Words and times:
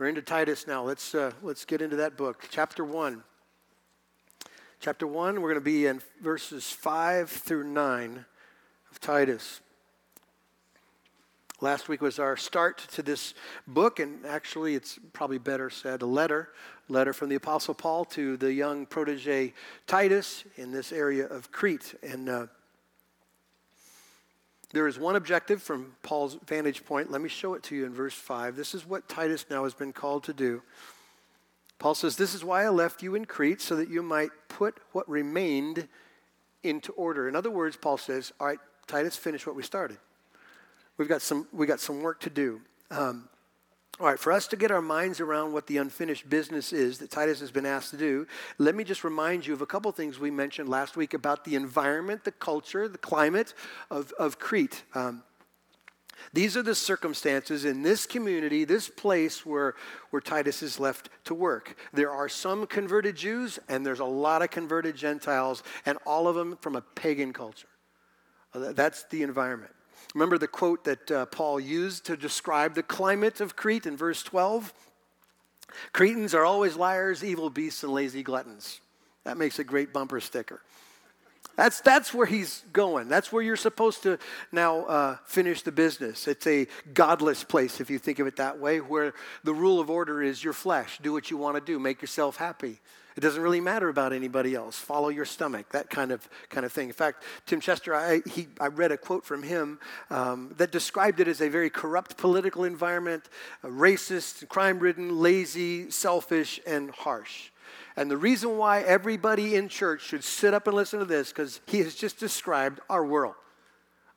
We're 0.00 0.08
into 0.08 0.22
Titus 0.22 0.66
now. 0.66 0.82
Let's, 0.82 1.14
uh, 1.14 1.32
let's 1.42 1.66
get 1.66 1.82
into 1.82 1.96
that 1.96 2.16
book. 2.16 2.48
Chapter 2.50 2.86
1. 2.86 3.22
Chapter 4.80 5.06
1, 5.06 5.42
we're 5.42 5.50
going 5.50 5.60
to 5.60 5.60
be 5.60 5.84
in 5.84 6.00
verses 6.22 6.70
5 6.70 7.28
through 7.28 7.64
9 7.64 8.24
of 8.90 9.00
Titus. 9.00 9.60
Last 11.60 11.90
week 11.90 12.00
was 12.00 12.18
our 12.18 12.38
start 12.38 12.78
to 12.92 13.02
this 13.02 13.34
book, 13.66 14.00
and 14.00 14.24
actually, 14.24 14.74
it's 14.74 14.98
probably 15.12 15.36
better 15.36 15.68
said 15.68 16.00
a 16.00 16.06
letter, 16.06 16.48
letter 16.88 17.12
from 17.12 17.28
the 17.28 17.34
Apostle 17.34 17.74
Paul 17.74 18.06
to 18.06 18.38
the 18.38 18.54
young 18.54 18.86
protege 18.86 19.52
Titus 19.86 20.44
in 20.56 20.72
this 20.72 20.92
area 20.92 21.26
of 21.26 21.52
Crete. 21.52 21.94
And 22.02 22.30
uh, 22.30 22.46
there 24.72 24.86
is 24.86 24.98
one 24.98 25.16
objective 25.16 25.62
from 25.62 25.94
Paul's 26.02 26.36
vantage 26.46 26.84
point. 26.84 27.10
Let 27.10 27.20
me 27.20 27.28
show 27.28 27.54
it 27.54 27.62
to 27.64 27.74
you 27.74 27.86
in 27.86 27.92
verse 27.92 28.14
5. 28.14 28.54
This 28.54 28.74
is 28.74 28.86
what 28.86 29.08
Titus 29.08 29.46
now 29.50 29.64
has 29.64 29.74
been 29.74 29.92
called 29.92 30.24
to 30.24 30.32
do. 30.32 30.62
Paul 31.78 31.94
says, 31.94 32.16
This 32.16 32.34
is 32.34 32.44
why 32.44 32.64
I 32.64 32.68
left 32.68 33.02
you 33.02 33.14
in 33.14 33.24
Crete, 33.24 33.60
so 33.60 33.74
that 33.76 33.88
you 33.88 34.02
might 34.02 34.30
put 34.48 34.78
what 34.92 35.08
remained 35.08 35.88
into 36.62 36.92
order. 36.92 37.28
In 37.28 37.34
other 37.34 37.50
words, 37.50 37.76
Paul 37.76 37.98
says, 37.98 38.32
All 38.38 38.46
right, 38.46 38.58
Titus, 38.86 39.16
finish 39.16 39.46
what 39.46 39.56
we 39.56 39.62
started. 39.62 39.98
We've 40.98 41.08
got 41.08 41.22
some, 41.22 41.48
we 41.52 41.66
got 41.66 41.80
some 41.80 42.02
work 42.02 42.20
to 42.20 42.30
do. 42.30 42.60
Um, 42.90 43.28
all 44.00 44.06
right, 44.06 44.18
for 44.18 44.32
us 44.32 44.46
to 44.48 44.56
get 44.56 44.70
our 44.70 44.80
minds 44.80 45.20
around 45.20 45.52
what 45.52 45.66
the 45.66 45.76
unfinished 45.76 46.28
business 46.30 46.72
is 46.72 46.98
that 46.98 47.10
Titus 47.10 47.40
has 47.40 47.50
been 47.50 47.66
asked 47.66 47.90
to 47.90 47.98
do, 47.98 48.26
let 48.56 48.74
me 48.74 48.82
just 48.82 49.04
remind 49.04 49.46
you 49.46 49.52
of 49.52 49.60
a 49.60 49.66
couple 49.66 49.92
things 49.92 50.18
we 50.18 50.30
mentioned 50.30 50.70
last 50.70 50.96
week 50.96 51.12
about 51.12 51.44
the 51.44 51.54
environment, 51.54 52.24
the 52.24 52.32
culture, 52.32 52.88
the 52.88 52.96
climate 52.96 53.52
of, 53.90 54.10
of 54.18 54.38
Crete. 54.38 54.84
Um, 54.94 55.22
these 56.32 56.56
are 56.56 56.62
the 56.62 56.74
circumstances 56.74 57.66
in 57.66 57.82
this 57.82 58.06
community, 58.06 58.64
this 58.64 58.88
place 58.88 59.44
where, 59.44 59.74
where 60.10 60.20
Titus 60.20 60.62
is 60.62 60.80
left 60.80 61.10
to 61.24 61.34
work. 61.34 61.76
There 61.92 62.10
are 62.10 62.28
some 62.28 62.66
converted 62.66 63.16
Jews, 63.16 63.58
and 63.68 63.84
there's 63.84 64.00
a 64.00 64.04
lot 64.04 64.40
of 64.40 64.50
converted 64.50 64.96
Gentiles, 64.96 65.62
and 65.84 65.98
all 66.06 66.26
of 66.26 66.36
them 66.36 66.56
from 66.60 66.74
a 66.76 66.80
pagan 66.80 67.34
culture. 67.34 67.68
That's 68.54 69.04
the 69.04 69.22
environment. 69.22 69.72
Remember 70.14 70.38
the 70.38 70.48
quote 70.48 70.84
that 70.84 71.10
uh, 71.10 71.26
Paul 71.26 71.60
used 71.60 72.06
to 72.06 72.16
describe 72.16 72.74
the 72.74 72.82
climate 72.82 73.40
of 73.40 73.56
Crete 73.56 73.86
in 73.86 73.96
verse 73.96 74.22
12? 74.22 74.72
Cretans 75.92 76.34
are 76.34 76.44
always 76.44 76.76
liars, 76.76 77.22
evil 77.22 77.50
beasts, 77.50 77.82
and 77.82 77.92
lazy 77.92 78.22
gluttons. 78.22 78.80
That 79.24 79.36
makes 79.36 79.58
a 79.58 79.64
great 79.64 79.92
bumper 79.92 80.20
sticker. 80.20 80.60
That's, 81.56 81.80
that's 81.80 82.14
where 82.14 82.26
he's 82.26 82.64
going. 82.72 83.08
That's 83.08 83.32
where 83.32 83.42
you're 83.42 83.56
supposed 83.56 84.02
to 84.04 84.18
now 84.50 84.84
uh, 84.84 85.16
finish 85.26 85.62
the 85.62 85.72
business. 85.72 86.26
It's 86.26 86.46
a 86.46 86.66
godless 86.94 87.44
place, 87.44 87.80
if 87.80 87.90
you 87.90 87.98
think 87.98 88.18
of 88.18 88.26
it 88.26 88.36
that 88.36 88.58
way, 88.58 88.80
where 88.80 89.12
the 89.44 89.52
rule 89.52 89.78
of 89.78 89.90
order 89.90 90.22
is 90.22 90.42
your 90.42 90.52
flesh. 90.52 90.98
Do 91.02 91.12
what 91.12 91.30
you 91.30 91.36
want 91.36 91.56
to 91.56 91.60
do, 91.60 91.78
make 91.78 92.00
yourself 92.00 92.36
happy. 92.36 92.78
It 93.16 93.20
doesn't 93.20 93.42
really 93.42 93.60
matter 93.60 93.88
about 93.88 94.12
anybody 94.12 94.54
else. 94.54 94.78
Follow 94.78 95.08
your 95.08 95.24
stomach, 95.24 95.68
that 95.70 95.90
kind 95.90 96.12
of 96.12 96.28
kind 96.48 96.64
of 96.64 96.72
thing. 96.72 96.88
In 96.88 96.94
fact, 96.94 97.24
Tim 97.46 97.60
Chester, 97.60 97.94
I, 97.94 98.22
he, 98.28 98.48
I 98.60 98.68
read 98.68 98.92
a 98.92 98.96
quote 98.96 99.24
from 99.24 99.42
him 99.42 99.78
um, 100.10 100.54
that 100.56 100.70
described 100.70 101.20
it 101.20 101.28
as 101.28 101.40
a 101.40 101.48
very 101.48 101.70
corrupt 101.70 102.16
political 102.16 102.64
environment, 102.64 103.28
racist, 103.64 104.48
crime-ridden, 104.48 105.18
lazy, 105.18 105.90
selfish, 105.90 106.60
and 106.66 106.90
harsh. 106.90 107.50
And 107.96 108.10
the 108.10 108.16
reason 108.16 108.56
why 108.56 108.82
everybody 108.82 109.56
in 109.56 109.68
church 109.68 110.02
should 110.02 110.24
sit 110.24 110.54
up 110.54 110.66
and 110.66 110.76
listen 110.76 111.00
to 111.00 111.04
this, 111.04 111.30
because 111.30 111.60
he 111.66 111.78
has 111.80 111.94
just 111.94 112.18
described 112.18 112.80
our 112.88 113.04
world. 113.04 113.34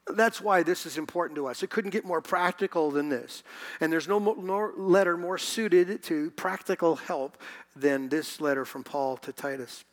That's 0.08 0.42
why 0.42 0.64
this 0.64 0.86
is 0.86 0.98
important 0.98 1.38
to 1.38 1.48
us. 1.48 1.64
It 1.64 1.70
couldn't 1.70 1.92
get 1.92 2.04
more 2.04 2.22
practical 2.22 2.92
than 2.92 3.09
this. 3.09 3.44
And 3.80 3.92
there's 3.92 4.08
no 4.08 4.20
more 4.20 4.73
letter 4.76 5.16
more 5.16 5.38
suited 5.38 6.04
to 6.04 6.32
practical 6.32 6.96
help 6.96 7.38
than 7.76 8.09
this 8.09 8.42
letter 8.42 8.66
from 8.66 8.84
Paul 8.84 9.18
to 9.18 9.31
Titus. 9.31 9.86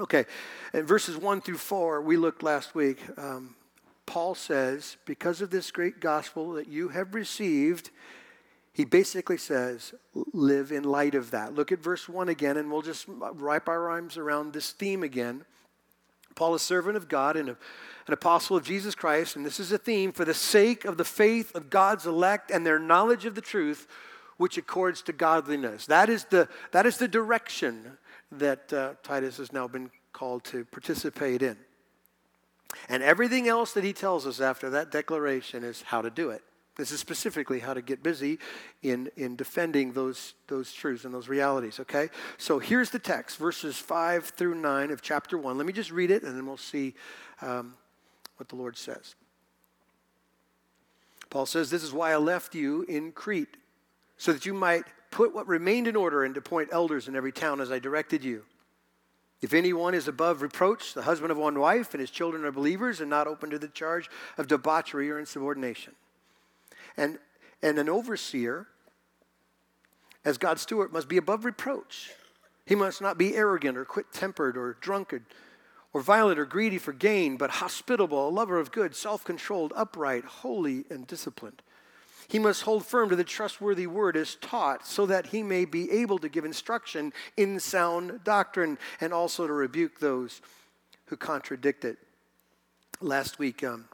Okay, 0.00 0.26
in 0.72 0.86
verses 0.86 1.16
1 1.16 1.40
through 1.40 1.58
4, 1.58 2.02
we 2.02 2.16
looked 2.16 2.42
last 2.42 2.74
week. 2.74 3.00
Um, 3.16 3.56
Paul 4.06 4.34
says, 4.34 4.96
Because 5.06 5.40
of 5.40 5.50
this 5.50 5.70
great 5.70 6.00
gospel 6.00 6.52
that 6.52 6.68
you 6.68 6.88
have 6.88 7.14
received, 7.14 7.90
he 8.72 8.84
basically 8.84 9.38
says, 9.38 9.92
live 10.32 10.70
in 10.70 10.84
light 10.84 11.16
of 11.16 11.32
that. 11.32 11.52
Look 11.52 11.72
at 11.72 11.80
verse 11.80 12.08
1 12.08 12.28
again, 12.28 12.56
and 12.56 12.70
we'll 12.70 12.82
just 12.82 13.06
wrap 13.08 13.68
our 13.68 13.88
arms 13.88 14.16
around 14.16 14.52
this 14.52 14.70
theme 14.70 15.02
again. 15.02 15.44
Paul, 16.36 16.54
a 16.54 16.60
servant 16.60 16.96
of 16.96 17.08
God 17.08 17.36
and 17.36 17.48
a, 17.48 17.56
an 18.08 18.14
apostle 18.14 18.56
of 18.56 18.64
Jesus 18.64 18.94
Christ, 18.94 19.36
and 19.36 19.44
this 19.44 19.60
is 19.60 19.70
a 19.70 19.78
theme 19.78 20.12
for 20.12 20.24
the 20.24 20.34
sake 20.34 20.84
of 20.84 20.96
the 20.96 21.04
faith 21.04 21.54
of 21.54 21.70
God's 21.70 22.06
elect 22.06 22.50
and 22.50 22.66
their 22.66 22.78
knowledge 22.78 23.24
of 23.24 23.34
the 23.34 23.40
truth, 23.40 23.86
which 24.38 24.56
accords 24.56 25.02
to 25.02 25.12
godliness. 25.12 25.86
That 25.86 26.08
is 26.08 26.24
the, 26.24 26.48
that 26.72 26.86
is 26.86 26.96
the 26.96 27.08
direction 27.08 27.98
that 28.32 28.72
uh, 28.72 28.94
Titus 29.02 29.36
has 29.36 29.52
now 29.52 29.68
been 29.68 29.90
called 30.12 30.44
to 30.44 30.64
participate 30.64 31.42
in. 31.42 31.56
And 32.88 33.02
everything 33.02 33.48
else 33.48 33.72
that 33.72 33.84
he 33.84 33.92
tells 33.92 34.26
us 34.26 34.40
after 34.40 34.70
that 34.70 34.90
declaration 34.90 35.64
is 35.64 35.82
how 35.82 36.02
to 36.02 36.10
do 36.10 36.30
it. 36.30 36.42
This 36.76 36.92
is 36.92 37.00
specifically 37.00 37.58
how 37.58 37.74
to 37.74 37.82
get 37.82 38.02
busy 38.04 38.38
in, 38.82 39.10
in 39.16 39.34
defending 39.34 39.92
those, 39.92 40.34
those 40.46 40.72
truths 40.72 41.04
and 41.04 41.12
those 41.12 41.28
realities, 41.28 41.80
okay? 41.80 42.08
So 42.36 42.60
here's 42.60 42.90
the 42.90 43.00
text, 43.00 43.36
verses 43.36 43.76
5 43.76 44.26
through 44.26 44.54
9 44.54 44.92
of 44.92 45.02
chapter 45.02 45.36
1. 45.36 45.58
Let 45.58 45.66
me 45.66 45.72
just 45.72 45.90
read 45.90 46.12
it 46.12 46.22
and 46.22 46.36
then 46.36 46.46
we'll 46.46 46.56
see 46.56 46.94
um, 47.42 47.74
what 48.38 48.48
the 48.48 48.56
Lord 48.56 48.76
says. 48.76 49.14
Paul 51.30 51.46
says, 51.46 51.70
This 51.70 51.82
is 51.82 51.92
why 51.92 52.12
I 52.12 52.16
left 52.16 52.54
you 52.54 52.82
in 52.88 53.12
Crete, 53.12 53.56
so 54.16 54.32
that 54.32 54.46
you 54.46 54.54
might 54.54 54.84
put 55.10 55.34
what 55.34 55.46
remained 55.46 55.86
in 55.86 55.96
order 55.96 56.24
and 56.24 56.36
appoint 56.36 56.70
elders 56.72 57.08
in 57.08 57.16
every 57.16 57.32
town 57.32 57.60
as 57.60 57.70
I 57.70 57.78
directed 57.78 58.24
you. 58.24 58.44
If 59.40 59.54
anyone 59.54 59.94
is 59.94 60.08
above 60.08 60.42
reproach, 60.42 60.94
the 60.94 61.02
husband 61.02 61.30
of 61.30 61.38
one 61.38 61.58
wife, 61.58 61.94
and 61.94 62.00
his 62.00 62.10
children 62.10 62.44
are 62.44 62.50
believers 62.50 63.00
and 63.00 63.08
not 63.08 63.28
open 63.28 63.50
to 63.50 63.58
the 63.58 63.68
charge 63.68 64.10
of 64.36 64.48
debauchery 64.48 65.10
or 65.10 65.18
insubordination. 65.18 65.94
And, 66.96 67.18
and 67.62 67.78
an 67.78 67.88
overseer, 67.88 68.66
as 70.24 70.38
God's 70.38 70.62
steward, 70.62 70.92
must 70.92 71.08
be 71.08 71.18
above 71.18 71.44
reproach. 71.44 72.10
He 72.66 72.74
must 72.74 73.00
not 73.00 73.16
be 73.16 73.36
arrogant 73.36 73.78
or 73.78 73.84
quick 73.84 74.06
tempered 74.12 74.56
or 74.56 74.76
drunkard 74.80 75.24
or 75.92 76.00
violent 76.00 76.38
or 76.38 76.44
greedy 76.44 76.78
for 76.78 76.92
gain, 76.92 77.36
but 77.36 77.50
hospitable, 77.50 78.28
a 78.28 78.30
lover 78.30 78.58
of 78.58 78.72
good, 78.72 78.94
self 78.94 79.24
controlled, 79.24 79.72
upright, 79.74 80.24
holy, 80.24 80.84
and 80.90 81.06
disciplined. 81.06 81.62
He 82.28 82.38
must 82.38 82.62
hold 82.62 82.84
firm 82.84 83.08
to 83.08 83.16
the 83.16 83.24
trustworthy 83.24 83.86
word 83.86 84.16
as 84.16 84.34
taught, 84.34 84.86
so 84.86 85.06
that 85.06 85.28
he 85.28 85.42
may 85.42 85.64
be 85.64 85.90
able 85.90 86.18
to 86.18 86.28
give 86.28 86.44
instruction 86.44 87.12
in 87.38 87.58
sound 87.58 88.20
doctrine 88.22 88.78
and 89.00 89.14
also 89.14 89.46
to 89.46 89.52
rebuke 89.52 89.98
those 89.98 90.42
who 91.06 91.16
contradict 91.16 91.86
it. 91.86 91.98
Last 93.00 93.38
week, 93.38 93.64
um, 93.64 93.86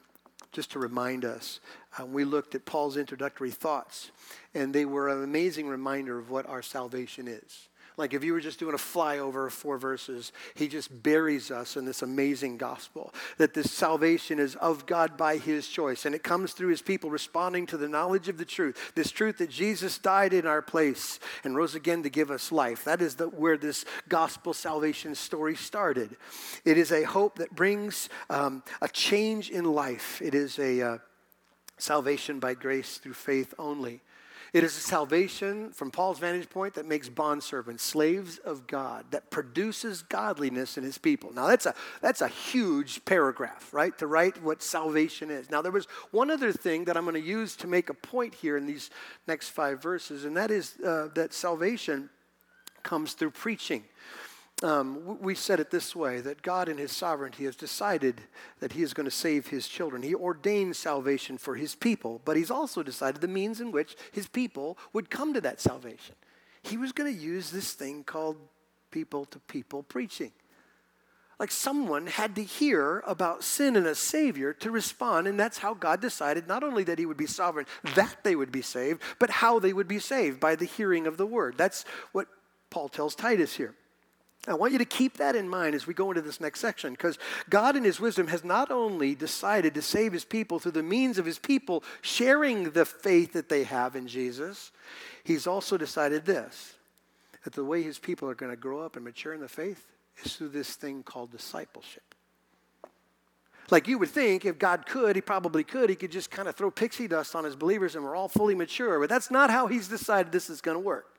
just 0.55 0.73
to 0.73 0.79
remind 0.79 1.25
us. 1.25 1.61
Uh, 1.99 2.07
we 2.07 2.25
looked 2.25 2.55
at 2.55 2.65
Paul's 2.65 2.97
introductory 2.97 3.51
thoughts, 3.51 4.11
and 4.55 4.73
they 4.73 4.85
were 4.85 5.09
an 5.09 5.23
amazing 5.23 5.69
reminder 5.69 6.19
of 6.19 6.31
what 6.31 6.47
our 6.49 6.63
salvation 6.63 7.29
is. 7.29 7.69
Like 7.97 8.13
if 8.13 8.25
you 8.25 8.33
were 8.33 8.41
just 8.41 8.59
doing 8.59 8.75
a 8.75 8.79
flyover 8.79 9.47
of 9.47 9.53
four 9.53 9.79
verses, 9.79 10.33
he 10.55 10.67
just 10.67 11.03
buries 11.03 11.53
us 11.53 11.77
in 11.77 11.85
this 11.85 12.03
amazing 12.03 12.57
gospel 12.57 13.15
that 13.39 13.55
this 13.55 13.71
salvation 13.71 14.41
is 14.41 14.57
of 14.57 14.85
God 14.87 15.17
by 15.17 15.37
his 15.37 15.69
choice. 15.69 16.05
And 16.05 16.15
it 16.15 16.25
comes 16.25 16.53
through 16.53 16.71
his 16.71 16.83
people 16.83 17.09
responding 17.09 17.67
to 17.67 17.77
the 17.77 17.89
knowledge 17.89 18.29
of 18.29 18.37
the 18.37 18.45
truth. 18.45 18.93
This 18.97 19.13
truth 19.13 19.39
that 19.39 19.51
Jesus 19.51 19.99
died 19.99 20.33
in 20.33 20.45
our 20.45 20.61
place 20.61 21.21
and 21.45 21.55
rose 21.55 21.77
again 21.77 22.03
to 22.03 22.11
give 22.11 22.33
us 22.33 22.51
life. 22.51 22.83
That 22.85 23.01
is 23.01 23.15
the, 23.15 23.29
where 23.29 23.57
this 23.57 23.85
gospel 24.09 24.55
salvation 24.55 25.15
story 25.15 25.55
started. 25.55 26.17
It 26.65 26.77
is 26.77 26.91
a 26.91 27.05
hope 27.05 27.39
that 27.39 27.55
brings 27.55 28.09
um, 28.29 28.65
a 28.83 28.89
change 28.89 29.51
in 29.51 29.65
life. 29.65 30.21
It 30.21 30.35
is 30.35 30.59
a 30.59 30.83
uh, 30.83 30.99
salvation 31.79 32.41
by 32.41 32.55
grace 32.55 32.99
through 32.99 33.15
faith 33.15 33.55
only. 33.57 34.01
It 34.55 34.63
is 34.63 34.77
a 34.77 34.81
salvation, 34.81 35.73
from 35.73 35.91
Paul's 35.91 36.21
vantage 36.21 36.49
point, 36.49 36.75
that 36.75 36.87
makes 36.87 37.09
bondservants 37.09 37.81
slaves 37.81 38.39
of 38.39 38.69
God, 38.69 39.05
that 39.11 39.29
produces 39.29 40.03
godliness 40.03 40.79
in 40.79 40.85
his 40.85 40.97
people. 40.97 41.33
Now, 41.35 41.49
that's 41.49 41.67
a, 41.67 41.75
that's 42.01 42.21
a 42.21 42.29
huge 42.29 43.05
paragraph, 43.05 43.75
right? 43.75 43.99
To 43.99 44.07
write 44.07 44.41
what 44.45 44.63
salvation 44.63 45.29
is. 45.29 45.51
Now, 45.51 45.61
there 45.61 45.73
was 45.73 45.87
one 46.13 46.31
other 46.31 46.53
thing 46.53 46.85
that 46.85 46.97
I'm 46.97 47.03
going 47.03 47.21
to 47.21 47.21
use 47.21 47.57
to 47.57 47.67
make 47.67 47.91
a 47.91 47.95
point 47.95 48.33
here 48.33 48.57
in 48.57 48.65
these 48.65 48.91
next 49.27 49.49
five 49.49 49.83
verses, 49.83 50.25
and 50.25 50.37
that 50.37 50.53
is 50.53 50.77
uh, 50.87 51.09
that 51.17 51.35
salvation 51.35 52.09
comes 52.85 53.15
through 53.15 53.33
preaching. 53.33 53.83
Um, 54.63 55.19
we 55.21 55.35
said 55.35 55.59
it 55.59 55.71
this 55.71 55.97
way 55.97 56.21
that 56.21 56.43
God, 56.43 56.69
in 56.69 56.79
His 56.79 56.93
sovereignty, 56.93 57.45
has 57.45 57.57
decided 57.57 58.21
that 58.61 58.73
He 58.73 58.83
is 58.83 58.95
going 58.95 59.05
to 59.05 59.11
save 59.11 59.49
His 59.49 59.67
children. 59.67 60.03
He 60.03 60.15
ordained 60.15 60.77
salvation 60.77 61.39
for 61.39 61.57
His 61.57 61.75
people, 61.75 62.21
but 62.25 62.37
He's 62.37 62.53
also 62.53 62.83
decided 62.83 63.21
the 63.21 63.29
means 63.29 63.61
in 63.61 63.73
which 63.73 63.97
His 64.13 64.29
people 64.29 64.79
would 64.93 65.11
come 65.11 65.35
to 65.35 65.41
that 65.41 65.61
salvation. 65.61 66.15
He 66.63 66.77
was 66.77 66.93
going 66.93 67.13
to 67.13 67.21
use 67.21 67.51
this 67.51 67.73
thing 67.73 68.05
called 68.05 68.37
people 68.91 69.25
to 69.27 69.41
people 69.41 69.83
preaching. 69.83 70.31
Like 71.41 71.51
someone 71.51 72.07
had 72.07 72.37
to 72.37 72.45
hear 72.45 73.03
about 73.09 73.43
sin 73.43 73.75
and 73.75 73.89
a 73.89 73.95
Savior 73.97 74.53
to 74.55 74.71
respond, 74.71 75.27
and 75.27 75.39
that's 75.39 75.59
how 75.59 75.75
God 75.75 76.01
decided 76.01 76.47
not 76.47 76.63
only 76.63 76.85
that 76.85 77.01
He 77.01 77.07
would 77.07 77.17
be 77.17 77.27
sovereign, 77.27 77.67
that 77.97 78.23
they 78.23 78.37
would 78.37 78.53
be 78.53 78.63
saved, 78.63 79.03
but 79.19 79.31
how 79.31 79.59
they 79.59 79.73
would 79.73 79.89
be 79.89 79.99
saved 79.99 80.39
by 80.39 80.55
the 80.55 80.65
hearing 80.65 81.09
of 81.09 81.17
the 81.17 81.27
Word. 81.27 81.57
That's 81.59 81.85
what 82.13 82.29
Paul 82.71 82.89
tells 82.89 83.17
Titus 83.17 83.57
here. 83.57 83.75
I 84.47 84.55
want 84.55 84.73
you 84.73 84.79
to 84.79 84.85
keep 84.85 85.17
that 85.17 85.37
in 85.37 85.49
mind 85.49 85.75
as 85.75 85.87
we 85.87 85.95
go 85.95 86.11
into 86.11 86.21
this 86.21 86.41
next 86.41 86.61
section 86.61 86.93
because 86.93 87.19
God, 87.49 87.77
in 87.77 87.85
His 87.85 87.99
wisdom, 87.99 88.27
has 88.29 88.45
not 88.45 88.71
only 88.71 89.15
decided 89.15 89.75
to 89.75 89.83
save 89.83 90.13
His 90.13 90.25
people 90.25 90.59
through 90.59 90.73
the 90.73 90.83
means 90.83 91.19
of 91.19 91.25
His 91.25 91.39
people 91.39 91.83
sharing 92.03 92.71
the 92.71 92.85
faith 92.85 93.33
that 93.33 93.49
they 93.49 93.65
have 93.65 93.97
in 93.97 94.07
Jesus, 94.07 94.71
He's 95.23 95.47
also 95.47 95.77
decided 95.77 96.27
this 96.27 96.75
that 97.45 97.55
the 97.55 97.65
way 97.65 97.83
His 97.83 97.99
people 97.99 98.29
are 98.29 98.35
going 98.35 98.53
to 98.53 98.57
grow 98.57 98.81
up 98.81 98.97
and 98.97 99.05
mature 99.05 99.33
in 99.33 99.41
the 99.41 99.49
faith 99.49 99.87
is 100.23 100.37
through 100.37 100.49
this 100.49 100.75
thing 100.77 101.03
called 101.03 101.31
discipleship. 101.31 102.15
Like 103.71 103.89
you 103.89 103.99
would 103.99 104.11
think, 104.11 104.45
if 104.45 104.59
God 104.59 104.85
could, 104.87 105.17
He 105.17 105.23
probably 105.23 105.65
could, 105.65 105.89
He 105.89 105.97
could 105.97 106.13
just 106.13 106.31
kind 106.31 106.49
of 106.49 106.55
throw 106.55 106.71
pixie 106.71 107.09
dust 107.09 107.35
on 107.35 107.45
His 107.45 107.57
believers 107.57 107.97
and 107.97 108.05
we're 108.05 108.17
all 108.17 108.29
fully 108.29 108.55
mature. 108.55 109.01
But 109.01 109.09
that's 109.09 109.31
not 109.31 109.51
how 109.51 109.69
He's 109.69 109.89
decided 109.89 110.33
this 110.33 110.51
is 110.51 110.61
going 110.61 110.77
to 110.77 110.85
work. 110.85 111.14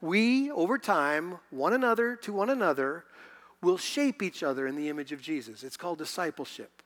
We, 0.00 0.50
over 0.50 0.78
time, 0.78 1.38
one 1.50 1.72
another 1.72 2.16
to 2.16 2.32
one 2.32 2.50
another, 2.50 3.04
will 3.62 3.78
shape 3.78 4.22
each 4.22 4.42
other 4.42 4.66
in 4.66 4.76
the 4.76 4.88
image 4.88 5.12
of 5.12 5.20
Jesus. 5.20 5.64
It's 5.64 5.76
called 5.76 5.98
discipleship. 5.98 6.82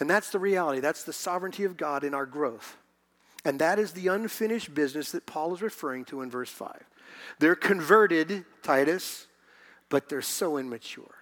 And 0.00 0.08
that's 0.08 0.30
the 0.30 0.38
reality. 0.38 0.80
That's 0.80 1.04
the 1.04 1.12
sovereignty 1.12 1.64
of 1.64 1.76
God 1.76 2.04
in 2.04 2.14
our 2.14 2.26
growth. 2.26 2.76
And 3.44 3.60
that 3.60 3.78
is 3.78 3.92
the 3.92 4.08
unfinished 4.08 4.74
business 4.74 5.12
that 5.12 5.26
Paul 5.26 5.54
is 5.54 5.62
referring 5.62 6.04
to 6.06 6.22
in 6.22 6.30
verse 6.30 6.50
5. 6.50 6.82
They're 7.38 7.54
converted, 7.54 8.44
Titus, 8.62 9.26
but 9.88 10.08
they're 10.08 10.22
so 10.22 10.56
immature. 10.56 11.14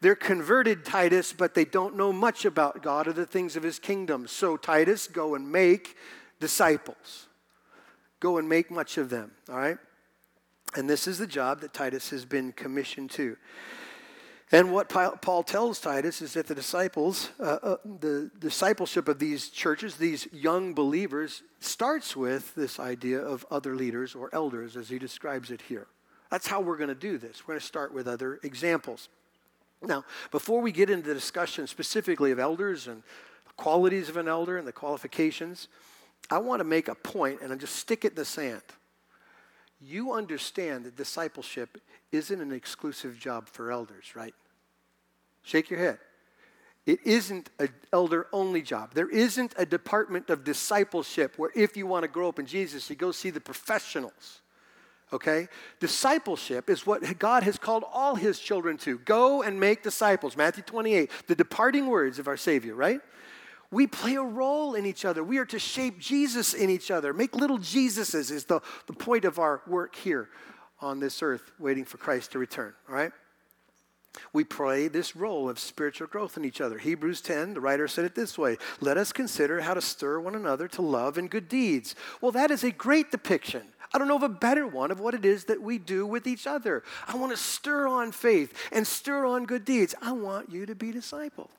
They're 0.00 0.14
converted, 0.14 0.84
Titus, 0.84 1.32
but 1.32 1.54
they 1.54 1.64
don't 1.64 1.96
know 1.96 2.12
much 2.12 2.44
about 2.44 2.82
God 2.82 3.06
or 3.06 3.12
the 3.12 3.26
things 3.26 3.56
of 3.56 3.62
his 3.62 3.78
kingdom. 3.78 4.26
So, 4.26 4.56
Titus, 4.56 5.08
go 5.08 5.34
and 5.34 5.50
make 5.50 5.96
disciples. 6.38 7.26
Go 8.18 8.38
and 8.38 8.48
make 8.48 8.70
much 8.70 8.96
of 8.96 9.10
them, 9.10 9.32
all 9.48 9.56
right? 9.56 9.78
And 10.76 10.88
this 10.88 11.06
is 11.06 11.18
the 11.18 11.26
job 11.26 11.60
that 11.60 11.72
Titus 11.72 12.10
has 12.10 12.24
been 12.24 12.52
commissioned 12.52 13.10
to. 13.12 13.36
And 14.52 14.72
what 14.72 14.88
Paul 14.88 15.44
tells 15.44 15.80
Titus 15.80 16.20
is 16.20 16.32
that 16.32 16.48
the 16.48 16.56
disciples, 16.56 17.30
uh, 17.38 17.58
uh, 17.62 17.76
the 17.84 18.32
discipleship 18.40 19.06
of 19.06 19.20
these 19.20 19.48
churches, 19.48 19.94
these 19.94 20.26
young 20.32 20.74
believers, 20.74 21.42
starts 21.60 22.16
with 22.16 22.52
this 22.56 22.80
idea 22.80 23.20
of 23.20 23.46
other 23.48 23.76
leaders 23.76 24.16
or 24.16 24.28
elders, 24.32 24.76
as 24.76 24.88
he 24.88 24.98
describes 24.98 25.52
it 25.52 25.62
here. 25.68 25.86
That's 26.32 26.48
how 26.48 26.60
we're 26.60 26.76
going 26.76 26.88
to 26.88 26.96
do 26.96 27.16
this. 27.16 27.46
We're 27.46 27.54
going 27.54 27.60
to 27.60 27.66
start 27.66 27.94
with 27.94 28.08
other 28.08 28.40
examples. 28.42 29.08
Now, 29.82 30.04
before 30.32 30.60
we 30.60 30.72
get 30.72 30.90
into 30.90 31.06
the 31.06 31.14
discussion 31.14 31.68
specifically 31.68 32.32
of 32.32 32.40
elders 32.40 32.88
and 32.88 33.02
the 33.46 33.52
qualities 33.56 34.08
of 34.08 34.16
an 34.16 34.26
elder 34.26 34.58
and 34.58 34.66
the 34.66 34.72
qualifications, 34.72 35.68
I 36.28 36.38
want 36.38 36.58
to 36.58 36.64
make 36.64 36.88
a 36.88 36.96
point 36.96 37.40
and 37.40 37.52
I 37.52 37.56
just 37.56 37.76
stick 37.76 38.04
it 38.04 38.12
in 38.12 38.16
the 38.16 38.24
sand. 38.24 38.62
You 39.80 40.12
understand 40.12 40.84
that 40.84 40.96
discipleship 40.96 41.78
isn't 42.12 42.40
an 42.40 42.52
exclusive 42.52 43.18
job 43.18 43.48
for 43.48 43.72
elders, 43.72 44.14
right? 44.14 44.34
Shake 45.42 45.70
your 45.70 45.78
head. 45.78 45.98
It 46.86 47.00
isn't 47.04 47.50
an 47.58 47.70
elder 47.92 48.26
only 48.32 48.62
job. 48.62 48.94
There 48.94 49.08
isn't 49.08 49.54
a 49.56 49.66
department 49.66 50.28
of 50.28 50.44
discipleship 50.44 51.34
where 51.36 51.50
if 51.54 51.76
you 51.76 51.86
want 51.86 52.02
to 52.04 52.08
grow 52.08 52.28
up 52.28 52.38
in 52.38 52.46
Jesus, 52.46 52.88
you 52.90 52.96
go 52.96 53.12
see 53.12 53.30
the 53.30 53.40
professionals 53.40 54.40
okay? 55.12 55.48
Discipleship 55.78 56.70
is 56.70 56.86
what 56.86 57.18
God 57.18 57.42
has 57.42 57.58
called 57.58 57.84
all 57.92 58.14
his 58.14 58.38
children 58.38 58.76
to. 58.78 58.98
Go 58.98 59.42
and 59.42 59.58
make 59.58 59.82
disciples. 59.82 60.36
Matthew 60.36 60.62
28, 60.62 61.10
the 61.26 61.34
departing 61.34 61.86
words 61.86 62.18
of 62.18 62.28
our 62.28 62.36
Savior, 62.36 62.74
right? 62.74 63.00
We 63.70 63.86
play 63.86 64.16
a 64.16 64.22
role 64.22 64.74
in 64.74 64.84
each 64.84 65.04
other. 65.04 65.22
We 65.22 65.38
are 65.38 65.46
to 65.46 65.58
shape 65.58 65.98
Jesus 65.98 66.54
in 66.54 66.70
each 66.70 66.90
other. 66.90 67.12
Make 67.12 67.36
little 67.36 67.58
Jesuses 67.58 68.30
is 68.30 68.44
the, 68.44 68.60
the 68.86 68.92
point 68.92 69.24
of 69.24 69.38
our 69.38 69.62
work 69.66 69.94
here 69.94 70.28
on 70.80 70.98
this 70.98 71.22
earth, 71.22 71.52
waiting 71.58 71.84
for 71.84 71.98
Christ 71.98 72.32
to 72.32 72.38
return, 72.38 72.74
all 72.88 72.94
right? 72.94 73.12
We 74.32 74.42
play 74.42 74.88
this 74.88 75.14
role 75.14 75.48
of 75.48 75.60
spiritual 75.60 76.08
growth 76.08 76.36
in 76.36 76.44
each 76.44 76.60
other. 76.60 76.78
Hebrews 76.78 77.20
10, 77.20 77.54
the 77.54 77.60
writer 77.60 77.86
said 77.86 78.04
it 78.04 78.16
this 78.16 78.36
way 78.36 78.58
Let 78.80 78.96
us 78.96 79.12
consider 79.12 79.60
how 79.60 79.74
to 79.74 79.80
stir 79.80 80.18
one 80.18 80.34
another 80.34 80.66
to 80.68 80.82
love 80.82 81.16
and 81.16 81.30
good 81.30 81.48
deeds. 81.48 81.94
Well, 82.20 82.32
that 82.32 82.50
is 82.50 82.64
a 82.64 82.72
great 82.72 83.12
depiction 83.12 83.62
I 83.92 83.98
don't 83.98 84.08
know 84.08 84.16
of 84.16 84.22
a 84.22 84.28
better 84.28 84.66
one 84.66 84.90
of 84.90 85.00
what 85.00 85.14
it 85.14 85.24
is 85.24 85.44
that 85.44 85.60
we 85.60 85.78
do 85.78 86.06
with 86.06 86.26
each 86.26 86.46
other. 86.46 86.84
I 87.08 87.16
want 87.16 87.32
to 87.32 87.36
stir 87.36 87.88
on 87.88 88.12
faith 88.12 88.54
and 88.72 88.86
stir 88.86 89.26
on 89.26 89.46
good 89.46 89.64
deeds. 89.64 89.94
I 90.00 90.12
want 90.12 90.50
you 90.50 90.64
to 90.66 90.74
be 90.74 90.92
disciple. 90.92 91.50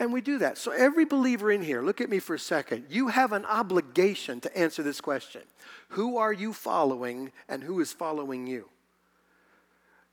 And 0.00 0.12
we 0.14 0.22
do 0.22 0.38
that. 0.38 0.56
So, 0.56 0.72
every 0.72 1.04
believer 1.04 1.52
in 1.52 1.62
here, 1.62 1.82
look 1.82 2.00
at 2.00 2.08
me 2.08 2.18
for 2.18 2.34
a 2.34 2.38
second. 2.38 2.86
You 2.88 3.08
have 3.08 3.32
an 3.32 3.44
obligation 3.44 4.40
to 4.40 4.58
answer 4.58 4.82
this 4.82 5.00
question 5.00 5.42
Who 5.90 6.16
are 6.16 6.32
you 6.32 6.52
following, 6.52 7.30
and 7.48 7.62
who 7.62 7.78
is 7.80 7.92
following 7.92 8.46
you? 8.46 8.70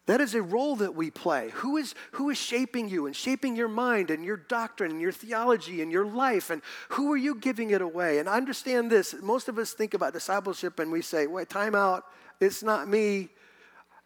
That 0.07 0.21
is 0.21 0.35
a 0.35 0.41
role 0.41 0.77
that 0.77 0.95
we 0.95 1.11
play. 1.11 1.51
Who 1.55 1.75
is, 1.75 1.93
who 2.13 2.29
is 2.29 2.37
shaping 2.37 2.87
you 2.87 3.07
and 3.07 3.15
shaping 3.15 3.57
your 3.57 3.67
mind 3.67 4.09
and 4.09 4.23
your 4.23 4.37
doctrine 4.37 4.91
and 4.91 5.01
your 5.01 5.11
theology 5.11 5.81
and 5.81 5.91
your 5.91 6.05
life? 6.05 6.49
And 6.49 6.61
who 6.89 7.11
are 7.11 7.17
you 7.17 7.35
giving 7.35 7.71
it 7.71 7.81
away? 7.81 8.19
And 8.19 8.29
understand 8.29 8.89
this 8.89 9.13
most 9.21 9.49
of 9.49 9.57
us 9.57 9.73
think 9.73 9.93
about 9.93 10.13
discipleship 10.13 10.79
and 10.79 10.93
we 10.93 11.01
say, 11.01 11.27
wait, 11.27 11.49
time 11.49 11.75
out. 11.75 12.05
It's 12.39 12.63
not 12.63 12.87
me. 12.87 13.29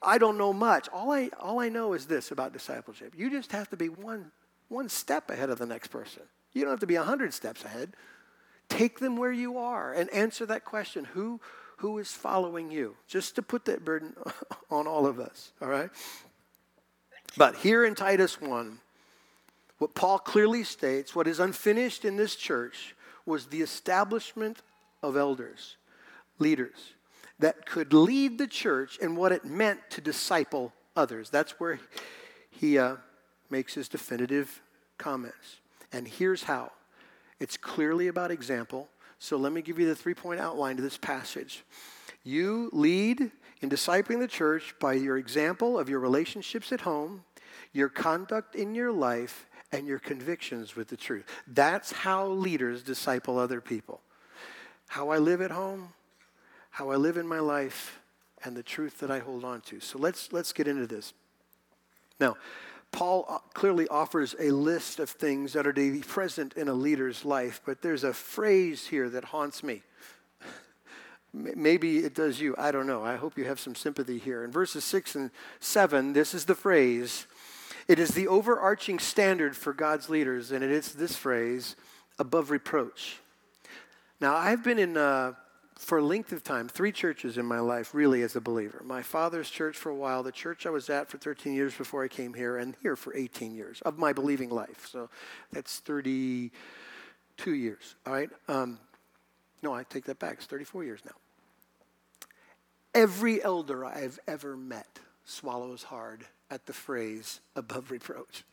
I 0.02 0.18
don't 0.18 0.40
know 0.40 0.54
much. 0.54 0.90
All 0.92 1.12
I, 1.12 1.30
all 1.40 1.60
I 1.60 1.70
know 1.70 1.94
is 1.94 2.08
this 2.08 2.32
about 2.32 2.52
discipleship 2.52 3.14
you 3.16 3.30
just 3.30 3.52
have 3.52 3.70
to 3.70 3.78
be 3.78 3.90
one, 3.90 4.32
one 4.72 4.90
step 4.90 5.30
ahead 5.30 5.50
of 5.50 5.60
the 5.60 5.66
next 5.66 5.90
person. 5.90 6.24
You 6.54 6.64
don't 6.64 6.72
have 6.72 6.80
to 6.80 6.88
be 6.88 6.98
100 6.98 7.34
steps 7.34 7.64
ahead. 7.64 7.94
Take 8.70 9.00
them 9.00 9.18
where 9.18 9.32
you 9.32 9.58
are 9.58 9.92
and 9.92 10.10
answer 10.12 10.46
that 10.46 10.66
question 10.66 11.06
Who, 11.06 11.42
who 11.78 11.98
is 12.00 12.12
following 12.12 12.72
you? 12.72 12.96
Just 13.08 13.36
to 13.36 13.42
put 13.42 13.66
that 13.66 13.84
burden 13.84 14.16
on 14.72 14.88
all 14.88 15.06
of 15.06 15.20
us, 15.20 15.52
all 15.62 15.68
right? 15.68 15.90
But 17.38 17.56
here 17.56 17.86
in 17.86 17.96
Titus 17.96 18.40
1, 18.42 18.80
what 19.78 19.94
Paul 19.94 20.20
clearly 20.20 20.64
states, 20.64 21.16
what 21.16 21.28
is 21.28 21.40
unfinished 21.40 22.06
in 22.06 22.16
this 22.16 22.36
church, 22.36 22.96
was 23.26 23.48
the 23.48 23.62
establishment 23.62 24.62
of 25.02 25.18
elders, 25.18 25.78
leaders, 26.40 26.94
that 27.40 27.66
could 27.66 27.94
lead 27.94 28.38
the 28.38 28.48
church 28.48 28.98
in 29.00 29.16
what 29.16 29.32
it 29.32 29.44
meant 29.44 29.80
to 29.92 30.02
disciple 30.02 30.74
others. 30.96 31.30
That's 31.30 31.60
where 31.60 31.80
he 32.52 32.78
uh, 32.78 32.98
makes 33.52 33.74
his 33.74 33.90
definitive 33.90 34.62
comments. 34.98 35.58
And 35.92 36.08
here's 36.08 36.44
how 36.44 36.72
it's 37.40 37.58
clearly 37.58 38.08
about 38.08 38.32
example. 38.32 38.88
So 39.20 39.38
let 39.38 39.52
me 39.52 39.62
give 39.62 39.80
you 39.80 39.88
the 39.88 39.96
three 39.96 40.14
point 40.14 40.40
outline 40.40 40.78
to 40.78 40.82
this 40.82 40.98
passage. 40.98 41.64
You 42.24 42.70
lead 42.72 43.32
in 43.62 43.70
discipling 43.70 44.20
the 44.20 44.28
church 44.28 44.76
by 44.80 44.94
your 44.94 45.18
example 45.18 45.78
of 45.78 45.90
your 45.90 46.00
relationships 46.00 46.72
at 46.72 46.82
home, 46.82 47.24
your 47.74 47.90
conduct 47.90 48.56
in 48.56 48.76
your 48.76 48.92
life, 48.92 49.48
and 49.72 49.88
your 49.88 50.00
convictions 50.00 50.76
with 50.76 50.90
the 50.90 50.98
truth. 50.98 51.26
That's 51.48 51.92
how 51.92 52.28
leaders 52.28 52.84
disciple 52.84 53.40
other 53.40 53.62
people. 53.62 54.02
How 54.88 55.10
I 55.10 55.18
live 55.18 55.42
at 55.42 55.52
home, 55.52 55.94
how 56.72 56.92
I 56.92 56.96
live 56.96 57.18
in 57.18 57.28
my 57.28 57.40
life, 57.40 58.00
and 58.44 58.56
the 58.56 58.64
truth 58.64 59.00
that 59.00 59.12
I 59.12 59.20
hold 59.20 59.46
on 59.46 59.62
to. 59.62 59.80
So 59.80 59.98
let's 59.98 60.34
let's 60.34 60.52
get 60.52 60.68
into 60.68 60.88
this. 60.88 61.14
Now, 62.20 62.36
Paul 62.92 63.26
uh, 63.30 63.38
clearly 63.54 63.88
offers 63.88 64.36
a 64.40 64.52
list 64.52 65.00
of 65.00 65.10
things 65.10 65.54
that 65.54 65.66
are 65.66 65.74
to 65.74 65.92
be 65.92 66.02
present 66.02 66.54
in 66.54 66.68
a 66.68 66.74
leader's 66.74 67.24
life, 67.24 67.62
but 67.66 67.82
there's 67.82 68.04
a 68.04 68.14
phrase 68.14 68.88
here 68.88 69.10
that 69.10 69.26
haunts 69.26 69.64
me. 69.64 69.82
Maybe 71.34 72.00
it 72.00 72.14
does 72.14 72.42
you. 72.42 72.54
I 72.58 72.72
don't 72.72 72.88
know. 72.88 73.04
I 73.04 73.16
hope 73.16 73.38
you 73.38 73.46
have 73.46 73.60
some 73.60 73.76
sympathy 73.76 74.18
here. 74.18 74.44
In 74.44 74.52
verses 74.52 74.84
6 74.84 75.16
and 75.16 75.32
7, 75.60 76.14
this 76.14 76.34
is 76.34 76.46
the 76.46 76.56
phrase. 76.56 77.28
It 77.88 77.98
is 78.00 78.10
the 78.10 78.28
overarching 78.28 79.00
standard 79.00 79.56
for 79.56 79.74
God's 79.74 80.10
leaders, 80.10 80.52
and 80.52 80.64
it 80.64 80.72
is 80.72 80.94
this 80.94 81.16
phrase 81.16 81.76
above 82.20 82.52
reproach. 82.52 83.18
Now, 84.20 84.36
I've 84.36 84.64
been 84.64 84.78
in 84.78 84.98
uh, 84.98 85.34
for 85.82 85.98
a 85.98 86.04
length 86.04 86.32
of 86.32 86.44
time, 86.44 86.70
three 86.70 86.92
churches 86.92 87.40
in 87.40 87.46
my 87.48 87.60
life, 87.60 87.96
really, 87.96 88.22
as 88.22 88.36
a 88.36 88.42
believer. 88.42 88.84
My 88.86 89.02
father's 89.02 89.50
church 89.50 89.76
for 89.76 89.90
a 89.90 89.96
while, 89.96 90.22
the 90.22 90.32
church 90.32 90.68
I 90.68 90.70
was 90.70 90.92
at 90.92 91.10
for 91.10 91.18
13 91.18 91.54
years 91.54 91.74
before 91.74 92.04
I 92.04 92.08
came 92.08 92.36
here, 92.36 92.58
and 92.58 92.76
here 92.84 92.96
for 92.96 93.16
18 93.16 93.56
years 93.56 93.82
of 93.82 93.98
my 93.98 94.14
believing 94.14 94.52
life. 94.52 94.88
So 94.88 95.10
that's 95.52 95.80
32 95.80 96.52
years, 97.56 97.96
all 98.06 98.14
right? 98.14 98.30
Um, 98.48 98.78
no, 99.64 99.74
I 99.74 99.82
take 99.82 100.06
that 100.06 100.20
back. 100.20 100.36
It's 100.36 100.46
34 100.46 100.84
years 100.84 101.02
now. 101.04 101.16
Every 102.94 103.44
elder 103.44 103.84
I've 103.84 104.20
ever 104.28 104.56
met 104.56 105.00
swallows 105.26 105.82
hard 105.82 106.26
at 106.52 106.68
the 106.68 106.74
phrase 106.74 107.40
above 107.56 107.90
reproach. 107.90 108.44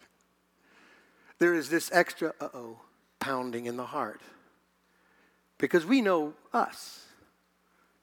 There 1.39 1.55
is 1.55 1.69
this 1.69 1.91
extra 1.93 2.33
uh 2.41 2.49
oh 2.55 2.81
pounding 3.21 3.67
in 3.67 3.77
the 3.77 3.87
heart 3.87 4.23
because 5.59 5.85
we 5.85 6.01
know 6.01 6.33
us. 6.55 7.05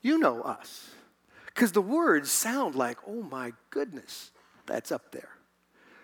You 0.05 0.19
know 0.19 0.43
us. 0.43 0.91
Because 1.47 1.71
the 1.71 1.81
words 1.81 2.29
sound 2.29 2.75
like, 2.75 2.99
oh 3.07 3.23
my 3.23 3.53
goodness, 3.71 4.29
that's 4.67 4.91
up 4.91 5.11
there. 5.11 5.29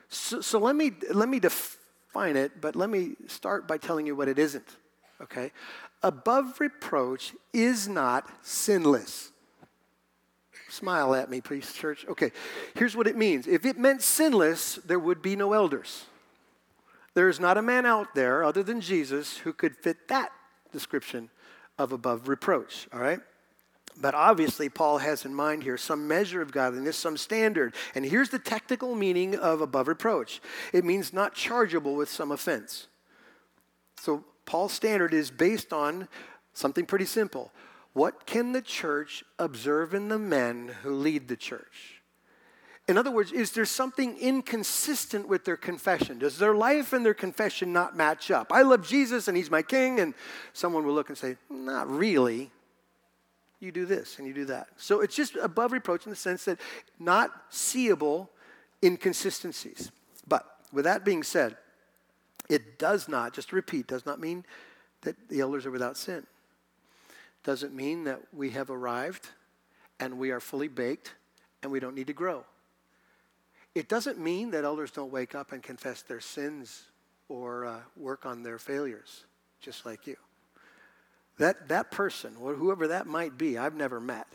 So, 0.09 0.41
so 0.41 0.57
let, 0.57 0.75
me, 0.75 0.93
let 1.13 1.29
me 1.29 1.39
define 1.39 2.35
it, 2.35 2.59
but 2.59 2.75
let 2.75 2.89
me 2.89 3.11
start 3.27 3.67
by 3.67 3.77
telling 3.77 4.07
you 4.07 4.15
what 4.15 4.27
it 4.27 4.39
isn't. 4.39 4.67
Okay? 5.21 5.51
Above 6.01 6.59
reproach 6.59 7.33
is 7.53 7.87
not 7.87 8.27
sinless. 8.41 9.29
Smile 10.67 11.13
at 11.13 11.29
me, 11.29 11.39
please, 11.39 11.71
church. 11.71 12.03
Okay, 12.09 12.31
here's 12.73 12.95
what 12.95 13.05
it 13.05 13.15
means. 13.15 13.45
If 13.45 13.67
it 13.67 13.77
meant 13.77 14.01
sinless, 14.01 14.77
there 14.77 14.97
would 14.97 15.21
be 15.21 15.35
no 15.35 15.53
elders. 15.53 16.05
There 17.13 17.29
is 17.29 17.39
not 17.39 17.55
a 17.55 17.61
man 17.61 17.85
out 17.85 18.15
there 18.15 18.43
other 18.43 18.63
than 18.63 18.81
Jesus 18.81 19.37
who 19.37 19.53
could 19.53 19.75
fit 19.75 20.07
that 20.07 20.31
description 20.71 21.29
of 21.77 21.91
above 21.91 22.27
reproach, 22.27 22.87
all 22.91 22.99
right? 22.99 23.19
But 23.99 24.15
obviously, 24.15 24.69
Paul 24.69 24.99
has 24.99 25.25
in 25.25 25.33
mind 25.33 25.63
here 25.63 25.77
some 25.77 26.07
measure 26.07 26.41
of 26.41 26.51
godliness, 26.51 26.97
some 26.97 27.17
standard. 27.17 27.75
And 27.93 28.05
here's 28.05 28.29
the 28.29 28.39
technical 28.39 28.95
meaning 28.95 29.35
of 29.35 29.61
above 29.61 29.87
reproach 29.87 30.41
it 30.73 30.85
means 30.85 31.13
not 31.13 31.35
chargeable 31.35 31.95
with 31.95 32.09
some 32.09 32.31
offense. 32.31 32.87
So, 33.99 34.23
Paul's 34.45 34.73
standard 34.73 35.13
is 35.13 35.29
based 35.29 35.71
on 35.71 36.07
something 36.53 36.85
pretty 36.85 37.05
simple 37.05 37.51
what 37.93 38.25
can 38.25 38.53
the 38.53 38.61
church 38.61 39.23
observe 39.37 39.93
in 39.93 40.07
the 40.07 40.19
men 40.19 40.75
who 40.81 40.93
lead 40.93 41.27
the 41.27 41.35
church? 41.35 42.01
In 42.87 42.97
other 42.97 43.11
words, 43.11 43.31
is 43.31 43.51
there 43.51 43.65
something 43.65 44.17
inconsistent 44.17 45.27
with 45.27 45.45
their 45.45 45.57
confession? 45.57 46.19
Does 46.19 46.37
their 46.37 46.55
life 46.55 46.93
and 46.93 47.05
their 47.05 47.13
confession 47.13 47.71
not 47.71 47.95
match 47.95 48.31
up? 48.31 48.51
I 48.51 48.63
love 48.63 48.87
Jesus 48.87 49.27
and 49.27 49.37
he's 49.37 49.51
my 49.51 49.61
king, 49.61 49.99
and 49.99 50.13
someone 50.53 50.85
will 50.85 50.93
look 50.93 51.09
and 51.09 51.17
say, 51.17 51.37
Not 51.49 51.89
really. 51.89 52.51
You 53.61 53.71
do 53.71 53.85
this 53.85 54.19
and 54.19 54.27
you 54.27 54.33
do 54.33 54.45
that. 54.45 54.67
So 54.75 54.99
it's 54.99 55.15
just 55.15 55.37
above 55.37 55.71
reproach 55.71 56.05
in 56.05 56.09
the 56.09 56.15
sense 56.17 56.43
that 56.45 56.59
not 56.99 57.31
seeable 57.49 58.29
inconsistencies. 58.83 59.91
But 60.27 60.45
with 60.73 60.83
that 60.83 61.05
being 61.05 61.23
said, 61.23 61.55
it 62.49 62.77
does 62.77 63.07
not, 63.07 63.33
just 63.33 63.49
to 63.49 63.55
repeat, 63.55 63.87
does 63.87 64.05
not 64.05 64.19
mean 64.19 64.43
that 65.03 65.15
the 65.29 65.39
elders 65.39 65.65
are 65.65 65.71
without 65.71 65.95
sin 65.95 66.25
doesn't 67.43 67.73
mean 67.73 68.03
that 68.03 68.19
we 68.33 68.51
have 68.51 68.69
arrived 68.69 69.29
and 69.99 70.17
we 70.17 70.31
are 70.31 70.39
fully 70.39 70.67
baked 70.67 71.15
and 71.63 71.71
we 71.71 71.79
don't 71.79 71.95
need 71.95 72.07
to 72.07 72.13
grow. 72.13 72.43
It 73.73 73.87
doesn't 73.87 74.19
mean 74.19 74.51
that 74.51 74.63
elders 74.63 74.91
don't 74.91 75.11
wake 75.11 75.33
up 75.33 75.51
and 75.51 75.63
confess 75.63 76.01
their 76.01 76.19
sins 76.19 76.83
or 77.29 77.65
uh, 77.65 77.79
work 77.95 78.25
on 78.25 78.43
their 78.43 78.57
failures, 78.57 79.25
just 79.61 79.85
like 79.85 80.05
you. 80.07 80.17
That, 81.41 81.69
that 81.69 81.89
person, 81.89 82.35
whoever 82.35 82.89
that 82.89 83.07
might 83.07 83.35
be, 83.35 83.57
I've 83.57 83.73
never 83.73 83.99
met. 83.99 84.27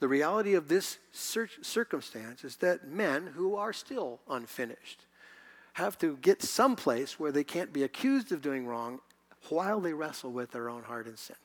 The 0.00 0.08
reality 0.08 0.54
of 0.54 0.66
this 0.66 0.96
circumstance 1.12 2.42
is 2.42 2.56
that 2.56 2.88
men 2.88 3.26
who 3.34 3.54
are 3.56 3.74
still 3.74 4.20
unfinished 4.26 5.04
have 5.74 5.98
to 5.98 6.16
get 6.16 6.42
someplace 6.42 7.20
where 7.20 7.32
they 7.32 7.44
can't 7.44 7.70
be 7.70 7.82
accused 7.82 8.32
of 8.32 8.40
doing 8.40 8.66
wrong 8.66 9.00
while 9.50 9.78
they 9.78 9.92
wrestle 9.92 10.32
with 10.32 10.52
their 10.52 10.70
own 10.70 10.84
heart 10.84 11.06
and 11.06 11.18
sin. 11.18 11.36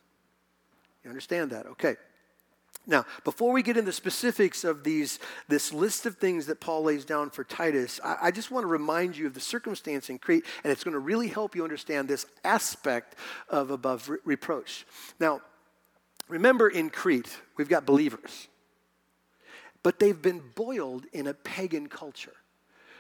You 1.04 1.10
understand 1.10 1.52
that? 1.52 1.66
Okay. 1.66 1.98
Now, 2.88 3.06
before 3.24 3.54
we 3.54 3.62
get 3.62 3.78
into 3.78 3.92
specifics 3.92 4.64
of 4.64 4.84
these, 4.84 5.20
this 5.48 5.72
list 5.72 6.08
of 6.08 6.18
things 6.18 6.48
that 6.48 6.60
Paul 6.60 6.84
lays 6.84 7.06
down 7.06 7.30
for 7.30 7.44
Titus, 7.44 8.00
I, 8.04 8.18
I 8.24 8.32
just 8.32 8.50
want 8.50 8.64
to 8.64 8.68
remind 8.68 9.16
you 9.16 9.28
of 9.28 9.36
the 9.36 9.40
circumstance 9.40 10.10
in 10.10 10.18
Crete, 10.18 10.46
and 10.64 10.72
it's 10.72 10.84
going 10.84 10.94
to 10.94 11.00
really 11.00 11.28
help 11.28 11.56
you 11.56 11.64
understand 11.64 12.08
this 12.08 12.26
aspect 12.44 13.16
of 13.50 13.70
above 13.70 14.10
re- 14.10 14.18
reproach. 14.26 14.86
Now, 15.20 15.42
remember 16.28 16.70
in 16.70 16.90
Crete, 16.90 17.38
we've 17.56 17.70
got 17.70 17.86
believers, 17.86 18.48
but 19.84 20.00
they've 20.00 20.22
been 20.22 20.42
boiled 20.56 21.06
in 21.14 21.28
a 21.28 21.36
pagan 21.36 21.88
culture. 21.88 22.34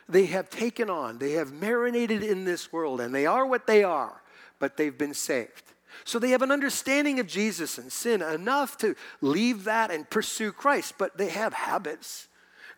They 0.07 0.27
have 0.27 0.49
taken 0.49 0.91
on, 0.91 1.17
they 1.17 1.31
have 1.33 1.51
marinated 1.51 2.21
in 2.21 2.45
this 2.45 2.71
world, 2.71 3.01
and 3.01 3.15
they 3.15 3.25
are 3.25 3.47
what 3.47 3.65
they 3.65 3.83
are, 3.83 4.21
but 4.59 4.77
they've 4.77 4.97
been 4.97 5.15
saved. 5.15 5.63
So 6.03 6.19
they 6.19 6.29
have 6.31 6.41
an 6.41 6.51
understanding 6.51 7.19
of 7.19 7.27
Jesus 7.27 7.77
and 7.77 7.91
sin 7.91 8.21
enough 8.21 8.77
to 8.77 8.95
leave 9.21 9.65
that 9.65 9.91
and 9.91 10.09
pursue 10.09 10.51
Christ, 10.51 10.95
but 10.97 11.17
they 11.17 11.29
have 11.29 11.53
habits. 11.53 12.27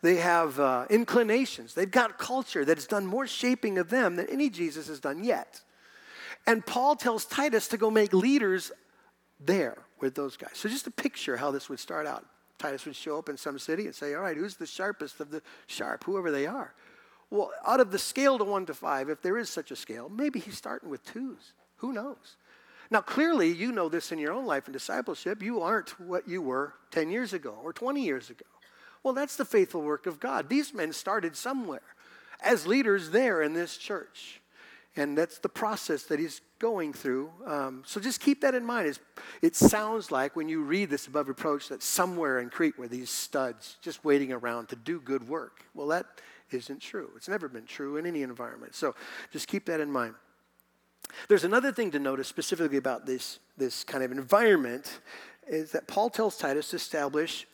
They 0.02 0.16
have 0.16 0.60
uh, 0.60 0.86
inclinations. 0.90 1.74
They've 1.74 1.90
got 1.90 2.18
culture 2.18 2.64
that 2.64 2.76
has 2.76 2.86
done 2.86 3.06
more 3.06 3.26
shaping 3.26 3.78
of 3.78 3.88
them 3.88 4.16
than 4.16 4.26
any 4.28 4.50
Jesus 4.50 4.88
has 4.88 5.00
done 5.00 5.24
yet. 5.24 5.62
And 6.46 6.64
Paul 6.64 6.96
tells 6.96 7.24
Titus 7.24 7.68
to 7.68 7.78
go 7.78 7.90
make 7.90 8.12
leaders 8.12 8.70
there 9.40 9.78
with 10.00 10.14
those 10.14 10.36
guys. 10.36 10.52
So 10.54 10.68
just 10.68 10.86
a 10.86 10.90
picture 10.90 11.36
how 11.36 11.50
this 11.50 11.68
would 11.68 11.80
start 11.80 12.06
out. 12.06 12.26
Titus 12.58 12.84
would 12.84 12.96
show 12.96 13.18
up 13.18 13.28
in 13.28 13.36
some 13.36 13.58
city 13.58 13.86
and 13.86 13.94
say, 13.94 14.14
All 14.14 14.22
right, 14.22 14.36
who's 14.36 14.56
the 14.56 14.66
sharpest 14.66 15.20
of 15.20 15.30
the 15.30 15.42
sharp, 15.66 16.04
whoever 16.04 16.30
they 16.30 16.46
are? 16.46 16.74
Well, 17.30 17.50
out 17.66 17.80
of 17.80 17.90
the 17.90 17.98
scale 17.98 18.38
to 18.38 18.44
one 18.44 18.66
to 18.66 18.74
five, 18.74 19.08
if 19.08 19.22
there 19.22 19.38
is 19.38 19.48
such 19.48 19.70
a 19.70 19.76
scale, 19.76 20.08
maybe 20.08 20.38
he's 20.38 20.56
starting 20.56 20.88
with 20.88 21.04
twos. 21.04 21.52
Who 21.76 21.92
knows? 21.92 22.36
Now, 22.90 23.00
clearly, 23.00 23.52
you 23.52 23.72
know 23.72 23.88
this 23.88 24.12
in 24.12 24.18
your 24.18 24.32
own 24.32 24.46
life 24.46 24.66
and 24.66 24.72
discipleship. 24.72 25.42
You 25.42 25.62
aren't 25.62 25.98
what 26.00 26.28
you 26.28 26.42
were 26.42 26.74
10 26.90 27.10
years 27.10 27.32
ago 27.32 27.56
or 27.62 27.72
20 27.72 28.02
years 28.02 28.30
ago. 28.30 28.44
Well, 29.02 29.14
that's 29.14 29.36
the 29.36 29.44
faithful 29.44 29.82
work 29.82 30.06
of 30.06 30.20
God. 30.20 30.48
These 30.48 30.72
men 30.72 30.92
started 30.92 31.36
somewhere 31.36 31.82
as 32.42 32.66
leaders 32.66 33.10
there 33.10 33.42
in 33.42 33.52
this 33.52 33.76
church. 33.76 34.40
And 34.96 35.18
that's 35.18 35.38
the 35.38 35.48
process 35.48 36.04
that 36.04 36.20
he's 36.20 36.40
going 36.60 36.92
through. 36.92 37.30
Um, 37.46 37.82
so 37.84 38.00
just 38.00 38.20
keep 38.20 38.40
that 38.42 38.54
in 38.54 38.64
mind. 38.64 38.98
it 39.42 39.56
sounds 39.56 40.12
like 40.12 40.36
when 40.36 40.48
you 40.48 40.62
read 40.62 40.88
this 40.88 41.06
above 41.08 41.28
reproach 41.28 41.68
that 41.68 41.82
somewhere 41.82 42.38
in 42.38 42.48
Crete 42.48 42.78
were 42.78 42.86
these 42.86 43.10
studs 43.10 43.76
just 43.82 44.04
waiting 44.04 44.32
around 44.32 44.68
to 44.68 44.76
do 44.76 45.00
good 45.00 45.28
work. 45.28 45.64
Well, 45.74 45.88
that 45.88 46.06
isn't 46.52 46.80
true. 46.80 47.10
It's 47.16 47.28
never 47.28 47.48
been 47.48 47.66
true 47.66 47.96
in 47.96 48.06
any 48.06 48.22
environment. 48.22 48.74
So 48.74 48.94
just 49.32 49.48
keep 49.48 49.66
that 49.66 49.80
in 49.80 49.90
mind. 49.90 50.14
There's 51.28 51.44
another 51.44 51.72
thing 51.72 51.90
to 51.92 51.98
notice 51.98 52.28
specifically 52.28 52.76
about 52.76 53.06
this, 53.06 53.38
this 53.56 53.84
kind 53.84 54.04
of 54.04 54.12
environment 54.12 55.00
is 55.46 55.72
that 55.72 55.86
Paul 55.86 56.10
tells 56.10 56.36
Titus 56.36 56.70
to 56.70 56.76
establish 56.76 57.46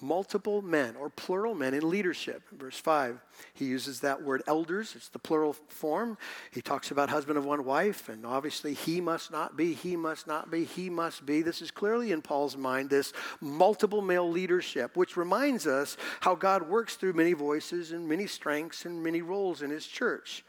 multiple 0.00 0.60
men 0.60 0.96
or 0.96 1.08
plural 1.08 1.54
men 1.54 1.72
in 1.72 1.88
leadership. 1.88 2.42
Verse 2.52 2.78
5, 2.78 3.20
he 3.54 3.64
uses 3.64 4.00
that 4.00 4.22
word 4.22 4.42
elders, 4.46 4.94
it's 4.96 5.08
the 5.08 5.18
plural 5.18 5.54
form. 5.68 6.18
He 6.50 6.60
talks 6.60 6.90
about 6.90 7.08
husband 7.08 7.38
of 7.38 7.44
one 7.44 7.64
wife, 7.64 8.08
and 8.08 8.26
obviously 8.26 8.74
he 8.74 9.00
must 9.00 9.30
not 9.30 9.56
be, 9.56 9.72
he 9.72 9.96
must 9.96 10.26
not 10.26 10.50
be, 10.50 10.64
he 10.64 10.90
must 10.90 11.24
be. 11.24 11.42
This 11.42 11.62
is 11.62 11.70
clearly 11.70 12.12
in 12.12 12.22
Paul's 12.22 12.56
mind, 12.56 12.90
this 12.90 13.12
multiple 13.40 14.02
male 14.02 14.28
leadership, 14.28 14.96
which 14.96 15.16
reminds 15.16 15.66
us 15.66 15.96
how 16.20 16.34
God 16.34 16.68
works 16.68 16.96
through 16.96 17.14
many 17.14 17.32
voices 17.32 17.92
and 17.92 18.08
many 18.08 18.26
strengths 18.26 18.84
and 18.84 19.02
many 19.02 19.22
roles 19.22 19.62
in 19.62 19.70
his 19.70 19.86
church. 19.86 20.44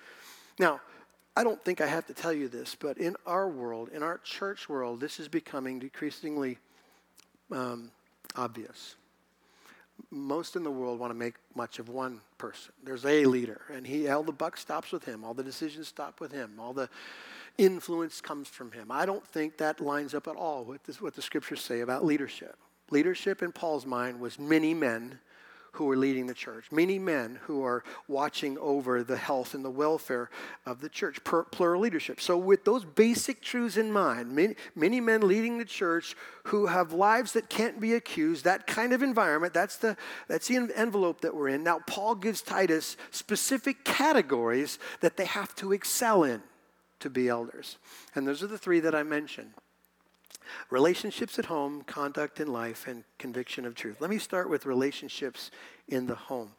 Now, 0.60 0.82
I 1.36 1.44
don't 1.44 1.64
think 1.64 1.82
I 1.82 1.88
have 1.88 2.06
to 2.08 2.14
tell 2.14 2.32
you 2.32 2.48
this, 2.48 2.76
but 2.80 2.98
in 2.98 3.16
our 3.26 3.50
world, 3.50 3.90
in 3.94 4.04
our 4.04 4.20
church 4.20 4.70
world, 4.70 5.02
this 5.02 5.20
is 5.20 5.28
becoming 5.28 5.80
decreasingly 5.80 6.58
um, 7.52 7.92
obvious. 8.36 8.96
Most 10.12 10.56
in 10.56 10.64
the 10.64 10.72
world 10.72 11.00
want 11.00 11.12
to 11.12 11.18
make 11.18 11.36
much 11.54 11.80
of 11.80 11.90
one 11.90 12.22
person. 12.38 12.72
There's 12.84 13.06
a 13.06 13.26
leader, 13.26 13.62
and 13.74 13.86
he 13.86 14.08
all 14.08 14.24
the 14.24 14.32
buck 14.32 14.58
stops 14.58 14.92
with 14.92 15.04
him, 15.04 15.24
all 15.24 15.34
the 15.34 15.44
decisions 15.44 15.88
stop 15.88 16.20
with 16.20 16.32
him, 16.32 16.54
all 16.60 16.74
the 16.74 16.90
influence 17.58 18.22
comes 18.22 18.48
from 18.48 18.72
him. 18.72 18.92
I 18.92 19.06
don't 19.06 19.26
think 19.26 19.58
that 19.58 19.80
lines 19.80 20.14
up 20.14 20.28
at 20.28 20.36
all 20.36 20.64
with 20.64 20.84
this, 20.84 21.02
what 21.02 21.16
the 21.16 21.22
scriptures 21.22 21.62
say 21.62 21.82
about 21.82 22.06
leadership. 22.06 22.58
Leadership 22.92 23.42
in 23.42 23.52
Paul's 23.52 23.86
mind 23.86 24.20
was 24.20 24.38
many 24.38 24.74
men 24.74 25.20
who 25.76 25.92
are 25.92 25.98
leading 25.98 26.26
the 26.26 26.34
church, 26.34 26.72
many 26.72 26.98
men 26.98 27.38
who 27.44 27.62
are 27.62 27.84
watching 28.08 28.58
over 28.60 29.04
the 29.04 29.18
health 29.18 29.54
and 29.54 29.64
the 29.64 29.70
welfare 29.70 30.30
of 30.66 30.80
the 30.80 30.88
church, 30.88 31.20
plural 31.24 31.82
leadership. 31.82 32.22
So, 32.22 32.38
with 32.38 32.64
those 32.64 32.86
basic 32.86 33.42
truths 33.42 33.76
in 33.76 33.92
mind, 33.92 34.32
many, 34.32 34.56
many 34.74 35.02
men 35.02 35.28
leading 35.28 35.58
the 35.58 35.66
church 35.66 36.16
who 36.46 36.68
have 36.68 36.94
lives 36.94 37.34
that 37.34 37.50
can't 37.50 37.82
be 37.82 37.94
accused, 37.94 38.46
that 38.46 38.68
kind 38.68 38.94
of 38.94 39.04
environment, 39.04 39.54
that's 39.54 39.76
the, 39.76 39.98
that's 40.30 40.48
the 40.48 40.70
envelope 40.76 41.20
that 41.22 41.36
we're 41.36 41.50
in. 41.50 41.62
Now, 41.64 41.82
Paul 41.86 42.16
gives 42.16 42.42
Titus 42.42 42.96
specific 43.12 43.84
categories 43.84 44.80
that 45.02 45.18
they 45.18 45.26
have 45.26 45.54
to 45.56 45.74
excel 45.74 46.24
in 46.24 46.42
to 47.02 47.10
be 47.10 47.28
elders. 47.28 47.78
And 48.16 48.26
those 48.26 48.42
are 48.42 48.48
the 48.48 48.58
three 48.58 48.80
that 48.80 48.96
I 48.96 49.04
mentioned 49.04 49.52
relationships 50.70 51.40
at 51.40 51.46
home, 51.46 51.82
conduct 51.84 52.40
in 52.40 52.48
life, 52.48 52.88
and 52.88 53.04
conviction 53.18 53.66
of 53.66 53.76
truth. 53.76 53.98
Let 54.00 54.10
me 54.10 54.18
start 54.18 54.50
with 54.50 54.66
relationships 54.66 55.52
in 55.88 56.08
the 56.08 56.16
home. 56.16 56.52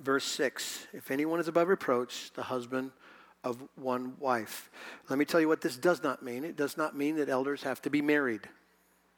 Verse 0.00 0.24
6 0.24 0.86
If 0.92 1.10
anyone 1.10 1.40
is 1.40 1.48
above 1.48 1.68
reproach, 1.68 2.32
the 2.34 2.44
husband 2.44 2.92
of 3.42 3.62
one 3.74 4.14
wife. 4.18 4.70
Let 5.08 5.18
me 5.18 5.24
tell 5.24 5.40
you 5.40 5.48
what 5.48 5.60
this 5.60 5.76
does 5.76 6.02
not 6.02 6.22
mean. 6.22 6.44
It 6.44 6.56
does 6.56 6.76
not 6.76 6.96
mean 6.96 7.16
that 7.16 7.28
elders 7.28 7.62
have 7.62 7.80
to 7.82 7.90
be 7.90 8.02
married. 8.02 8.48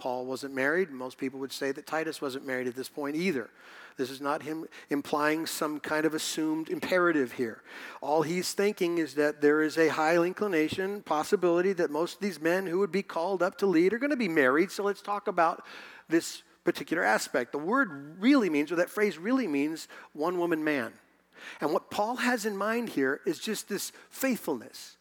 Paul 0.02 0.26
wasn't 0.26 0.52
married. 0.52 0.90
Most 0.90 1.16
people 1.16 1.38
would 1.38 1.52
say 1.52 1.70
that 1.70 1.86
Titus 1.86 2.20
wasn't 2.20 2.44
married 2.44 2.66
at 2.66 2.74
this 2.74 2.88
point 2.88 3.14
either. 3.14 3.48
This 3.96 4.10
is 4.10 4.20
not 4.20 4.42
him 4.42 4.66
implying 4.90 5.46
some 5.46 5.78
kind 5.78 6.04
of 6.04 6.12
assumed 6.12 6.70
imperative 6.70 7.30
here. 7.30 7.62
All 8.00 8.22
he's 8.22 8.52
thinking 8.52 8.98
is 8.98 9.14
that 9.14 9.40
there 9.40 9.62
is 9.62 9.78
a 9.78 9.86
high 9.86 10.16
inclination, 10.16 11.02
possibility 11.02 11.72
that 11.74 11.92
most 11.92 12.16
of 12.16 12.20
these 12.20 12.40
men 12.40 12.66
who 12.66 12.80
would 12.80 12.90
be 12.90 13.04
called 13.04 13.44
up 13.44 13.58
to 13.58 13.66
lead 13.66 13.92
are 13.92 13.98
going 14.00 14.10
to 14.10 14.16
be 14.16 14.26
married. 14.26 14.72
So 14.72 14.82
let's 14.82 15.02
talk 15.02 15.28
about 15.28 15.64
this 16.08 16.42
particular 16.64 17.04
aspect. 17.04 17.52
The 17.52 17.58
word 17.58 18.20
really 18.20 18.50
means, 18.50 18.72
or 18.72 18.76
that 18.76 18.90
phrase 18.90 19.18
really 19.18 19.46
means 19.46 19.86
one 20.14 20.36
woman 20.36 20.64
man. 20.64 20.94
And 21.60 21.72
what 21.72 21.92
Paul 21.92 22.16
has 22.16 22.44
in 22.44 22.56
mind 22.56 22.88
here 22.88 23.20
is 23.24 23.38
just 23.38 23.68
this 23.68 23.92
faithfulness, 24.10 24.96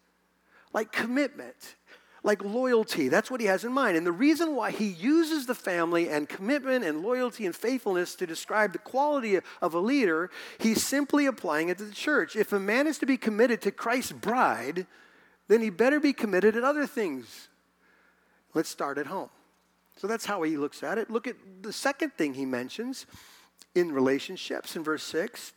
like 0.73 0.91
commitment, 0.91 1.73
like 2.23 2.43
loyalty. 2.43 3.07
That's 3.07 3.31
what 3.31 3.41
he 3.41 3.47
has 3.47 3.63
in 3.63 3.71
mind. 3.71 3.97
And 3.97 4.05
the 4.05 4.11
reason 4.11 4.55
why 4.55 4.71
he 4.71 4.87
uses 4.87 5.45
the 5.45 5.55
family 5.55 6.09
and 6.09 6.29
commitment 6.29 6.85
and 6.85 7.01
loyalty 7.01 7.45
and 7.45 7.55
faithfulness 7.55 8.15
to 8.15 8.27
describe 8.27 8.73
the 8.73 8.79
quality 8.79 9.39
of 9.61 9.73
a 9.73 9.79
leader, 9.79 10.29
he's 10.59 10.83
simply 10.83 11.25
applying 11.25 11.69
it 11.69 11.77
to 11.79 11.83
the 11.83 11.93
church. 11.93 12.35
If 12.35 12.53
a 12.53 12.59
man 12.59 12.85
is 12.85 12.99
to 12.99 13.05
be 13.05 13.17
committed 13.17 13.61
to 13.63 13.71
Christ's 13.71 14.11
bride, 14.11 14.85
then 15.47 15.61
he 15.61 15.69
better 15.69 15.99
be 15.99 16.13
committed 16.13 16.55
at 16.55 16.63
other 16.63 16.85
things. 16.85 17.47
Let's 18.53 18.69
start 18.69 18.97
at 18.97 19.07
home. 19.07 19.29
So 19.97 20.07
that's 20.07 20.25
how 20.25 20.43
he 20.43 20.57
looks 20.57 20.83
at 20.83 20.97
it. 20.97 21.09
Look 21.09 21.27
at 21.27 21.35
the 21.61 21.73
second 21.73 22.13
thing 22.13 22.35
he 22.35 22.45
mentions 22.45 23.05
in 23.73 23.91
relationships 23.91 24.75
in 24.75 24.83
verse 24.83 25.03
6 25.03 25.53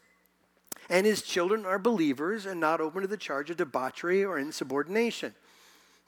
and 0.90 1.06
his 1.06 1.22
children 1.22 1.64
are 1.64 1.78
believers 1.78 2.46
and 2.46 2.60
not 2.60 2.80
open 2.80 3.02
to 3.02 3.08
the 3.08 3.16
charge 3.16 3.50
of 3.50 3.56
debauchery 3.56 4.24
or 4.24 4.38
insubordination. 4.38 5.34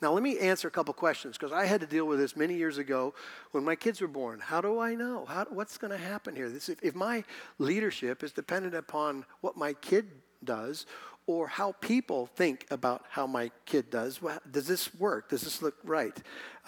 Now, 0.03 0.13
let 0.13 0.23
me 0.23 0.39
answer 0.39 0.69
a 0.69 0.71
couple 0.71 0.93
questions 0.93 1.39
because 1.39 1.53
I 1.53 1.65
had 1.65 1.81
to 1.81 1.87
deal 1.87 2.05
with 2.05 2.19
this 2.19 2.37
many 2.37 2.55
years 2.55 2.77
ago 2.77 3.15
when 3.53 3.65
my 3.65 3.75
kids 3.75 4.01
were 4.03 4.09
born. 4.09 4.41
How 4.41 4.61
do 4.61 4.79
I 4.79 4.95
know? 4.95 5.25
How, 5.25 5.47
what's 5.49 5.79
going 5.79 5.91
to 5.91 5.99
happen 5.99 6.37
here? 6.37 6.51
This, 6.51 6.69
if, 6.69 6.79
if 6.83 6.95
my 6.95 7.25
leadership 7.59 8.23
is 8.23 8.33
dependent 8.33 8.75
upon 8.75 9.25
what 9.41 9.57
my 9.57 9.73
kid 9.73 10.11
does 10.45 10.85
or 11.27 11.49
how 11.49 11.73
people 11.81 12.27
think 12.27 12.67
about 12.71 13.05
how 13.09 13.27
my 13.27 13.51
kid 13.65 13.91
does, 13.91 14.21
well, 14.21 14.39
does 14.51 14.67
this 14.67 14.95
work? 14.95 15.31
Does 15.31 15.43
this 15.43 15.63
look 15.63 15.77
right? 15.83 16.17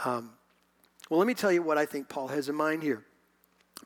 Um, 0.05 0.31
well, 1.11 1.19
let 1.19 1.27
me 1.27 1.35
tell 1.35 1.53
you 1.53 1.63
what 1.63 1.77
I 1.77 1.85
think 1.85 2.09
Paul 2.09 2.29
has 2.29 2.49
in 2.49 2.55
mind 2.55 2.83
here. 2.83 3.05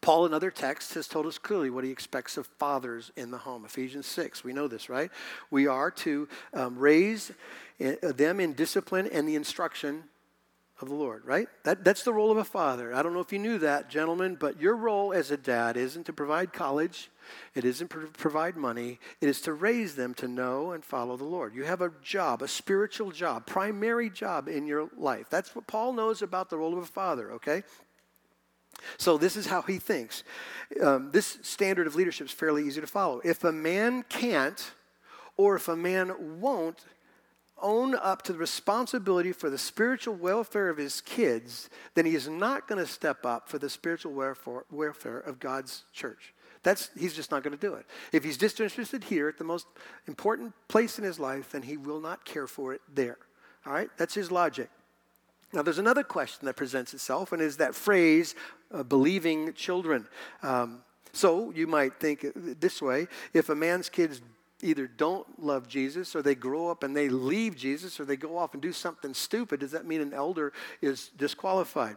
Paul, 0.01 0.27
in 0.27 0.35
other 0.35 0.51
texts, 0.51 0.95
has 0.95 1.07
told 1.07 1.27
us 1.27 1.39
clearly 1.39 1.71
what 1.71 1.85
he 1.85 1.91
expects 1.91 2.37
of 2.37 2.47
fathers 2.59 3.13
in 3.17 3.31
the 3.31 3.39
home. 3.39 3.65
Ephesians 3.65 4.07
6, 4.07 4.43
we 4.43 4.53
know 4.53 4.69
this, 4.69 4.89
right? 4.89 5.11
We 5.51 5.67
are 5.67 5.91
to 5.91 6.29
um, 6.55 6.79
raise 6.79 7.31
eh, 7.79 7.97
them 8.01 8.41
in 8.41 8.55
discipline 8.55 9.09
and 9.13 9.29
the 9.29 9.37
instruction 9.37 10.05
of 10.83 10.89
the 10.89 10.95
Lord, 10.95 11.25
right? 11.25 11.47
That, 11.63 11.85
that's 11.85 12.03
the 12.03 12.13
role 12.13 12.31
of 12.31 12.37
a 12.37 12.45
father. 12.45 12.93
I 12.93 13.03
don't 13.03 13.15
know 13.15 13.21
if 13.21 13.33
you 13.33 13.39
knew 13.39 13.59
that, 13.59 13.89
gentlemen, 13.89 14.37
but 14.39 14.61
your 14.61 14.77
role 14.77 15.13
as 15.13 15.31
a 15.31 15.37
dad 15.37 15.77
isn't 15.77 16.05
to 16.07 16.13
provide 16.13 16.53
college, 16.53 17.09
it 17.55 17.65
isn't 17.65 17.91
to 17.91 18.09
provide 18.09 18.57
money, 18.57 18.99
it 19.21 19.29
is 19.29 19.41
to 19.43 19.53
raise 19.53 19.95
them 19.95 20.13
to 20.15 20.27
know 20.27 20.73
and 20.73 20.85
follow 20.85 21.17
the 21.17 21.25
Lord. 21.25 21.55
You 21.55 21.65
have 21.65 21.81
a 21.81 21.93
job, 22.03 22.43
a 22.43 22.49
spiritual 22.49 23.13
job, 23.13 23.47
primary 23.47 24.11
job 24.11 24.49
in 24.49 24.67
your 24.67 24.89
life. 24.97 25.27
That's 25.31 25.55
what 25.55 25.69
Paul 25.69 25.93
knows 25.93 26.21
about 26.21 26.51
the 26.51 26.59
role 26.59 26.73
of 26.73 26.83
a 26.83 26.87
father, 26.87 27.31
okay? 27.33 27.63
So, 28.97 29.19
this 29.19 29.37
is 29.37 29.47
how 29.47 29.63
he 29.63 29.79
thinks. 29.79 30.25
Um, 30.83 31.11
this 31.11 31.39
standard 31.43 31.87
of 31.87 31.95
leadership 31.95 32.27
is 32.27 32.33
fairly 32.33 32.67
easy 32.67 32.81
to 32.81 32.87
follow. 32.87 33.21
If 33.25 33.45
a 33.45 33.53
man 33.53 34.05
can't, 34.09 34.73
or 35.37 35.57
if 35.57 35.69
a 35.69 35.77
man 35.77 36.41
won't 36.41 36.85
own 37.63 37.95
up 37.95 38.23
to 38.23 38.33
the 38.33 38.39
responsibility 38.39 39.33
for 39.33 39.49
the 39.49 39.59
spiritual 39.59 40.15
welfare 40.15 40.69
of 40.69 40.77
his 40.77 41.01
kids, 41.01 41.71
then 41.95 42.05
he 42.05 42.15
is 42.15 42.29
not 42.29 42.67
going 42.69 42.85
to 42.85 42.91
step 42.91 43.25
up 43.25 43.49
for 43.49 43.59
the 43.59 43.71
spiritual 43.71 44.13
welfare 44.13 45.21
of 45.21 45.39
God's 45.39 45.85
church. 45.93 46.35
That's, 46.63 46.91
he's 46.97 47.15
just 47.15 47.31
not 47.31 47.43
going 47.43 47.57
to 47.57 47.67
do 47.67 47.75
it. 47.75 47.87
If 48.13 48.25
he's 48.25 48.37
disinterested 48.37 49.05
here 49.05 49.29
at 49.29 49.39
the 49.39 49.45
most 49.45 49.67
important 50.07 50.55
place 50.69 50.99
in 50.99 51.05
his 51.05 51.19
life, 51.19 51.51
then 51.51 51.63
he 51.63 51.77
will 51.77 52.01
not 52.01 52.25
care 52.25 52.47
for 52.47 52.73
it 52.73 52.81
there. 52.93 53.19
All 53.67 53.73
right? 53.73 53.91
That's 53.97 54.15
his 54.15 54.31
logic. 54.31 54.71
Now, 55.53 55.63
there's 55.63 55.79
another 55.79 56.03
question 56.03 56.47
that 56.47 56.57
presents 56.57 56.95
itself, 56.95 57.33
and 57.33 57.43
is 57.43 57.59
that 57.59 57.75
phrase, 57.75 58.35
uh, 58.73 58.83
believing 58.83 59.53
children. 59.53 60.07
Um, 60.43 60.83
so 61.13 61.51
you 61.51 61.67
might 61.67 62.01
think 62.01 62.27
this 62.35 62.81
way 62.81 63.07
if 63.35 63.51
a 63.51 63.55
man's 63.55 63.89
kids 63.89 64.23
either 64.63 64.87
don't 64.87 65.43
love 65.43 65.69
Jesus 65.69 66.17
or 66.17 66.23
they 66.23 66.35
grow 66.35 66.69
up 66.69 66.83
and 66.83 66.97
they 66.97 67.09
leave 67.09 67.57
Jesus 67.57 67.99
or 68.01 68.05
they 68.05 68.17
go 68.17 68.39
off 68.39 68.55
and 68.55 68.63
do 68.63 68.73
something 68.73 69.13
stupid, 69.13 69.61
does 69.61 69.73
that 69.73 69.85
mean 69.85 70.01
an 70.01 70.15
elder 70.15 70.53
is 70.81 71.11
disqualified? 71.17 71.97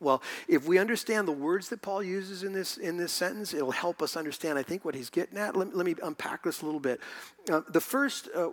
Well, 0.00 0.22
if 0.46 0.66
we 0.66 0.78
understand 0.78 1.26
the 1.26 1.32
words 1.32 1.68
that 1.70 1.82
Paul 1.82 2.02
uses 2.02 2.44
in 2.44 2.52
this, 2.52 2.76
in 2.76 2.96
this 2.96 3.12
sentence, 3.12 3.52
it'll 3.52 3.72
help 3.72 4.00
us 4.00 4.16
understand, 4.16 4.58
I 4.58 4.62
think, 4.62 4.84
what 4.84 4.94
he's 4.94 5.10
getting 5.10 5.36
at. 5.38 5.56
Let, 5.56 5.76
let 5.76 5.84
me 5.84 5.96
unpack 6.02 6.44
this 6.44 6.62
a 6.62 6.64
little 6.64 6.80
bit. 6.80 7.00
Uh, 7.50 7.62
the 7.68 7.80
first 7.80 8.28
uh, 8.34 8.50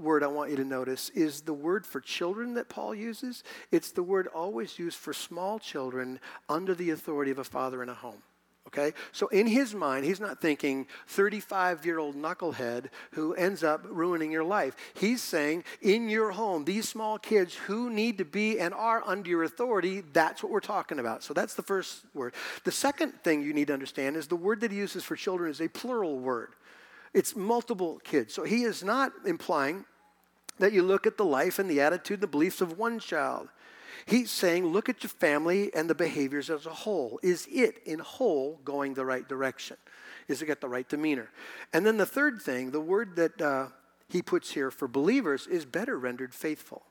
word 0.00 0.22
I 0.22 0.28
want 0.28 0.50
you 0.50 0.56
to 0.56 0.64
notice 0.64 1.10
is 1.10 1.42
the 1.42 1.52
word 1.52 1.86
for 1.86 2.00
children 2.00 2.54
that 2.54 2.68
Paul 2.68 2.94
uses. 2.94 3.44
It's 3.70 3.92
the 3.92 4.02
word 4.02 4.26
always 4.28 4.78
used 4.78 4.98
for 4.98 5.12
small 5.12 5.58
children 5.58 6.20
under 6.48 6.74
the 6.74 6.90
authority 6.90 7.30
of 7.30 7.38
a 7.38 7.44
father 7.44 7.82
in 7.82 7.88
a 7.88 7.94
home. 7.94 8.22
Okay? 8.66 8.92
So 9.10 9.26
in 9.28 9.46
his 9.48 9.74
mind, 9.74 10.04
he's 10.04 10.20
not 10.20 10.40
thinking 10.40 10.86
35 11.08 11.84
year 11.84 11.98
old 11.98 12.14
knucklehead 12.14 12.86
who 13.12 13.34
ends 13.34 13.64
up 13.64 13.84
ruining 13.88 14.30
your 14.30 14.44
life. 14.44 14.76
He's 14.94 15.22
saying, 15.22 15.64
in 15.82 16.08
your 16.08 16.30
home, 16.30 16.64
these 16.64 16.88
small 16.88 17.18
kids 17.18 17.54
who 17.54 17.90
need 17.90 18.18
to 18.18 18.24
be 18.24 18.60
and 18.60 18.72
are 18.72 19.02
under 19.04 19.28
your 19.28 19.42
authority, 19.42 20.02
that's 20.12 20.42
what 20.42 20.52
we're 20.52 20.60
talking 20.60 21.00
about. 21.00 21.24
So 21.24 21.34
that's 21.34 21.54
the 21.54 21.62
first 21.62 22.04
word. 22.14 22.34
The 22.64 22.70
second 22.70 23.12
thing 23.24 23.42
you 23.42 23.52
need 23.52 23.68
to 23.68 23.74
understand 23.74 24.16
is 24.16 24.28
the 24.28 24.36
word 24.36 24.60
that 24.60 24.70
he 24.70 24.78
uses 24.78 25.02
for 25.02 25.16
children 25.16 25.50
is 25.50 25.60
a 25.60 25.68
plural 25.68 26.18
word. 26.18 26.54
It's 27.12 27.34
multiple 27.34 28.00
kids. 28.04 28.32
So 28.32 28.44
he 28.44 28.62
is 28.62 28.84
not 28.84 29.12
implying 29.26 29.84
that 30.60 30.72
you 30.72 30.82
look 30.82 31.06
at 31.06 31.16
the 31.16 31.24
life 31.24 31.58
and 31.58 31.68
the 31.68 31.80
attitude 31.80 32.16
and 32.16 32.22
the 32.22 32.28
beliefs 32.28 32.60
of 32.60 32.78
one 32.78 32.98
child. 32.98 33.48
He's 34.06 34.30
saying, 34.30 34.66
look 34.66 34.88
at 34.88 35.02
your 35.02 35.10
family 35.10 35.70
and 35.74 35.90
the 35.90 35.94
behaviors 35.94 36.48
as 36.48 36.66
a 36.66 36.70
whole. 36.70 37.20
Is 37.22 37.46
it 37.50 37.82
in 37.84 37.98
whole 37.98 38.60
going 38.64 38.94
the 38.94 39.04
right 39.04 39.28
direction? 39.28 39.76
Is 40.28 40.40
it 40.40 40.46
got 40.46 40.60
the 40.60 40.68
right 40.68 40.88
demeanor? 40.88 41.30
And 41.72 41.84
then 41.84 41.96
the 41.96 42.06
third 42.06 42.40
thing, 42.40 42.70
the 42.70 42.80
word 42.80 43.16
that 43.16 43.40
uh, 43.40 43.66
he 44.08 44.22
puts 44.22 44.52
here 44.52 44.70
for 44.70 44.88
believers 44.88 45.46
is 45.46 45.64
better 45.64 45.98
rendered 45.98 46.34
faithful. 46.34 46.82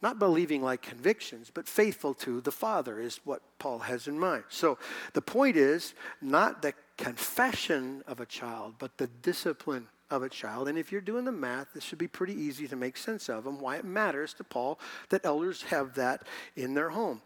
Not 0.00 0.18
believing 0.18 0.62
like 0.62 0.82
convictions, 0.82 1.50
but 1.52 1.66
faithful 1.66 2.14
to 2.14 2.40
the 2.40 2.52
Father 2.52 3.00
is 3.00 3.20
what 3.24 3.42
Paul 3.58 3.80
has 3.80 4.06
in 4.06 4.18
mind. 4.18 4.44
So 4.48 4.78
the 5.12 5.22
point 5.22 5.56
is 5.56 5.94
not 6.20 6.62
the 6.62 6.74
confession 6.96 8.04
of 8.06 8.20
a 8.20 8.26
child, 8.26 8.74
but 8.78 8.98
the 8.98 9.08
discipline 9.08 9.88
of 10.10 10.22
a 10.22 10.28
child. 10.28 10.68
And 10.68 10.78
if 10.78 10.90
you're 10.90 11.00
doing 11.00 11.24
the 11.24 11.32
math, 11.32 11.68
this 11.74 11.84
should 11.84 11.98
be 11.98 12.08
pretty 12.08 12.34
easy 12.34 12.66
to 12.68 12.76
make 12.76 12.96
sense 12.96 13.28
of 13.28 13.46
and 13.46 13.60
why 13.60 13.76
it 13.76 13.84
matters 13.84 14.34
to 14.34 14.44
Paul 14.44 14.78
that 15.10 15.24
elders 15.24 15.62
have 15.64 15.94
that 15.94 16.26
in 16.56 16.74
their 16.74 16.90
home. 16.90 17.22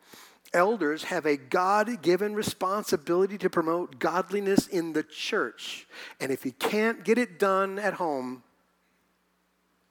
Elders 0.52 1.04
have 1.04 1.24
a 1.24 1.36
God 1.36 2.02
given 2.02 2.34
responsibility 2.34 3.38
to 3.38 3.48
promote 3.48 3.98
godliness 3.98 4.66
in 4.66 4.92
the 4.92 5.02
church. 5.02 5.86
And 6.20 6.30
if 6.30 6.42
he 6.42 6.50
can't 6.52 7.04
get 7.04 7.16
it 7.16 7.38
done 7.38 7.78
at 7.78 7.94
home, 7.94 8.42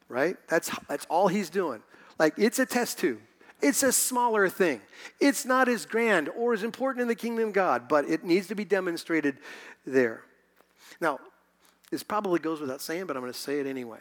right? 0.08 0.36
That's, 0.50 0.70
that's 0.88 1.06
all 1.06 1.30
he's 1.30 1.50
doing. 1.50 1.82
Like 2.20 2.34
it's 2.38 2.60
a 2.60 2.66
test 2.66 3.00
tube. 3.00 3.20
It's 3.62 3.84
a 3.84 3.92
smaller 3.92 4.50
thing. 4.50 4.82
It's 5.20 5.46
not 5.46 5.70
as 5.70 5.86
grand 5.86 6.30
or 6.30 6.54
as 6.54 6.64
important 6.64 7.04
in 7.04 7.08
the 7.08 7.16
kingdom 7.16 7.50
of 7.50 7.54
God, 7.54 7.88
but 7.88 8.06
it 8.06 8.24
needs 8.24 8.48
to 8.48 8.56
be 8.56 8.66
demonstrated 8.66 9.38
there. 9.86 10.22
Now, 11.00 11.20
this 11.92 12.04
probably 12.04 12.40
goes 12.40 12.60
without 12.60 12.82
saying, 12.82 13.06
but 13.06 13.16
I'm 13.16 13.22
going 13.22 13.34
to 13.34 13.38
say 13.38 13.60
it 13.60 13.68
anyway. 13.68 14.00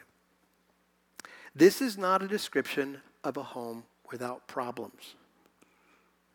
This 1.55 1.83
is 1.83 1.98
not 1.98 2.22
a 2.22 2.29
description 2.29 3.03
of 3.24 3.37
a 3.37 3.42
home 3.42 3.83
without 4.11 4.46
problems. 4.46 5.14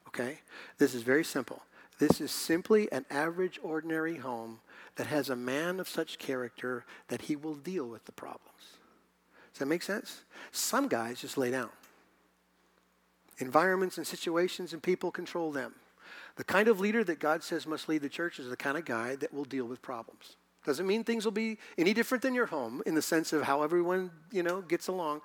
Okay? 0.09 0.39
This 0.77 0.93
is 0.93 1.01
very 1.01 1.23
simple. 1.23 1.63
This 1.97 2.19
is 2.19 2.31
simply 2.31 2.91
an 2.91 3.05
average, 3.09 3.59
ordinary 3.63 4.17
home 4.17 4.59
that 4.97 5.07
has 5.07 5.29
a 5.29 5.35
man 5.35 5.79
of 5.79 5.87
such 5.87 6.19
character 6.19 6.85
that 7.07 7.23
he 7.23 7.35
will 7.35 7.55
deal 7.55 7.87
with 7.87 8.05
the 8.05 8.11
problems. 8.11 8.51
Does 9.53 9.59
that 9.59 9.67
make 9.67 9.83
sense? 9.83 10.23
Some 10.51 10.89
guys 10.89 11.21
just 11.21 11.37
lay 11.37 11.51
down. 11.51 11.69
Environments 13.37 13.97
and 13.97 14.05
situations 14.05 14.73
and 14.73 14.83
people 14.83 15.11
control 15.11 15.51
them. 15.51 15.73
The 16.35 16.43
kind 16.43 16.67
of 16.67 16.81
leader 16.81 17.03
that 17.05 17.19
God 17.19 17.43
says 17.43 17.65
must 17.65 17.87
lead 17.87 18.01
the 18.01 18.09
church 18.09 18.39
is 18.39 18.49
the 18.49 18.57
kind 18.57 18.77
of 18.77 18.83
guy 18.83 19.15
that 19.15 19.33
will 19.33 19.45
deal 19.45 19.65
with 19.65 19.81
problems. 19.81 20.35
Doesn't 20.65 20.87
mean 20.87 21.03
things 21.03 21.25
will 21.25 21.31
be 21.31 21.57
any 21.77 21.93
different 21.93 22.21
than 22.21 22.33
your 22.33 22.47
home 22.47 22.81
in 22.85 22.95
the 22.95 23.01
sense 23.01 23.33
of 23.33 23.43
how 23.43 23.61
everyone, 23.61 24.11
you 24.31 24.41
know, 24.41 24.61
gets 24.61 24.87
along, 24.87 25.21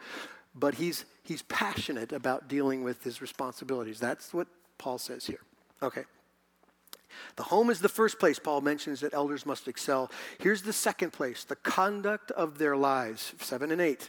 but 0.54 0.74
he's 0.74 1.06
he's 1.24 1.42
passionate 1.42 2.12
about 2.12 2.48
dealing 2.48 2.84
with 2.84 3.02
his 3.02 3.22
responsibilities. 3.22 3.98
That's 3.98 4.34
what 4.34 4.48
Paul 4.78 4.98
says 4.98 5.26
here. 5.26 5.40
Okay. 5.82 6.04
The 7.36 7.42
home 7.44 7.70
is 7.70 7.80
the 7.80 7.88
first 7.88 8.18
place 8.18 8.38
Paul 8.38 8.60
mentions 8.60 9.00
that 9.00 9.14
elders 9.14 9.44
must 9.44 9.66
excel. 9.66 10.10
Here's 10.38 10.62
the 10.62 10.72
second 10.72 11.12
place, 11.12 11.44
the 11.44 11.56
conduct 11.56 12.30
of 12.30 12.58
their 12.58 12.76
lives, 12.76 13.34
7 13.40 13.72
and 13.72 13.80
8. 13.80 14.08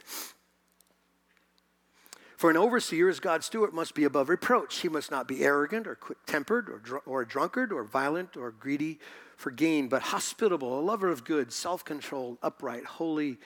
For 2.36 2.50
an 2.50 2.56
overseer 2.56 3.08
as 3.08 3.20
God's 3.20 3.46
steward 3.46 3.72
must 3.72 3.94
be 3.94 4.04
above 4.04 4.28
reproach. 4.28 4.80
He 4.80 4.88
must 4.88 5.10
not 5.10 5.28
be 5.28 5.44
arrogant 5.44 5.86
or 5.86 5.94
quick 5.94 6.18
tempered 6.26 6.68
or, 6.68 6.78
dr- 6.78 7.02
or 7.06 7.22
a 7.22 7.26
drunkard 7.26 7.72
or 7.72 7.84
violent 7.84 8.36
or 8.36 8.50
greedy 8.50 8.98
for 9.42 9.50
gain, 9.50 9.88
but 9.88 10.02
hospitable, 10.02 10.78
a 10.78 10.80
lover 10.80 11.08
of 11.08 11.24
good, 11.24 11.52
self 11.52 11.84
controlled, 11.84 12.38
upright, 12.42 12.84
holy, 12.84 13.38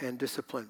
and 0.00 0.18
disciplined. 0.18 0.68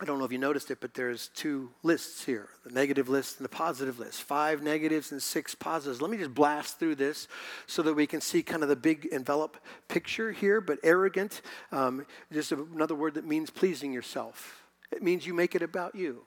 I 0.00 0.04
don't 0.04 0.20
know 0.20 0.24
if 0.24 0.30
you 0.30 0.38
noticed 0.38 0.70
it, 0.70 0.78
but 0.80 0.94
there's 0.94 1.26
two 1.34 1.70
lists 1.82 2.24
here 2.24 2.48
the 2.64 2.70
negative 2.70 3.08
list 3.08 3.38
and 3.38 3.44
the 3.44 3.48
positive 3.48 3.98
list. 3.98 4.22
Five 4.22 4.62
negatives 4.62 5.10
and 5.10 5.20
six 5.20 5.56
positives. 5.56 6.00
Let 6.00 6.10
me 6.10 6.16
just 6.18 6.34
blast 6.34 6.78
through 6.78 6.94
this 6.94 7.26
so 7.66 7.82
that 7.82 7.94
we 7.94 8.06
can 8.06 8.20
see 8.20 8.44
kind 8.44 8.62
of 8.62 8.68
the 8.68 8.76
big 8.76 9.06
envelop 9.06 9.56
picture 9.88 10.30
here. 10.30 10.60
But 10.60 10.78
arrogant, 10.84 11.42
um, 11.72 12.06
just 12.32 12.52
another 12.52 12.94
word 12.94 13.14
that 13.14 13.26
means 13.26 13.50
pleasing 13.50 13.92
yourself. 13.92 14.62
It 14.92 15.02
means 15.02 15.26
you 15.26 15.34
make 15.34 15.56
it 15.56 15.62
about 15.62 15.96
you. 15.96 16.22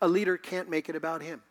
A 0.00 0.06
leader 0.06 0.36
can't 0.36 0.70
make 0.70 0.88
it 0.88 0.94
about 0.94 1.20
him. 1.20 1.42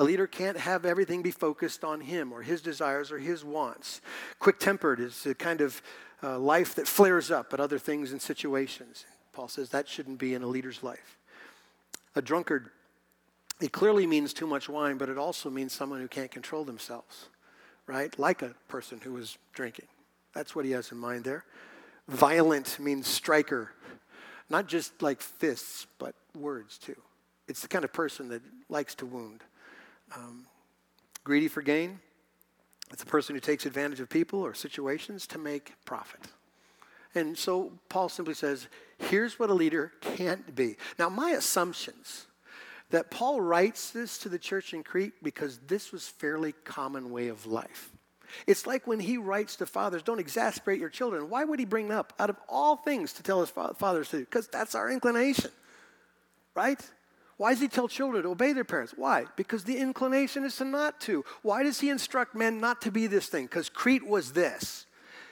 A 0.00 0.04
leader 0.04 0.26
can't 0.26 0.56
have 0.56 0.86
everything 0.86 1.20
be 1.20 1.30
focused 1.30 1.84
on 1.84 2.00
him 2.00 2.32
or 2.32 2.40
his 2.40 2.62
desires 2.62 3.12
or 3.12 3.18
his 3.18 3.44
wants. 3.44 4.00
Quick 4.38 4.58
tempered 4.58 4.98
is 4.98 5.26
a 5.26 5.34
kind 5.34 5.60
of 5.60 5.82
uh, 6.22 6.38
life 6.38 6.74
that 6.76 6.88
flares 6.88 7.30
up 7.30 7.52
at 7.52 7.60
other 7.60 7.78
things 7.78 8.10
and 8.10 8.20
situations. 8.20 9.04
Paul 9.34 9.48
says 9.48 9.68
that 9.68 9.90
shouldn't 9.90 10.18
be 10.18 10.32
in 10.32 10.42
a 10.42 10.46
leader's 10.46 10.82
life. 10.82 11.18
A 12.16 12.22
drunkard, 12.22 12.70
it 13.60 13.72
clearly 13.72 14.06
means 14.06 14.32
too 14.32 14.46
much 14.46 14.70
wine, 14.70 14.96
but 14.96 15.10
it 15.10 15.18
also 15.18 15.50
means 15.50 15.74
someone 15.74 16.00
who 16.00 16.08
can't 16.08 16.30
control 16.30 16.64
themselves, 16.64 17.28
right? 17.86 18.18
Like 18.18 18.40
a 18.40 18.54
person 18.68 19.02
who 19.04 19.18
is 19.18 19.36
drinking. 19.52 19.88
That's 20.34 20.56
what 20.56 20.64
he 20.64 20.70
has 20.70 20.90
in 20.92 20.96
mind 20.96 21.24
there. 21.24 21.44
Violent 22.08 22.78
means 22.80 23.06
striker, 23.06 23.72
not 24.48 24.66
just 24.66 25.02
like 25.02 25.20
fists, 25.20 25.86
but 25.98 26.14
words 26.34 26.78
too. 26.78 26.96
It's 27.48 27.60
the 27.60 27.68
kind 27.68 27.84
of 27.84 27.92
person 27.92 28.30
that 28.30 28.40
likes 28.70 28.94
to 28.94 29.04
wound. 29.04 29.44
Um, 30.14 30.46
greedy 31.24 31.48
for 31.48 31.62
gain, 31.62 32.00
it's 32.92 33.02
a 33.02 33.06
person 33.06 33.34
who 33.34 33.40
takes 33.40 33.66
advantage 33.66 34.00
of 34.00 34.08
people 34.08 34.40
or 34.40 34.54
situations 34.54 35.26
to 35.28 35.38
make 35.38 35.72
profit. 35.84 36.20
And 37.14 37.36
so 37.36 37.72
Paul 37.88 38.08
simply 38.08 38.34
says, 38.34 38.68
here's 38.98 39.38
what 39.38 39.50
a 39.50 39.54
leader 39.54 39.92
can't 40.00 40.54
be. 40.54 40.76
Now, 40.98 41.08
my 41.08 41.30
assumptions 41.30 42.26
that 42.90 43.10
Paul 43.10 43.40
writes 43.40 43.90
this 43.90 44.18
to 44.18 44.28
the 44.28 44.38
church 44.38 44.74
in 44.74 44.82
Crete 44.82 45.14
because 45.22 45.58
this 45.66 45.92
was 45.92 46.08
fairly 46.08 46.52
common 46.64 47.10
way 47.10 47.28
of 47.28 47.46
life. 47.46 47.90
It's 48.46 48.66
like 48.66 48.86
when 48.86 49.00
he 49.00 49.16
writes 49.16 49.56
to 49.56 49.66
fathers, 49.66 50.02
don't 50.02 50.20
exasperate 50.20 50.80
your 50.80 50.88
children. 50.88 51.30
Why 51.30 51.44
would 51.44 51.58
he 51.58 51.64
bring 51.64 51.90
up 51.90 52.12
out 52.18 52.30
of 52.30 52.36
all 52.48 52.76
things 52.76 53.12
to 53.14 53.22
tell 53.22 53.40
his 53.40 53.50
fathers 53.50 54.08
to? 54.10 54.18
Because 54.18 54.46
that's 54.46 54.74
our 54.74 54.90
inclination, 54.90 55.50
right? 56.54 56.80
Why 57.40 57.52
does 57.52 57.62
he 57.62 57.68
tell 57.68 57.88
children 57.88 58.24
to 58.24 58.28
obey 58.28 58.52
their 58.52 58.64
parents? 58.64 58.92
Why? 58.94 59.24
Because 59.34 59.64
the 59.64 59.78
inclination 59.78 60.44
is 60.44 60.56
to 60.56 60.66
not 60.66 61.00
to. 61.00 61.24
Why 61.40 61.62
does 61.62 61.80
he 61.80 61.88
instruct 61.88 62.34
men 62.34 62.60
not 62.60 62.82
to 62.82 62.90
be 62.90 63.06
this 63.06 63.28
thing? 63.28 63.46
Because 63.46 63.70
Crete 63.70 64.06
was 64.06 64.32
this 64.32 64.84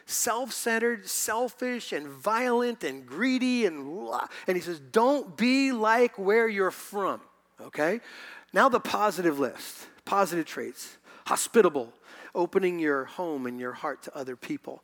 self 0.07 0.55
centered, 0.55 1.07
selfish, 1.07 1.93
and 1.93 2.09
violent, 2.09 2.83
and 2.83 3.05
greedy, 3.05 3.67
and 3.67 4.09
and 4.47 4.57
he 4.57 4.63
says, 4.63 4.81
don't 4.81 5.37
be 5.37 5.71
like 5.71 6.19
where 6.19 6.49
you're 6.49 6.71
from. 6.71 7.21
Okay? 7.61 8.01
Now 8.55 8.71
the 8.71 8.81
positive 8.81 9.39
list, 9.39 9.87
positive 10.07 10.47
traits 10.47 10.97
hospitable, 11.27 11.93
opening 12.35 12.79
your 12.79 13.05
home 13.05 13.45
and 13.45 13.61
your 13.61 13.73
heart 13.73 14.03
to 14.05 14.17
other 14.17 14.35
people, 14.35 14.83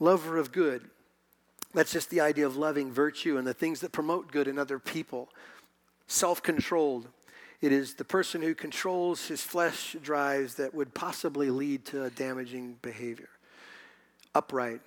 lover 0.00 0.38
of 0.38 0.52
good. 0.52 0.88
That's 1.74 1.92
just 1.92 2.08
the 2.08 2.22
idea 2.22 2.46
of 2.46 2.56
loving 2.56 2.90
virtue 2.90 3.36
and 3.36 3.46
the 3.46 3.52
things 3.52 3.80
that 3.80 3.92
promote 3.92 4.32
good 4.32 4.48
in 4.48 4.58
other 4.58 4.78
people. 4.78 5.28
Self 6.06 6.42
controlled. 6.42 7.08
It 7.60 7.72
is 7.72 7.94
the 7.94 8.04
person 8.04 8.42
who 8.42 8.54
controls 8.54 9.28
his 9.28 9.42
flesh 9.42 9.96
drives 10.02 10.56
that 10.56 10.74
would 10.74 10.94
possibly 10.94 11.50
lead 11.50 11.84
to 11.86 12.04
a 12.04 12.10
damaging 12.10 12.78
behavior 12.82 13.28
upright. 14.36 14.82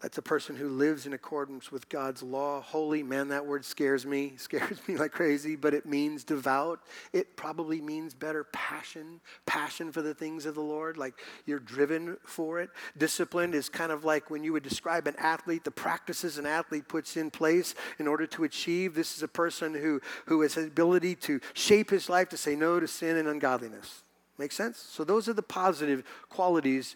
That's 0.00 0.16
a 0.16 0.22
person 0.22 0.54
who 0.54 0.68
lives 0.68 1.06
in 1.06 1.12
accordance 1.12 1.72
with 1.72 1.88
God's 1.88 2.22
law. 2.22 2.60
Holy, 2.60 3.02
man, 3.02 3.28
that 3.28 3.44
word 3.44 3.64
scares 3.64 4.06
me, 4.06 4.34
scares 4.36 4.78
me 4.86 4.96
like 4.96 5.10
crazy, 5.10 5.56
but 5.56 5.74
it 5.74 5.86
means 5.86 6.22
devout. 6.22 6.80
It 7.12 7.36
probably 7.36 7.80
means 7.80 8.14
better 8.14 8.44
passion, 8.44 9.20
passion 9.44 9.90
for 9.90 10.00
the 10.00 10.14
things 10.14 10.46
of 10.46 10.54
the 10.54 10.60
Lord, 10.60 10.96
like 10.96 11.14
you're 11.46 11.58
driven 11.58 12.16
for 12.24 12.60
it. 12.60 12.70
Disciplined 12.96 13.56
is 13.56 13.68
kind 13.68 13.90
of 13.90 14.04
like 14.04 14.30
when 14.30 14.44
you 14.44 14.52
would 14.52 14.62
describe 14.62 15.08
an 15.08 15.16
athlete, 15.18 15.64
the 15.64 15.72
practices 15.72 16.38
an 16.38 16.46
athlete 16.46 16.86
puts 16.86 17.16
in 17.16 17.28
place 17.32 17.74
in 17.98 18.06
order 18.06 18.26
to 18.28 18.44
achieve. 18.44 18.94
This 18.94 19.16
is 19.16 19.24
a 19.24 19.28
person 19.28 19.74
who, 19.74 20.00
who 20.26 20.42
has 20.42 20.54
the 20.54 20.66
ability 20.66 21.16
to 21.16 21.40
shape 21.54 21.90
his 21.90 22.08
life 22.08 22.28
to 22.28 22.36
say 22.36 22.54
no 22.54 22.78
to 22.78 22.86
sin 22.86 23.16
and 23.16 23.26
ungodliness. 23.26 24.02
Make 24.38 24.52
sense? 24.52 24.78
So 24.78 25.02
those 25.02 25.28
are 25.28 25.32
the 25.32 25.42
positive 25.42 26.04
qualities 26.28 26.94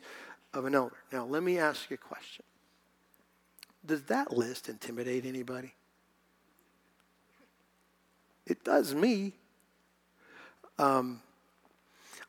of 0.55 0.67
an 0.67 0.77
elder. 0.77 0.95
Now, 1.13 1.25
let 1.25 1.43
me 1.43 1.59
ask 1.59 1.91
you 1.91 1.95
a 1.95 1.97
question. 1.97 2.45
Does 3.85 4.03
that 4.05 4.33
list 4.33 4.69
intimidate 4.69 5.25
anybody? 5.27 5.75
It 8.47 8.65
does 8.65 8.95
me. 8.95 9.33
Um, 10.79 11.21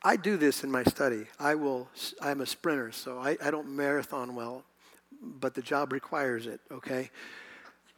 I 0.04 0.16
do 0.16 0.38
this 0.38 0.64
in 0.64 0.72
my 0.72 0.84
study. 0.84 1.26
I 1.40 1.56
will. 1.56 1.88
I'm 2.22 2.42
a 2.42 2.46
sprinter, 2.46 2.92
so 2.92 3.20
I, 3.20 3.38
I 3.44 3.52
don't 3.52 3.70
marathon 3.70 4.36
well, 4.36 4.64
but 5.22 5.54
the 5.54 5.62
job 5.62 5.94
requires 5.94 6.46
it. 6.46 6.60
Okay, 6.72 7.10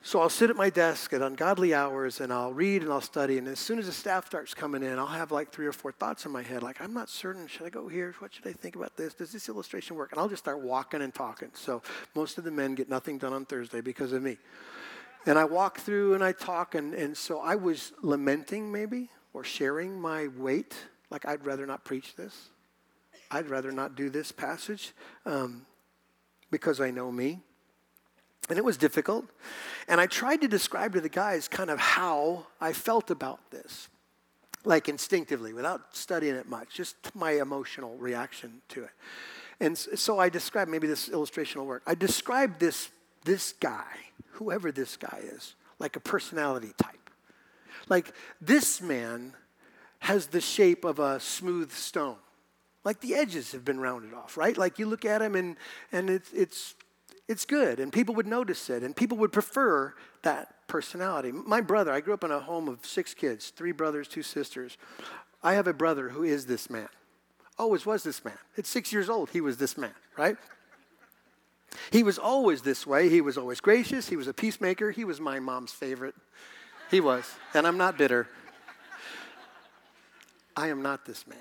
so 0.05 0.21
I'll 0.21 0.29
sit 0.29 0.51
at 0.51 0.55
my 0.55 0.69
desk 0.69 1.13
at 1.13 1.23
ungodly 1.23 1.73
hours 1.73 2.21
and 2.21 2.31
I'll 2.31 2.53
read 2.53 2.83
and 2.83 2.93
I'll 2.93 3.01
study. 3.01 3.39
And 3.39 3.47
as 3.47 3.57
soon 3.57 3.79
as 3.79 3.87
the 3.87 3.91
staff 3.91 4.27
starts 4.27 4.53
coming 4.53 4.83
in, 4.83 4.99
I'll 4.99 5.07
have 5.07 5.31
like 5.31 5.51
three 5.51 5.65
or 5.65 5.71
four 5.71 5.91
thoughts 5.91 6.27
in 6.27 6.31
my 6.31 6.43
head. 6.43 6.61
Like, 6.61 6.79
I'm 6.79 6.93
not 6.93 7.09
certain. 7.09 7.47
Should 7.47 7.65
I 7.65 7.71
go 7.71 7.87
here? 7.87 8.13
What 8.19 8.31
should 8.31 8.45
I 8.45 8.51
think 8.51 8.75
about 8.75 8.95
this? 8.95 9.15
Does 9.15 9.31
this 9.31 9.49
illustration 9.49 9.95
work? 9.95 10.11
And 10.11 10.19
I'll 10.19 10.29
just 10.29 10.43
start 10.43 10.61
walking 10.61 11.01
and 11.01 11.11
talking. 11.11 11.49
So 11.55 11.81
most 12.13 12.37
of 12.37 12.43
the 12.43 12.51
men 12.51 12.75
get 12.75 12.87
nothing 12.87 13.17
done 13.17 13.33
on 13.33 13.45
Thursday 13.45 13.81
because 13.81 14.13
of 14.13 14.21
me. 14.21 14.37
And 15.25 15.39
I 15.39 15.45
walk 15.45 15.79
through 15.79 16.13
and 16.13 16.23
I 16.23 16.33
talk. 16.33 16.75
And, 16.75 16.93
and 16.93 17.17
so 17.17 17.39
I 17.39 17.55
was 17.55 17.91
lamenting 18.03 18.71
maybe 18.71 19.09
or 19.33 19.43
sharing 19.43 19.99
my 19.99 20.27
weight. 20.37 20.75
Like, 21.09 21.25
I'd 21.25 21.43
rather 21.47 21.65
not 21.65 21.83
preach 21.83 22.15
this. 22.15 22.49
I'd 23.31 23.49
rather 23.49 23.71
not 23.71 23.95
do 23.95 24.11
this 24.11 24.31
passage 24.31 24.93
um, 25.25 25.65
because 26.51 26.79
I 26.79 26.91
know 26.91 27.11
me. 27.11 27.41
And 28.49 28.57
it 28.57 28.63
was 28.63 28.77
difficult. 28.77 29.25
And 29.87 29.99
I 29.99 30.07
tried 30.07 30.41
to 30.41 30.47
describe 30.47 30.93
to 30.93 31.01
the 31.01 31.09
guys 31.09 31.47
kind 31.47 31.69
of 31.69 31.79
how 31.79 32.47
I 32.61 32.73
felt 32.73 33.09
about 33.09 33.39
this, 33.51 33.87
like 34.63 34.87
instinctively, 34.87 35.53
without 35.53 35.95
studying 35.95 36.35
it 36.35 36.47
much, 36.47 36.75
just 36.75 36.95
my 37.15 37.31
emotional 37.31 37.97
reaction 37.97 38.61
to 38.69 38.83
it. 38.83 38.91
And 39.59 39.77
so 39.77 40.19
I 40.19 40.29
described, 40.29 40.69
maybe 40.69 40.87
this 40.87 41.09
illustration 41.09 41.61
will 41.61 41.67
work. 41.67 41.83
I 41.87 41.95
described 41.95 42.59
this, 42.59 42.89
this 43.23 43.53
guy, 43.53 43.85
whoever 44.31 44.71
this 44.71 44.97
guy 44.97 45.21
is, 45.23 45.55
like 45.79 45.95
a 45.95 45.99
personality 45.99 46.73
type. 46.77 47.09
Like 47.89 48.13
this 48.41 48.81
man 48.81 49.33
has 49.99 50.27
the 50.27 50.41
shape 50.41 50.83
of 50.83 50.99
a 50.99 51.19
smooth 51.19 51.71
stone. 51.71 52.17
Like 52.83 52.99
the 53.01 53.15
edges 53.15 53.53
have 53.53 53.65
been 53.65 53.79
rounded 53.79 54.13
off, 54.13 54.37
right? 54.37 54.55
Like 54.57 54.77
you 54.77 54.85
look 54.85 55.05
at 55.05 55.21
him 55.21 55.35
and, 55.35 55.55
and 55.91 56.09
it's, 56.09 56.31
it's 56.33 56.75
it's 57.27 57.45
good 57.45 57.79
and 57.79 57.91
people 57.91 58.15
would 58.15 58.27
notice 58.27 58.69
it 58.69 58.83
and 58.83 58.95
people 58.95 59.17
would 59.17 59.31
prefer 59.31 59.93
that 60.21 60.67
personality. 60.67 61.31
My 61.31 61.61
brother, 61.61 61.91
I 61.91 62.01
grew 62.01 62.13
up 62.13 62.23
in 62.23 62.31
a 62.31 62.39
home 62.39 62.67
of 62.67 62.85
six 62.85 63.13
kids, 63.13 63.49
three 63.49 63.71
brothers, 63.71 64.07
two 64.07 64.23
sisters. 64.23 64.77
I 65.41 65.53
have 65.53 65.67
a 65.67 65.73
brother 65.73 66.09
who 66.09 66.23
is 66.23 66.45
this 66.45 66.69
man. 66.69 66.89
Always 67.57 67.85
was 67.85 68.03
this 68.03 68.23
man. 68.23 68.37
At 68.57 68.65
six 68.65 68.91
years 68.91 69.09
old, 69.09 69.29
he 69.31 69.41
was 69.41 69.57
this 69.57 69.77
man, 69.77 69.93
right? 70.17 70.37
He 71.91 72.03
was 72.03 72.17
always 72.17 72.61
this 72.61 72.85
way. 72.85 73.09
He 73.09 73.21
was 73.21 73.37
always 73.37 73.59
gracious. 73.59 74.09
He 74.09 74.15
was 74.15 74.27
a 74.27 74.33
peacemaker. 74.33 74.91
He 74.91 75.03
was 75.03 75.19
my 75.19 75.39
mom's 75.39 75.71
favorite. 75.71 76.15
He 76.91 76.99
was. 76.99 77.25
And 77.53 77.65
I'm 77.65 77.77
not 77.77 77.97
bitter. 77.97 78.27
I 80.55 80.67
am 80.67 80.81
not 80.81 81.05
this 81.05 81.27
man. 81.27 81.37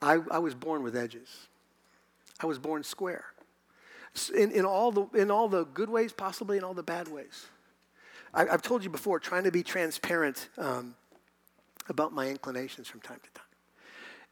I, 0.00 0.18
I 0.30 0.38
was 0.38 0.54
born 0.54 0.82
with 0.82 0.96
edges. 0.96 1.28
I 2.40 2.46
was 2.46 2.58
born 2.58 2.82
square 2.82 3.24
in, 4.34 4.50
in, 4.50 4.64
all 4.64 4.92
the, 4.92 5.06
in 5.14 5.30
all 5.30 5.48
the 5.48 5.64
good 5.64 5.90
ways, 5.90 6.12
possibly 6.12 6.56
in 6.56 6.64
all 6.64 6.74
the 6.74 6.82
bad 6.82 7.08
ways. 7.08 7.46
I, 8.32 8.46
have 8.46 8.62
told 8.62 8.84
you 8.84 8.90
before, 8.90 9.20
trying 9.20 9.44
to 9.44 9.52
be 9.52 9.62
transparent 9.62 10.48
um, 10.58 10.94
about 11.88 12.12
my 12.12 12.28
inclinations 12.28 12.88
from 12.88 13.00
time 13.00 13.20
to 13.22 13.30
time. 13.30 13.44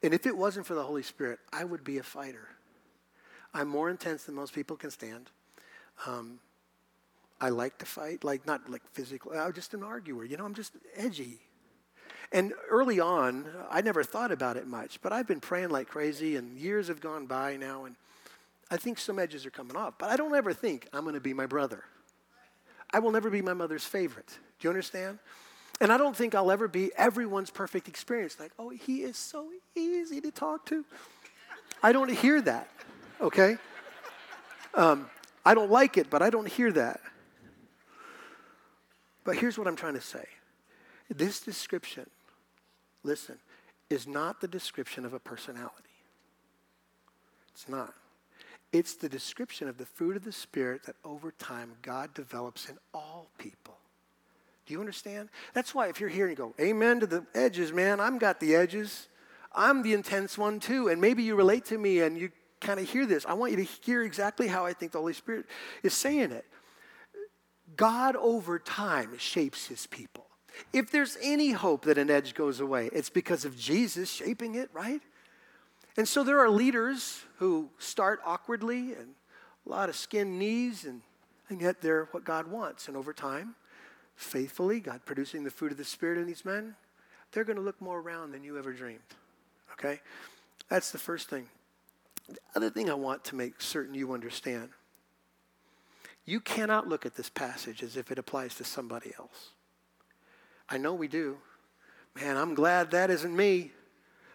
And 0.03 0.13
if 0.13 0.27
it 0.27 0.37
wasn't 0.37 0.67
for 0.67 0.75
the 0.75 0.83
Holy 0.83 1.03
Spirit, 1.03 1.39
I 1.53 1.65
would 1.65 1.85
be 1.85 1.99
a 1.99 2.03
fighter. 2.03 2.49
I'm 3.55 3.69
more 3.69 3.91
intense 3.91 4.25
than 4.25 4.35
most 4.35 4.55
people 4.55 4.77
can 4.77 4.91
stand. 4.91 5.31
Um, 6.07 6.41
I 7.41 7.51
like 7.51 7.79
to 7.79 7.87
fight, 7.87 8.25
like 8.25 8.47
not 8.47 8.69
like 8.71 8.83
physically. 8.93 9.39
I'm 9.39 9.53
just 9.53 9.75
an 9.75 9.83
arguer. 9.83 10.25
You 10.25 10.37
know, 10.37 10.45
I'm 10.45 10.55
just 10.55 10.73
edgy. 10.97 11.41
And 12.33 12.55
early 12.71 12.99
on, 12.99 13.47
I 13.71 13.83
never 13.83 14.03
thought 14.03 14.33
about 14.33 14.57
it 14.57 14.67
much, 14.67 15.01
but 15.03 15.13
I've 15.13 15.27
been 15.27 15.41
praying 15.41 15.69
like 15.69 15.89
crazy, 15.89 16.37
and 16.37 16.57
years 16.59 16.89
have 16.89 17.01
gone 17.01 17.27
by 17.27 17.57
now, 17.57 17.85
and 17.85 17.95
I 18.73 18.79
think 18.79 18.99
some 18.99 19.19
edges 19.19 19.45
are 19.45 19.51
coming 19.51 19.77
off, 19.77 19.99
but 19.99 20.09
I 20.09 20.17
don't 20.17 20.35
ever 20.35 20.55
think 20.55 20.89
I'm 20.95 21.03
going 21.03 21.15
to 21.15 21.21
be 21.21 21.35
my 21.35 21.45
brother. 21.45 21.85
I 22.91 23.01
will 23.01 23.11
never 23.11 23.29
be 23.29 23.43
my 23.43 23.53
mother's 23.53 23.85
favorite. 23.85 24.29
Do 24.29 24.67
you 24.67 24.71
understand? 24.71 25.19
And 25.79 25.93
I 25.93 25.99
don't 25.99 26.17
think 26.17 26.35
I'll 26.35 26.51
ever 26.51 26.69
be 26.69 26.91
everyone's 26.97 27.51
perfect 27.51 27.87
experience. 27.87 28.41
Like, 28.41 28.53
oh, 28.59 28.71
he 28.71 29.03
is 29.03 29.19
so 29.19 29.51
easy 29.77 30.23
to 30.23 30.31
talk 30.31 30.65
to. 30.67 30.87
I 31.83 31.93
don't 31.93 32.11
hear 32.11 32.41
that, 32.41 32.71
okay? 33.21 33.59
Um, 34.75 35.11
I 35.45 35.53
don't 35.53 35.71
like 35.71 35.99
it, 35.99 36.09
but 36.09 36.23
I 36.23 36.31
don't 36.31 36.49
hear 36.49 36.73
that. 36.73 37.03
But 39.23 39.37
here's 39.37 39.59
what 39.59 39.69
I'm 39.69 39.77
trying 39.77 39.95
to 39.95 40.01
say 40.01 40.25
this 41.11 41.41
description, 41.41 42.09
listen, 43.03 43.37
is 43.91 44.07
not 44.07 44.41
the 44.41 44.49
description 44.49 45.05
of 45.05 45.13
a 45.13 45.19
personality. 45.19 45.77
It's 47.53 47.69
not. 47.69 47.93
It's 48.73 48.95
the 48.95 49.09
description 49.09 49.69
of 49.69 49.77
the 49.77 49.85
fruit 49.85 50.17
of 50.17 50.25
the 50.25 50.33
Spirit 50.33 50.85
that 50.85 50.97
over 51.05 51.31
time 51.33 51.73
God 51.83 52.15
develops 52.15 52.69
in 52.69 52.79
all 52.95 53.29
people. 53.39 53.77
Do 54.65 54.75
you 54.75 54.81
understand? 54.81 55.29
That's 55.53 55.75
why 55.75 55.89
if 55.89 56.01
you're 56.01 56.09
here 56.09 56.27
and 56.27 56.33
you 56.33 56.37
go, 56.37 56.55
Amen 56.61 57.01
to 57.01 57.07
the 57.07 57.27
edges, 57.35 57.73
man, 57.73 58.01
I've 58.01 58.19
got 58.19 58.41
the 58.41 58.55
edges. 58.55 59.09
I'm 59.55 59.83
the 59.83 59.93
intense 59.93 60.39
one 60.39 60.61
too. 60.61 60.89
And 60.89 61.01
maybe 61.01 61.23
you 61.23 61.35
relate 61.35 61.67
to 61.67 61.79
me 61.79 62.01
and 62.01 62.17
you 62.17 62.31
kind 62.61 62.81
of 62.81 62.89
hear 62.89 63.05
this. 63.05 63.27
I 63.27 63.35
want 63.35 63.53
you 63.53 63.59
to 63.59 63.69
hear 63.85 64.03
exactly 64.03 64.49
how 64.49 64.65
I 64.65 64.73
think 64.73 64.93
the 64.93 64.99
Holy 64.99 65.13
Spirit 65.13 65.47
is 65.83 65.93
saying 65.93 66.33
it. 66.33 66.47
God 67.77 68.17
over 68.17 68.59
time 68.59 69.19
shapes 69.19 69.67
his 69.67 69.87
people. 69.87 70.27
If 70.73 70.91
there's 70.91 71.17
any 71.23 71.53
hope 71.53 71.85
that 71.87 71.99
an 71.99 72.11
edge 72.11 72.35
goes 72.35 72.61
away, 72.61 72.91
it's 72.93 73.11
because 73.11 73.45
of 73.45 73.57
Jesus 73.57 74.11
shaping 74.11 74.55
it, 74.55 74.71
right? 74.73 75.01
And 75.97 76.09
so 76.09 76.25
there 76.25 76.39
are 76.41 76.49
leaders 76.49 77.23
who 77.39 77.69
start 77.79 78.21
awkwardly 78.25 78.95
and 78.95 79.15
a 79.67 79.69
lot 79.69 79.89
of 79.89 79.97
skin 79.97 80.39
knees, 80.39 80.85
and, 80.85 81.03
and 81.49 81.61
yet 81.61 81.81
they're 81.81 82.09
what 82.13 82.25
God 82.25 82.49
wants. 82.49 82.89
And 82.89 82.97
over 82.97 83.13
time, 83.13 83.55
faithfully, 84.17 84.81
God 84.81 85.03
producing 85.05 85.45
the 85.45 85.51
fruit 85.51 85.73
of 85.73 85.79
the 85.79 85.85
Spirit 85.85 86.19
in 86.19 86.27
these 86.27 86.45
men, 86.45 86.75
they're 87.33 87.45
going 87.45 87.57
to 87.57 87.63
look 87.63 87.81
more 87.81 88.01
around 88.01 88.33
than 88.33 88.43
you 88.43 88.59
ever 88.59 88.73
dreamed. 88.73 89.01
Okay? 89.73 90.01
That's 90.69 90.91
the 90.91 90.99
first 90.99 91.29
thing. 91.29 91.47
The 92.29 92.39
other 92.57 92.71
thing 92.71 92.91
I 92.91 92.95
want 92.95 93.25
to 93.25 93.37
make 93.37 93.61
certain 93.61 93.95
you 93.95 94.13
understand 94.13 94.71
you 96.25 96.41
cannot 96.41 96.89
look 96.89 97.05
at 97.05 97.17
this 97.17 97.29
passage 97.29 97.83
as 97.83 97.97
if 97.97 98.11
it 98.13 98.19
applies 98.19 98.55
to 98.57 98.65
somebody 98.65 99.13
else. 99.19 99.51
I 100.69 100.79
know 100.79 100.95
we 100.95 101.09
do. 101.09 101.39
Man, 102.15 102.37
I'm 102.37 102.55
glad 102.55 102.91
that 102.93 103.11
isn't 103.11 103.35
me. 103.35 103.73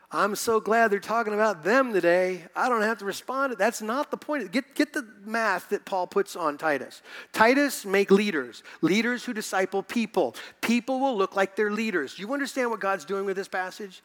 I'm 0.09 0.35
so 0.35 0.61
glad 0.61 0.89
they're 0.89 0.99
talking 0.99 1.33
about 1.33 1.65
them 1.65 1.91
today. 1.91 2.43
I 2.55 2.69
don't 2.69 2.81
have 2.81 2.99
to 2.99 3.05
respond. 3.05 3.55
That's 3.57 3.81
not 3.81 4.09
the 4.09 4.15
point. 4.15 4.49
Get, 4.53 4.73
get 4.73 4.93
the 4.93 5.05
math 5.25 5.69
that 5.69 5.83
Paul 5.83 6.07
puts 6.07 6.37
on 6.37 6.57
Titus. 6.57 7.01
Titus, 7.33 7.85
make 7.85 8.09
leaders, 8.09 8.63
leaders 8.81 9.25
who 9.25 9.33
disciple 9.33 9.83
people. 9.83 10.33
People 10.61 11.01
will 11.01 11.17
look 11.17 11.35
like 11.35 11.57
their 11.57 11.71
leaders. 11.71 12.17
You 12.17 12.31
understand 12.31 12.69
what 12.69 12.79
God's 12.79 13.03
doing 13.03 13.25
with 13.25 13.35
this 13.35 13.49
passage? 13.49 14.01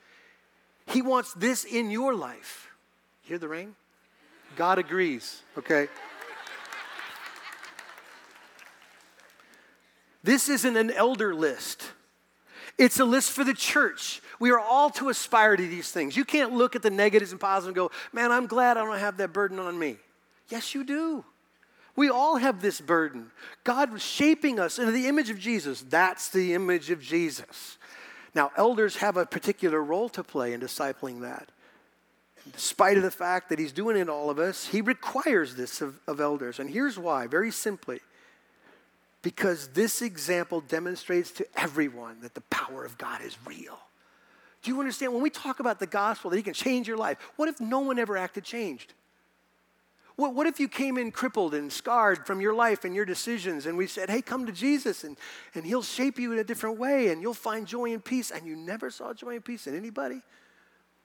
He 0.87 1.03
wants 1.03 1.35
this 1.35 1.63
in 1.65 1.93
your 1.93 2.15
life. 2.15 2.69
Hear 3.23 3.39
the 3.39 3.47
rain? 3.47 3.77
God 4.57 4.79
agrees, 4.79 5.43
okay? 5.57 5.87
This 10.25 10.49
isn't 10.49 10.77
an 10.77 10.91
elder 10.91 11.33
list. 11.33 11.93
It's 12.83 12.99
a 12.99 13.05
list 13.05 13.31
for 13.31 13.45
the 13.45 13.55
church. 13.55 14.21
We 14.41 14.51
are 14.51 14.59
all 14.59 14.91
to 14.91 15.09
aspire 15.09 15.55
to 15.55 15.69
these 15.69 15.93
things. 15.93 16.17
You 16.17 16.25
can't 16.25 16.53
look 16.53 16.75
at 16.75 16.83
the 16.83 16.91
negatives 16.91 17.31
and 17.31 17.41
positives 17.41 17.69
and 17.69 17.77
go, 17.77 17.93
man, 18.13 18.33
I'm 18.33 18.49
glad 18.49 18.77
I 18.77 18.85
don't 18.85 18.99
have 18.99 19.19
that 19.19 19.33
burden 19.33 19.61
on 19.61 19.79
me. 19.79 19.99
Yes, 20.49 20.75
you 20.75 20.83
do. 20.83 21.25
We 21.95 22.09
all 22.09 22.39
have 22.39 22.61
this 22.61 22.81
burden. 22.81 23.31
God 23.63 23.93
was 23.93 24.03
shaping 24.03 24.59
us 24.59 24.81
into 24.81 24.91
the 24.91 25.07
image 25.07 25.31
of 25.31 25.39
Jesus. 25.39 25.83
That's 25.83 26.31
the 26.31 26.55
image 26.55 26.91
of 26.91 27.01
Jesus. 27.01 27.79
Now, 28.35 28.51
elders 28.57 28.97
have 28.97 29.17
a 29.17 29.27
particular 29.27 29.81
role 29.81 30.09
to 30.09 30.25
play 30.25 30.53
in 30.53 30.61
discipling 30.61 31.21
that. 31.21 31.51
Despite 32.53 32.97
of 32.97 33.05
the 33.05 33.13
fact 33.13 33.49
that 33.51 33.61
he's 33.61 33.71
doing 33.71 33.97
it 33.97 34.09
all 34.09 34.29
of 34.29 34.41
us, 34.41 34.67
he 34.67 34.81
requires 34.81 35.55
this 35.55 35.83
of, 35.83 36.01
of 36.09 36.21
elders. 36.21 36.59
And 36.59 36.69
here's 36.69 36.99
why, 36.99 37.29
very 37.29 37.53
simply. 37.53 38.01
Because 39.23 39.69
this 39.69 40.03
example 40.03 40.61
demonstrates 40.61 41.31
to 41.33 41.47
everyone 41.57 42.21
that 42.23 42.35
the 42.35 42.41
power 42.43 42.85
of 42.85 42.99
God 42.99 43.23
is 43.23 43.37
real. 43.47 43.79
Do 44.63 44.71
you 44.71 44.79
understand? 44.79 45.13
When 45.13 45.23
we 45.23 45.31
talk 45.31 45.61
about 45.61 45.79
the 45.79 45.87
gospel, 45.87 46.31
that 46.31 46.37
he 46.37 46.43
can 46.43 46.55
change 46.55 46.87
your 46.87 46.97
life, 46.97 47.19
what 47.37 47.49
if 47.49 47.61
no 47.61 47.81
one 47.81 47.99
ever 47.99 48.17
acted 48.17 48.45
changed? 48.45 48.95
What, 50.17 50.35
what 50.35 50.47
if 50.47 50.61
you 50.61 50.69
came 50.69 50.99
in 50.99 51.11
crippled 51.11 51.55
and 51.55 51.73
scarred 51.73 52.27
from 52.27 52.41
your 52.41 52.53
life 52.53 52.85
and 52.85 52.95
your 52.95 53.05
decisions, 53.05 53.67
and 53.67 53.79
we 53.79 53.87
said, 53.87 54.11
hey, 54.11 54.23
come 54.23 54.47
to 54.47 54.53
Jesus, 54.53 55.05
and, 55.05 55.17
and 55.55 55.65
he'll 55.65 55.83
shape 55.83 56.19
you 56.19 56.33
in 56.33 56.39
a 56.39 56.45
different 56.45 56.79
way, 56.79 57.09
and 57.09 57.23
you'll 57.23 57.33
find 57.33 57.67
joy 57.67 57.93
and 57.93 58.05
peace, 58.05 58.31
and 58.31 58.47
you 58.47 58.55
never 58.55 58.91
saw 58.91 59.15
joy 59.15 59.37
and 59.37 59.45
peace 59.45 59.67
in 59.67 59.77
anybody? 59.77 60.21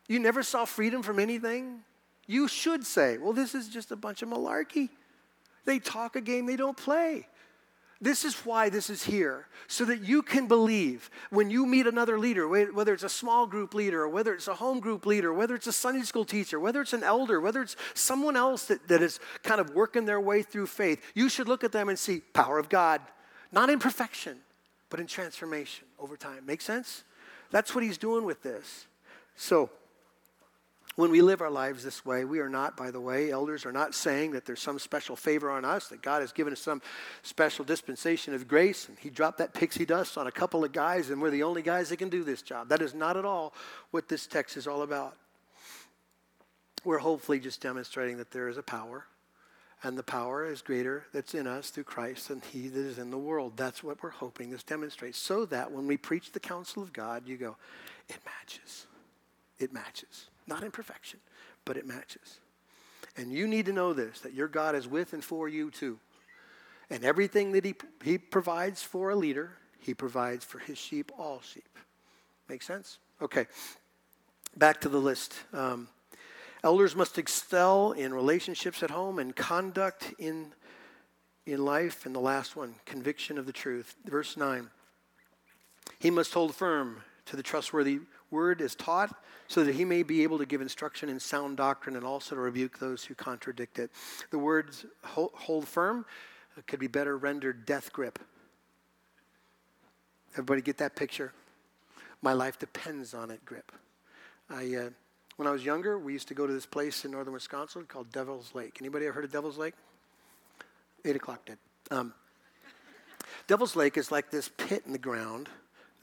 You 0.07 0.19
never 0.19 0.43
saw 0.43 0.65
freedom 0.65 1.03
from 1.03 1.19
anything? 1.19 1.79
You 2.27 2.47
should 2.47 2.85
say, 2.85 3.17
well, 3.17 3.33
this 3.33 3.55
is 3.55 3.69
just 3.69 3.91
a 3.91 3.95
bunch 3.95 4.21
of 4.21 4.29
malarkey. 4.29 4.89
They 5.65 5.79
talk 5.79 6.15
a 6.15 6.21
game 6.21 6.45
they 6.45 6.55
don't 6.57 6.77
play. 6.77 7.27
This 7.99 8.23
is 8.23 8.35
why 8.45 8.69
this 8.69 8.91
is 8.91 9.03
here, 9.03 9.47
so 9.67 9.83
that 9.85 10.01
you 10.01 10.21
can 10.21 10.47
believe 10.47 11.09
when 11.31 11.49
you 11.49 11.65
meet 11.65 11.87
another 11.87 12.19
leader, 12.19 12.47
whether 12.47 12.93
it's 12.93 13.03
a 13.03 13.09
small 13.09 13.47
group 13.47 13.73
leader, 13.73 14.03
or 14.03 14.09
whether 14.09 14.33
it's 14.33 14.47
a 14.47 14.53
home 14.53 14.79
group 14.79 15.05
leader, 15.07 15.33
whether 15.33 15.55
it's 15.55 15.65
a 15.65 15.73
Sunday 15.73 16.03
school 16.03 16.23
teacher, 16.23 16.59
whether 16.59 16.79
it's 16.81 16.93
an 16.93 17.03
elder, 17.03 17.41
whether 17.41 17.61
it's 17.61 17.75
someone 17.95 18.35
else 18.35 18.65
that, 18.65 18.87
that 18.87 19.01
is 19.01 19.19
kind 19.41 19.59
of 19.59 19.73
working 19.73 20.05
their 20.05 20.21
way 20.21 20.43
through 20.43 20.67
faith, 20.67 21.01
you 21.15 21.27
should 21.27 21.47
look 21.47 21.63
at 21.63 21.71
them 21.71 21.89
and 21.89 21.97
see 21.97 22.19
power 22.33 22.59
of 22.59 22.69
God, 22.69 23.01
not 23.51 23.69
in 23.69 23.79
perfection, 23.79 24.37
but 24.89 24.99
in 24.99 25.07
transformation 25.07 25.87
over 25.99 26.15
time. 26.15 26.45
Make 26.45 26.61
sense? 26.61 27.03
That's 27.49 27.73
what 27.73 27.83
he's 27.83 27.97
doing 27.97 28.25
with 28.25 28.43
this. 28.43 28.85
So, 29.35 29.71
when 30.97 31.11
we 31.11 31.21
live 31.21 31.41
our 31.41 31.51
lives 31.51 31.83
this 31.83 32.03
way, 32.03 32.25
we 32.25 32.39
are 32.39 32.49
not, 32.49 32.75
by 32.75 32.89
the 32.89 32.99
way, 32.99 33.29
elders 33.29 33.67
are 33.67 33.71
not 33.71 33.93
saying 33.93 34.31
that 34.31 34.45
there's 34.45 34.59
some 34.59 34.79
special 34.79 35.15
favor 35.15 35.51
on 35.51 35.63
us, 35.63 35.89
that 35.89 36.01
God 36.01 36.21
has 36.21 36.31
given 36.31 36.51
us 36.51 36.59
some 36.59 36.81
special 37.21 37.63
dispensation 37.63 38.33
of 38.33 38.47
grace, 38.47 38.89
and 38.89 38.97
He 38.97 39.11
dropped 39.11 39.37
that 39.37 39.53
pixie 39.53 39.85
dust 39.85 40.17
on 40.17 40.25
a 40.25 40.31
couple 40.31 40.63
of 40.63 40.71
guys, 40.71 41.11
and 41.11 41.21
we're 41.21 41.29
the 41.29 41.43
only 41.43 41.61
guys 41.61 41.89
that 41.89 41.97
can 41.97 42.09
do 42.09 42.23
this 42.23 42.41
job. 42.41 42.69
That 42.69 42.81
is 42.81 42.95
not 42.95 43.15
at 43.15 43.25
all 43.25 43.53
what 43.91 44.09
this 44.09 44.25
text 44.25 44.57
is 44.57 44.65
all 44.65 44.81
about. 44.81 45.15
We're 46.83 46.97
hopefully 46.97 47.39
just 47.39 47.61
demonstrating 47.61 48.17
that 48.17 48.31
there 48.31 48.49
is 48.49 48.57
a 48.57 48.63
power, 48.63 49.05
and 49.83 49.99
the 49.99 50.03
power 50.03 50.47
is 50.51 50.63
greater 50.63 51.05
that's 51.13 51.35
in 51.35 51.45
us 51.45 51.69
through 51.69 51.83
Christ 51.83 52.29
than 52.29 52.41
He 52.41 52.69
that 52.69 52.79
is 52.79 52.97
in 52.97 53.11
the 53.11 53.19
world. 53.19 53.53
That's 53.55 53.83
what 53.83 54.01
we're 54.01 54.09
hoping 54.09 54.49
this 54.49 54.63
demonstrates, 54.63 55.19
so 55.19 55.45
that 55.45 55.71
when 55.71 55.85
we 55.85 55.95
preach 55.95 56.31
the 56.31 56.39
counsel 56.39 56.81
of 56.81 56.91
God, 56.91 57.27
you 57.27 57.37
go, 57.37 57.55
it 58.09 58.17
matches. 58.25 58.87
It 59.59 59.71
matches. 59.71 60.31
Not 60.47 60.63
in 60.63 60.71
perfection, 60.71 61.19
but 61.65 61.77
it 61.77 61.85
matches. 61.85 62.39
And 63.17 63.31
you 63.31 63.47
need 63.47 63.65
to 63.65 63.73
know 63.73 63.93
this 63.93 64.21
that 64.21 64.33
your 64.33 64.47
God 64.47 64.75
is 64.75 64.87
with 64.87 65.13
and 65.13 65.23
for 65.23 65.49
you 65.49 65.71
too. 65.71 65.99
And 66.89 67.03
everything 67.03 67.51
that 67.51 67.65
he, 67.65 67.75
he 68.03 68.17
provides 68.17 68.81
for 68.81 69.09
a 69.09 69.15
leader, 69.15 69.51
he 69.79 69.93
provides 69.93 70.45
for 70.45 70.59
his 70.59 70.77
sheep, 70.77 71.11
all 71.17 71.41
sheep. 71.41 71.77
Make 72.47 72.61
sense? 72.61 72.99
Okay. 73.21 73.45
Back 74.55 74.81
to 74.81 74.89
the 74.89 74.99
list. 74.99 75.33
Um, 75.53 75.89
elders 76.63 76.95
must 76.95 77.17
excel 77.17 77.91
in 77.91 78.13
relationships 78.13 78.81
at 78.83 78.89
home 78.89 79.19
and 79.19 79.35
conduct 79.35 80.13
in, 80.17 80.53
in 81.45 81.65
life. 81.65 82.05
And 82.05 82.15
the 82.15 82.21
last 82.21 82.55
one, 82.55 82.75
conviction 82.85 83.37
of 83.37 83.45
the 83.45 83.51
truth. 83.51 83.95
Verse 84.05 84.37
9. 84.37 84.69
He 85.99 86.09
must 86.09 86.33
hold 86.33 86.55
firm 86.55 87.01
to 87.25 87.35
the 87.35 87.43
trustworthy 87.43 87.99
word 88.31 88.61
is 88.61 88.75
taught 88.75 89.15
so 89.47 89.63
that 89.63 89.75
he 89.75 89.85
may 89.85 90.03
be 90.03 90.23
able 90.23 90.37
to 90.37 90.45
give 90.45 90.61
instruction 90.61 91.09
in 91.09 91.19
sound 91.19 91.57
doctrine 91.57 91.95
and 91.95 92.05
also 92.05 92.35
to 92.35 92.41
rebuke 92.41 92.79
those 92.79 93.03
who 93.05 93.15
contradict 93.15 93.79
it. 93.79 93.91
The 94.31 94.39
words 94.39 94.85
hold 95.03 95.67
firm 95.67 96.05
could 96.65 96.79
be 96.79 96.87
better 96.87 97.17
rendered 97.17 97.65
death 97.65 97.93
grip. 97.93 98.19
Everybody 100.33 100.61
get 100.61 100.77
that 100.77 100.95
picture? 100.95 101.33
My 102.21 102.33
life 102.33 102.59
depends 102.59 103.13
on 103.13 103.31
it 103.31 103.45
grip. 103.45 103.71
I, 104.49 104.75
uh, 104.75 104.89
when 105.35 105.47
I 105.47 105.51
was 105.51 105.63
younger, 105.63 105.99
we 105.99 106.13
used 106.13 106.27
to 106.29 106.33
go 106.33 106.47
to 106.47 106.53
this 106.53 106.65
place 106.65 107.05
in 107.05 107.11
northern 107.11 107.33
Wisconsin 107.33 107.85
called 107.87 108.11
Devil's 108.11 108.55
Lake. 108.55 108.77
Anybody 108.81 109.05
ever 109.05 109.13
heard 109.13 109.25
of 109.25 109.31
Devil's 109.31 109.57
Lake? 109.57 109.75
Eight 111.05 111.15
o'clock 111.15 111.45
dead. 111.45 111.57
Um, 111.91 112.13
Devil's 113.47 113.75
Lake 113.75 113.97
is 113.97 114.11
like 114.11 114.31
this 114.31 114.49
pit 114.57 114.83
in 114.85 114.91
the 114.91 114.97
ground 114.97 115.49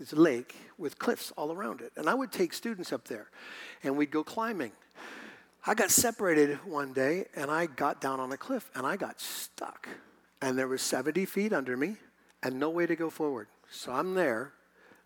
it's 0.01 0.13
a 0.13 0.17
lake 0.17 0.55
with 0.77 0.99
cliffs 0.99 1.33
all 1.37 1.53
around 1.53 1.81
it. 1.81 1.93
And 1.97 2.09
I 2.09 2.15
would 2.15 2.33
take 2.33 2.53
students 2.53 2.93
up 2.93 3.07
there 3.07 3.29
and 3.83 3.97
we'd 3.97 4.11
go 4.11 4.25
climbing. 4.25 4.73
I 5.67 5.75
got 5.75 5.91
separated 5.91 6.59
one 6.67 6.93
day 6.93 7.27
and 7.35 7.51
I 7.51 7.67
got 7.67 8.01
down 8.01 8.21
on 8.21 8.33
a 8.33 8.37
cliff 8.37 8.71
and 8.75 8.87
I 8.87 8.97
got 8.97 9.21
stuck. 9.21 9.89
And 10.43 10.59
there 10.59 10.69
was 10.69 10.83
70 10.83 11.25
feet 11.27 11.53
under 11.53 11.77
me 11.77 11.97
and 12.43 12.59
no 12.59 12.71
way 12.71 12.87
to 12.87 12.97
go 12.97 13.09
forward. 13.09 13.47
So 13.71 13.93
I'm 13.93 14.15
there, 14.15 14.53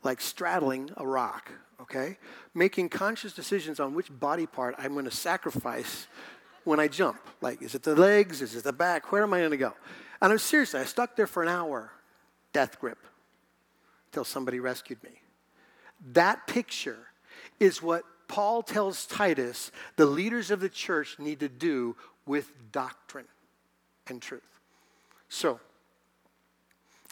like 0.03 0.21
straddling 0.21 0.91
a 0.97 1.07
rock, 1.07 1.53
okay? 1.83 2.19
Making 2.55 2.89
conscious 2.89 3.33
decisions 3.33 3.79
on 3.79 3.95
which 3.95 4.09
body 4.11 4.47
part 4.47 4.75
I'm 4.79 4.95
to 5.05 5.11
sacrifice 5.11 6.09
when 6.65 6.81
I 6.81 6.89
jump. 6.89 7.21
Like, 7.41 7.63
is 7.63 7.75
it 7.75 7.83
the 7.83 7.95
legs? 7.95 8.43
Is 8.43 8.57
it 8.57 8.65
the 8.65 8.73
back? 8.73 9.13
Where 9.13 9.23
am 9.23 9.33
I 9.35 9.47
to 9.47 9.57
go? 9.57 9.75
And 10.21 10.33
I'm 10.33 10.39
seriously, 10.39 10.81
I 10.81 10.85
stuck 10.85 11.15
there 11.15 11.29
for 11.29 11.43
an 11.43 11.49
hour, 11.49 11.93
death 12.53 12.81
grip 12.81 12.99
till 14.13 14.25
somebody 14.25 14.61
rescued 14.61 15.03
me. 15.03 15.23
That 16.13 16.47
picture 16.47 17.09
is 17.61 17.83
what 17.83 18.05
Paul 18.29 18.63
tells 18.63 19.07
Titus 19.07 19.73
the 19.97 20.07
leaders 20.07 20.51
of 20.51 20.61
the 20.61 20.69
church 20.69 21.19
need 21.19 21.41
to 21.41 21.49
do 21.49 21.97
with 22.27 22.53
doctrine 22.73 23.27
and 24.07 24.21
truth. 24.21 24.43
So, 25.29 25.61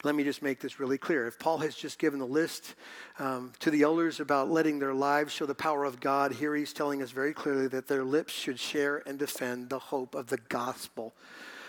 let 0.04 0.14
me 0.14 0.24
just 0.24 0.42
make 0.42 0.61
this 0.61 0.78
really 0.78 0.98
clear. 0.98 1.26
If 1.26 1.38
Paul 1.38 1.59
has 1.59 1.74
just 1.74 1.98
given 1.98 2.18
the 2.18 2.26
list 2.26 2.74
um, 3.18 3.52
to 3.61 3.70
the 3.70 3.82
elders 3.82 4.20
about 4.20 4.50
letting 4.50 4.78
their 4.78 4.92
lives 4.92 5.32
show 5.32 5.46
the 5.46 5.54
power 5.54 5.85
of 5.85 6.00
God, 6.00 6.32
here 6.32 6.54
he's 6.54 6.74
telling 6.74 7.02
us 7.02 7.11
very 7.11 7.32
clearly 7.32 7.66
that 7.68 7.88
their 7.88 8.04
lips 8.04 8.32
should 8.32 8.61
share 8.61 9.02
and 9.06 9.18
defend 9.18 9.70
the 9.70 9.78
hope 9.78 10.14
of 10.14 10.26
the 10.26 10.37
gospel. 10.37 11.14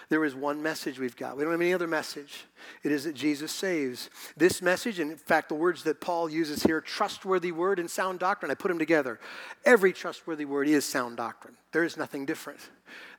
There 0.10 0.24
is 0.24 0.36
one 0.36 0.63
message 0.63 1.00
we've 1.00 1.17
got. 1.17 1.36
We 1.36 1.43
don't 1.43 1.52
have 1.52 1.60
any 1.60 1.74
other 1.74 1.88
message. 1.88 2.46
It 2.82 2.93
is 2.93 3.04
that 3.04 3.13
Jesus 3.13 3.52
saves. 3.52 4.10
This 4.38 4.62
message, 4.62 5.00
and 5.00 5.12
in 5.12 5.17
fact, 5.17 5.50
the 5.50 5.56
words 5.56 5.84
that 5.84 6.00
Paul 6.00 6.30
uses 6.30 6.63
here 6.63 6.80
trustworthy 6.80 7.52
word 7.52 7.78
and 7.78 7.91
sound 7.91 8.20
doctrine, 8.20 8.50
I 8.50 8.56
put 8.56 8.70
them 8.70 8.80
together. 8.80 9.20
Every 9.65 9.91
trustworthy 9.91 10.46
word 10.46 10.70
is 10.70 10.86
sound 10.86 11.17
doctrine. 11.17 11.58
There 11.74 11.84
is 11.84 11.98
nothing 11.98 12.26
different. 12.26 12.60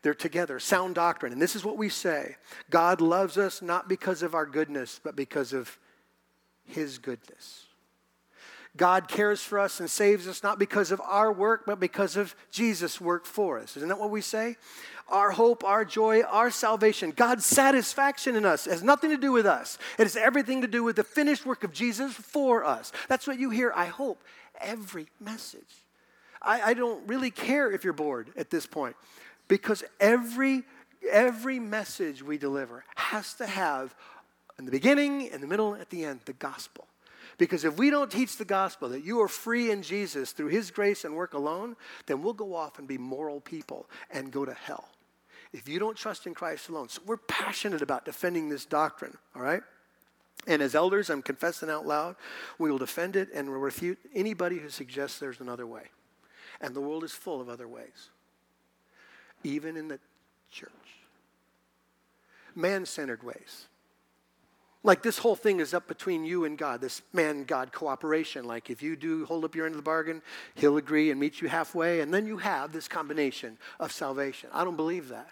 They're 0.03 0.15
together, 0.15 0.59
sound 0.59 0.95
doctrine. 0.95 1.33
And 1.33 1.43
this 1.43 1.55
is 1.55 1.65
what 1.65 1.77
we 1.77 1.91
say 1.91 2.37
God 2.71 3.03
loves 3.03 3.37
us 3.37 3.61
not 3.61 3.89
because 3.89 4.23
of 4.23 4.35
our 4.35 4.47
goodness, 4.47 4.99
but 5.03 5.15
because 5.15 5.53
of 5.53 5.79
his 6.65 6.97
goodness. 6.97 7.68
God 8.77 9.09
cares 9.09 9.43
for 9.43 9.59
us 9.59 9.81
and 9.81 9.91
saves 9.91 10.29
us 10.29 10.43
not 10.43 10.59
because 10.59 10.93
of 10.93 11.01
our 11.01 11.33
work, 11.33 11.65
but 11.67 11.81
because 11.81 12.17
of 12.17 12.35
Jesus' 12.51 13.01
work 13.01 13.27
for 13.27 13.59
us. 13.59 13.77
Isn't 13.77 13.89
that 13.89 13.99
what 13.99 14.11
we 14.11 14.21
say? 14.21 14.57
Our 15.09 15.31
hope, 15.31 15.65
our 15.65 15.85
joy, 15.85 16.23
our 16.23 16.51
salvation, 16.51 17.13
God's 17.13 17.47
satisfaction 17.47 18.37
in 18.37 18.45
us 18.45 18.67
has 18.67 18.83
nothing 18.83 19.11
to 19.11 19.17
do 19.17 19.33
with 19.33 19.47
us. 19.47 19.79
It 19.99 20.03
has 20.03 20.17
everything 20.17 20.61
to 20.61 20.69
do 20.69 20.85
with 20.85 20.97
the 20.97 21.05
finished 21.05 21.47
work 21.47 21.65
of 21.65 21.73
Jesus 21.73 22.13
for 22.13 22.65
us. 22.65 22.93
That's 23.09 23.27
what 23.27 23.39
you 23.39 23.51
hear, 23.51 23.73
I 23.75 23.87
hope, 23.87 24.23
every 24.61 25.09
message. 25.19 25.87
I, 26.43 26.61
I 26.61 26.75
don't 26.75 27.07
really 27.09 27.31
care 27.31 27.73
if 27.73 27.85
you're 27.85 27.93
bored 27.95 28.31
at 28.37 28.51
this 28.51 28.67
point 28.67 28.97
because 29.49 29.83
every 29.99 30.65
every 31.11 31.59
message 31.59 32.23
we 32.23 32.39
deliver 32.39 32.85
has 32.97 33.35
to 33.35 33.47
have 33.47 33.95
in 34.59 34.65
the 34.65 34.71
beginning, 34.71 35.23
in 35.23 35.41
the 35.41 35.47
middle, 35.47 35.75
at 35.77 35.91
the 35.91 36.05
end, 36.05 36.21
the 36.25 36.33
gospel. 36.33 36.87
Because 37.39 37.65
if 37.65 37.79
we 37.79 37.89
don't 37.89 38.11
teach 38.11 38.37
the 38.37 38.45
gospel 38.45 38.89
that 38.91 39.05
you 39.05 39.21
are 39.23 39.29
free 39.29 39.71
in 39.71 39.83
Jesus 39.83 40.33
through 40.33 40.49
his 40.49 40.73
grace 40.73 41.05
and 41.05 41.15
work 41.15 41.35
alone, 41.35 41.77
then 42.07 42.21
we'll 42.21 42.33
go 42.33 42.55
off 42.55 42.79
and 42.79 42.89
be 42.89 42.99
moral 42.99 43.41
people 43.41 43.89
and 44.11 44.33
go 44.33 44.45
to 44.45 44.53
hell. 44.53 44.89
If 45.53 45.69
you 45.69 45.79
don't 45.79 45.97
trust 45.97 46.27
in 46.27 46.35
Christ 46.35 46.69
alone. 46.69 46.89
So 46.89 47.01
we're 47.07 47.17
passionate 47.17 47.81
about 47.81 48.05
defending 48.05 48.49
this 48.49 48.67
doctrine, 48.67 49.17
all 49.35 49.43
right? 49.43 49.63
And 50.47 50.61
as 50.61 50.75
elders, 50.75 51.11
I'm 51.11 51.23
confessing 51.23 51.71
out 51.71 51.87
loud, 51.87 52.17
we 52.59 52.71
will 52.71 52.79
defend 52.79 53.17
it 53.17 53.29
and 53.33 53.49
we'll 53.49 53.61
refute 53.61 53.99
anybody 54.15 54.59
who 54.59 54.69
suggests 54.69 55.19
there's 55.19 55.41
another 55.41 55.67
way. 55.67 55.85
And 56.61 56.75
the 56.75 56.81
world 56.81 57.05
is 57.05 57.13
full 57.13 57.41
of 57.41 57.49
other 57.49 57.69
ways, 57.69 58.11
even 59.45 59.77
in 59.77 59.89
the 59.89 60.01
church. 60.51 60.71
Man 62.55 62.85
centered 62.85 63.23
ways. 63.23 63.69
Like 64.85 65.03
this 65.03 65.19
whole 65.19 65.35
thing 65.35 65.61
is 65.61 65.75
up 65.75 65.89
between 65.89 66.25
you 66.25 66.45
and 66.45 66.57
God, 66.57 66.81
this 66.81 67.03
man 67.13 67.45
God 67.45 67.73
cooperation. 67.73 68.45
Like 68.45 68.71
if 68.71 68.83
you 68.83 68.95
do 68.97 69.25
hold 69.27 69.45
up 69.45 69.55
your 69.55 69.67
end 69.67 69.75
of 69.75 69.79
the 69.79 69.83
bargain, 69.83 70.23
he'll 70.55 70.77
agree 70.77 71.11
and 71.11 71.19
meet 71.19 71.41
you 71.41 71.49
halfway, 71.49 72.01
and 72.01 72.15
then 72.15 72.27
you 72.27 72.39
have 72.39 72.73
this 72.73 72.87
combination 72.87 73.59
of 73.81 73.91
salvation. 73.91 74.51
I 74.53 74.65
don't 74.65 74.77
believe 74.77 75.09
that. 75.09 75.31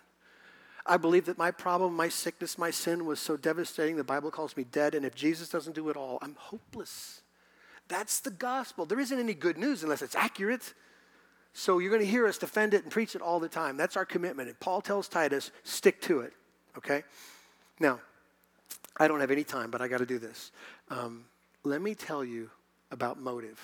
I 0.84 0.96
believe 0.96 1.26
that 1.26 1.38
my 1.38 1.50
problem, 1.50 1.94
my 1.94 2.08
sickness, 2.08 2.58
my 2.58 2.70
sin 2.70 3.06
was 3.06 3.18
so 3.18 3.36
devastating, 3.36 3.96
the 3.96 4.04
Bible 4.04 4.30
calls 4.30 4.56
me 4.56 4.64
dead, 4.64 4.94
and 4.94 5.04
if 5.04 5.14
Jesus 5.14 5.48
doesn't 5.48 5.74
do 5.74 5.88
it 5.88 5.96
all, 5.96 6.18
I'm 6.22 6.36
hopeless. 6.38 7.22
That's 7.88 8.20
the 8.20 8.30
gospel. 8.30 8.84
There 8.84 9.00
isn't 9.00 9.18
any 9.18 9.34
good 9.34 9.58
news 9.58 9.82
unless 9.82 10.02
it's 10.02 10.14
accurate. 10.14 10.74
So 11.52 11.78
you're 11.78 11.90
going 11.90 12.02
to 12.02 12.06
hear 12.06 12.26
us 12.26 12.38
defend 12.38 12.74
it 12.74 12.82
and 12.82 12.92
preach 12.92 13.14
it 13.14 13.22
all 13.22 13.40
the 13.40 13.48
time. 13.48 13.76
That's 13.76 13.96
our 13.96 14.04
commitment. 14.04 14.48
And 14.48 14.60
Paul 14.60 14.80
tells 14.80 15.08
Titus, 15.08 15.50
stick 15.64 16.00
to 16.02 16.20
it. 16.20 16.32
Okay? 16.76 17.02
Now, 17.80 18.00
I 18.98 19.08
don't 19.08 19.20
have 19.20 19.30
any 19.30 19.44
time, 19.44 19.70
but 19.70 19.80
I 19.80 19.88
got 19.88 19.98
to 19.98 20.06
do 20.06 20.18
this. 20.18 20.52
Um, 20.90 21.24
let 21.64 21.82
me 21.82 21.94
tell 21.94 22.24
you 22.24 22.50
about 22.90 23.20
motive. 23.20 23.60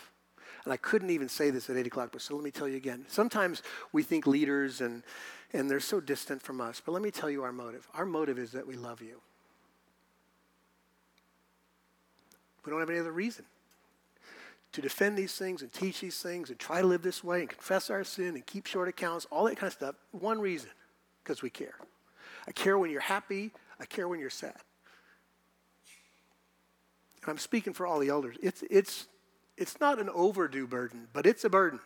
And 0.64 0.72
I 0.72 0.76
couldn't 0.76 1.10
even 1.10 1.28
say 1.28 1.50
this 1.50 1.70
at 1.70 1.76
8 1.76 1.86
o'clock, 1.86 2.10
but 2.12 2.20
so 2.22 2.34
let 2.34 2.44
me 2.44 2.50
tell 2.50 2.68
you 2.68 2.76
again. 2.76 3.04
Sometimes 3.08 3.62
we 3.92 4.02
think 4.02 4.26
leaders 4.26 4.80
and, 4.80 5.02
and 5.52 5.70
they're 5.70 5.80
so 5.80 6.00
distant 6.00 6.42
from 6.42 6.60
us, 6.60 6.80
but 6.84 6.92
let 6.92 7.02
me 7.02 7.10
tell 7.10 7.30
you 7.30 7.42
our 7.42 7.52
motive. 7.52 7.88
Our 7.94 8.06
motive 8.06 8.38
is 8.38 8.52
that 8.52 8.66
we 8.66 8.76
love 8.76 9.00
you. 9.00 9.20
We 12.64 12.70
don't 12.70 12.78
have 12.78 12.90
any 12.90 13.00
other 13.00 13.12
reason 13.12 13.44
to 14.72 14.80
defend 14.80 15.18
these 15.18 15.34
things 15.34 15.62
and 15.62 15.72
teach 15.72 16.00
these 16.00 16.20
things 16.22 16.48
and 16.48 16.58
try 16.58 16.80
to 16.80 16.86
live 16.86 17.02
this 17.02 17.24
way 17.24 17.40
and 17.40 17.48
confess 17.48 17.90
our 17.90 18.04
sin 18.04 18.36
and 18.36 18.46
keep 18.46 18.66
short 18.66 18.88
accounts, 18.88 19.26
all 19.30 19.44
that 19.44 19.56
kind 19.56 19.66
of 19.66 19.72
stuff. 19.72 19.96
One 20.12 20.40
reason, 20.40 20.70
because 21.22 21.42
we 21.42 21.50
care. 21.50 21.74
I 22.46 22.52
care 22.52 22.78
when 22.78 22.90
you're 22.90 23.00
happy, 23.00 23.50
I 23.80 23.84
care 23.84 24.06
when 24.06 24.20
you're 24.20 24.30
sad 24.30 24.60
and 27.22 27.30
I'm 27.30 27.38
speaking 27.38 27.72
for 27.72 27.86
all 27.86 27.98
the 27.98 28.08
elders, 28.08 28.36
it's, 28.42 28.62
it's, 28.70 29.06
it's 29.56 29.80
not 29.80 29.98
an 29.98 30.10
overdue 30.10 30.66
burden, 30.66 31.08
but 31.12 31.26
it's 31.26 31.44
a 31.44 31.50
burden 31.50 31.80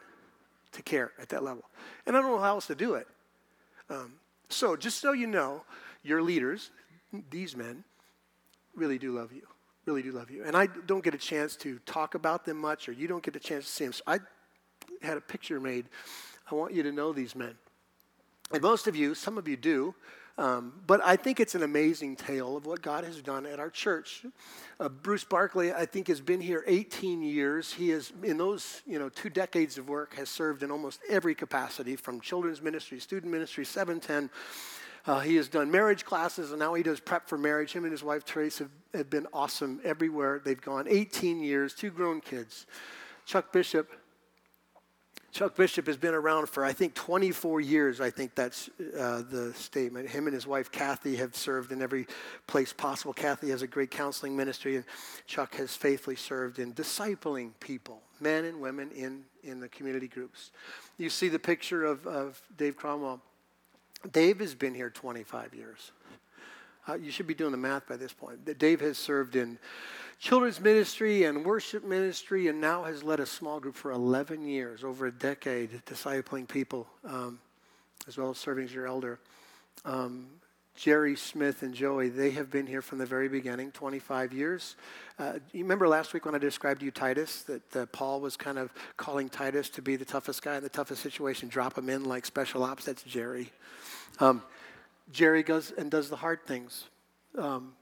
to 0.73 0.83
care 0.83 1.13
at 1.21 1.29
that 1.31 1.43
level. 1.43 1.65
And 2.07 2.17
I 2.17 2.21
don't 2.21 2.31
know 2.31 2.39
how 2.39 2.55
else 2.55 2.67
to 2.69 2.75
do 2.75 2.95
it. 2.95 3.07
Um, 3.91 4.15
so, 4.49 4.77
just 4.77 5.01
so 5.01 5.13
you 5.13 5.27
know, 5.27 5.65
your 6.03 6.23
leaders, 6.23 6.71
these 7.31 7.57
men, 7.57 7.85
really 8.75 8.99
do 8.99 9.13
love 9.13 9.33
you. 9.33 9.43
Really 9.85 10.03
do 10.03 10.13
love 10.13 10.31
you. 10.31 10.45
And 10.45 10.57
I 10.57 10.67
don't 10.87 11.05
get 11.05 11.15
a 11.15 11.19
chance 11.19 11.57
to 11.57 11.79
talk 11.81 12.15
about 12.15 12.45
them 12.45 12.57
much, 12.59 12.89
or 12.89 12.93
you 12.93 13.09
don't 13.09 13.23
get 13.23 13.37
a 13.37 13.41
chance 13.41 13.67
to 13.67 13.71
see 13.71 13.85
them. 13.85 13.93
So 13.93 14.03
I 14.07 14.19
had 15.03 15.17
a 15.17 15.21
picture 15.21 15.61
made. 15.61 15.87
I 16.51 16.55
want 16.55 16.75
you 16.75 16.83
to 16.83 16.93
know 16.93 17.13
these 17.13 17.35
men. 17.35 17.55
And 18.53 18.63
most 18.63 18.87
of 18.87 18.95
you, 18.95 19.15
some 19.15 19.39
of 19.39 19.49
you 19.49 19.57
do, 19.57 19.95
um, 20.39 20.73
but 20.87 21.01
I 21.03 21.17
think 21.17 21.41
it's 21.41 21.55
an 21.55 21.63
amazing 21.63 22.17
tale 22.17 22.57
of 22.57 22.67
what 22.67 22.83
God 22.83 23.05
has 23.05 23.23
done 23.23 23.47
at 23.47 23.59
our 23.59 23.71
church. 23.71 24.27
Uh, 24.79 24.91
Bruce 24.91 25.25
Barkley, 25.25 25.73
I 25.73 25.87
think, 25.87 26.09
has 26.09 26.21
been 26.21 26.43
here 26.43 26.63
18 26.67 27.23
years. 27.23 27.73
He 27.73 27.89
has, 27.91 28.13
in 28.23 28.37
those 28.37 28.83
you 28.87 28.99
know 28.99 29.09
two 29.09 29.31
decades 29.31 29.79
of 29.79 29.89
work, 29.89 30.15
has 30.15 30.29
served 30.29 30.63
in 30.63 30.71
almost 30.71 31.01
every 31.09 31.35
capacity, 31.35 31.97
from 31.97 32.21
children's 32.21 32.61
ministry, 32.61 33.01
student 33.01 33.33
ministry, 33.33 33.65
710. 33.65 34.31
Uh, 35.07 35.21
he 35.21 35.37
has 35.37 35.49
done 35.49 35.71
marriage 35.71 36.05
classes, 36.05 36.51
and 36.51 36.59
now 36.59 36.75
he 36.75 36.83
does 36.83 37.01
prep 37.01 37.29
for 37.29 37.39
marriage. 37.39 37.73
Him 37.73 37.85
and 37.85 37.93
his 37.93 38.03
wife 38.03 38.25
Trace 38.25 38.59
have, 38.59 38.71
have 38.93 39.09
been 39.09 39.27
awesome 39.33 39.81
everywhere 39.85 40.43
they've 40.45 40.61
gone. 40.61 40.87
18 40.89 41.41
years, 41.41 41.75
two 41.75 41.91
grown 41.91 42.21
kids. 42.21 42.67
Chuck 43.25 43.53
Bishop 43.53 43.91
Chuck 45.37 45.55
Bishop 45.55 45.87
has 45.87 45.99
been 45.99 46.15
around 46.15 46.49
for, 46.49 46.65
I 46.65 46.73
think, 46.73 46.95
24 46.95 47.61
years. 47.61 48.01
I 48.01 48.09
think 48.09 48.35
that's 48.35 48.71
uh, 48.99 49.21
the 49.31 49.53
statement. 49.53 50.09
Him 50.09 50.27
and 50.27 50.33
his 50.33 50.47
wife, 50.47 50.73
Kathy, 50.73 51.17
have 51.17 51.37
served 51.37 51.73
in 51.73 51.83
every 51.83 52.07
place 52.47 52.73
possible. 52.73 53.13
Kathy 53.13 53.51
has 53.51 53.61
a 53.61 53.67
great 53.67 53.91
counseling 53.91 54.35
ministry, 54.35 54.77
and 54.77 54.87
Chuck 55.27 55.55
has 55.57 55.77
faithfully 55.77 56.17
served 56.17 56.59
in 56.59 56.73
discipling 56.73 57.51
people, 57.61 58.01
men 58.19 58.47
and 58.47 58.63
women 58.63 58.91
in, 58.93 59.25
in 59.43 59.61
the 59.61 59.69
community 59.69 60.09
groups. 60.09 60.53
You 60.97 61.11
see 61.11 61.29
the 61.29 61.39
picture 61.39 61.85
of, 61.85 62.07
of 62.07 62.41
Dave 62.57 62.79
Cromwell. 62.79 63.21
Dave 64.11 64.41
has 64.41 64.55
been 64.55 64.75
here 64.75 64.89
25 64.89 65.53
years. 65.53 65.93
Uh, 66.89 66.95
you 66.95 67.11
should 67.11 67.27
be 67.27 67.35
doing 67.35 67.53
the 67.53 67.59
math 67.59 67.87
by 67.87 67.99
this 67.99 68.15
point. 68.15 68.59
Dave 68.59 68.81
has 68.81 68.97
served 68.97 69.37
in 69.37 69.59
children's 70.19 70.61
ministry 70.61 71.25
and 71.25 71.45
worship 71.45 71.85
ministry, 71.85 72.49
and 72.49 72.61
now 72.61 72.85
has 72.85 73.03
led 73.03 73.21
a 73.21 73.27
small 73.27 73.61
group 73.61 73.75
for 73.75 73.91
11 73.91 74.47
years, 74.47 74.85
over 74.85 75.07
a 75.07 75.13
decade, 75.13 75.83
discipling 75.87 76.49
people, 76.49 76.87
um, 77.05 77.39
as 78.09 78.17
well 78.17 78.31
as 78.31 78.39
serving 78.39 78.65
as 78.65 78.75
your 78.75 78.87
elder. 78.87 79.19
Um, 79.85 80.27
Jerry 80.77 81.17
Smith 81.17 81.63
and 81.63 81.73
Joey, 81.75 82.11
they 82.11 82.31
have 82.33 82.51
been 82.51 82.67
here 82.67 82.83
from 82.83 82.99
the 82.99 83.07
very 83.07 83.29
beginning, 83.29 83.73
25 83.73 84.35
years. 84.35 84.77
Uh, 85.19 85.35
you 85.53 85.63
remember 85.63 85.89
last 85.89 86.13
week 86.13 86.27
when 86.27 86.35
I 86.35 86.39
described 86.39 86.81
to 86.81 86.85
you 86.85 86.91
Titus, 86.93 87.43
that 87.45 87.77
uh, 87.77 87.87
Paul 87.87 88.21
was 88.21 88.37
kind 88.37 88.59
of 88.59 88.71
calling 88.99 89.31
Titus 89.31 89.71
to 89.71 89.83
be 89.83 89.97
the 89.97 90.05
toughest 90.05 90.43
guy 90.43 90.57
in 90.57 90.63
the 90.63 90.69
toughest 90.69 91.03
situation, 91.03 91.49
drop 91.49 91.79
him 91.79 91.89
in 91.89 92.05
like 92.05 92.27
special 92.27 92.63
ops? 92.63 92.85
That's 92.85 93.03
Jerry. 93.03 93.51
Um, 94.21 94.43
Jerry 95.13 95.43
goes 95.43 95.73
and 95.77 95.91
does 95.91 96.11
the 96.11 96.17
hard 96.17 96.45
things. 96.47 96.85
Um, 97.39 97.73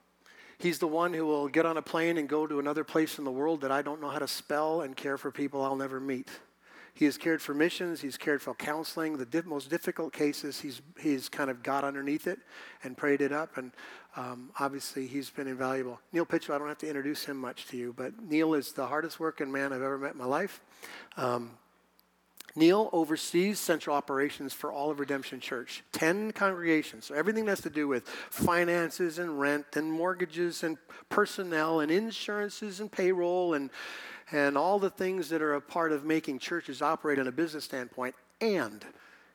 He's 0.64 0.78
the 0.78 0.88
one 0.88 1.12
who 1.12 1.26
will 1.26 1.46
get 1.48 1.66
on 1.66 1.76
a 1.76 1.82
plane 1.82 2.16
and 2.16 2.26
go 2.26 2.46
to 2.46 2.58
another 2.58 2.84
place 2.84 3.18
in 3.18 3.24
the 3.26 3.30
world 3.30 3.60
that 3.60 3.70
I 3.70 3.82
don't 3.82 4.00
know 4.00 4.08
how 4.08 4.18
to 4.18 4.26
spell 4.26 4.80
and 4.80 4.96
care 4.96 5.18
for 5.18 5.30
people 5.30 5.62
I'll 5.62 5.76
never 5.76 6.00
meet. 6.00 6.30
He 6.94 7.04
has 7.04 7.18
cared 7.18 7.42
for 7.42 7.52
missions. 7.52 8.00
He's 8.00 8.16
cared 8.16 8.40
for 8.40 8.54
counseling. 8.54 9.18
The 9.18 9.42
most 9.44 9.68
difficult 9.68 10.14
cases, 10.14 10.58
he's, 10.58 10.80
he's 10.98 11.28
kind 11.28 11.50
of 11.50 11.62
got 11.62 11.84
underneath 11.84 12.26
it 12.26 12.38
and 12.82 12.96
prayed 12.96 13.20
it 13.20 13.30
up. 13.30 13.58
And 13.58 13.72
um, 14.16 14.52
obviously, 14.58 15.06
he's 15.06 15.28
been 15.28 15.48
invaluable. 15.48 16.00
Neil 16.14 16.24
Pitcher, 16.24 16.54
I 16.54 16.58
don't 16.58 16.68
have 16.68 16.78
to 16.78 16.88
introduce 16.88 17.26
him 17.26 17.36
much 17.36 17.66
to 17.66 17.76
you, 17.76 17.92
but 17.94 18.18
Neil 18.22 18.54
is 18.54 18.72
the 18.72 18.86
hardest 18.86 19.20
working 19.20 19.52
man 19.52 19.70
I've 19.70 19.82
ever 19.82 19.98
met 19.98 20.12
in 20.12 20.18
my 20.18 20.24
life. 20.24 20.62
Um, 21.18 21.58
Neil 22.56 22.88
oversees 22.92 23.58
central 23.58 23.96
operations 23.96 24.52
for 24.52 24.72
all 24.72 24.90
of 24.90 25.00
Redemption 25.00 25.40
Church, 25.40 25.82
10 25.92 26.32
congregations. 26.32 27.06
So 27.06 27.14
everything 27.14 27.44
that 27.46 27.52
has 27.52 27.60
to 27.62 27.70
do 27.70 27.88
with 27.88 28.06
finances 28.08 29.18
and 29.18 29.40
rent 29.40 29.66
and 29.74 29.90
mortgages 29.90 30.62
and 30.62 30.78
personnel 31.08 31.80
and 31.80 31.90
insurances 31.90 32.78
and 32.78 32.90
payroll 32.90 33.54
and, 33.54 33.70
and 34.30 34.56
all 34.56 34.78
the 34.78 34.90
things 34.90 35.28
that 35.30 35.42
are 35.42 35.54
a 35.54 35.60
part 35.60 35.90
of 35.90 36.04
making 36.04 36.38
churches 36.38 36.80
operate 36.80 37.18
on 37.18 37.26
a 37.26 37.32
business 37.32 37.64
standpoint. 37.64 38.14
And 38.40 38.84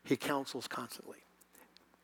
he 0.04 0.16
counsels 0.16 0.68
constantly. 0.68 1.18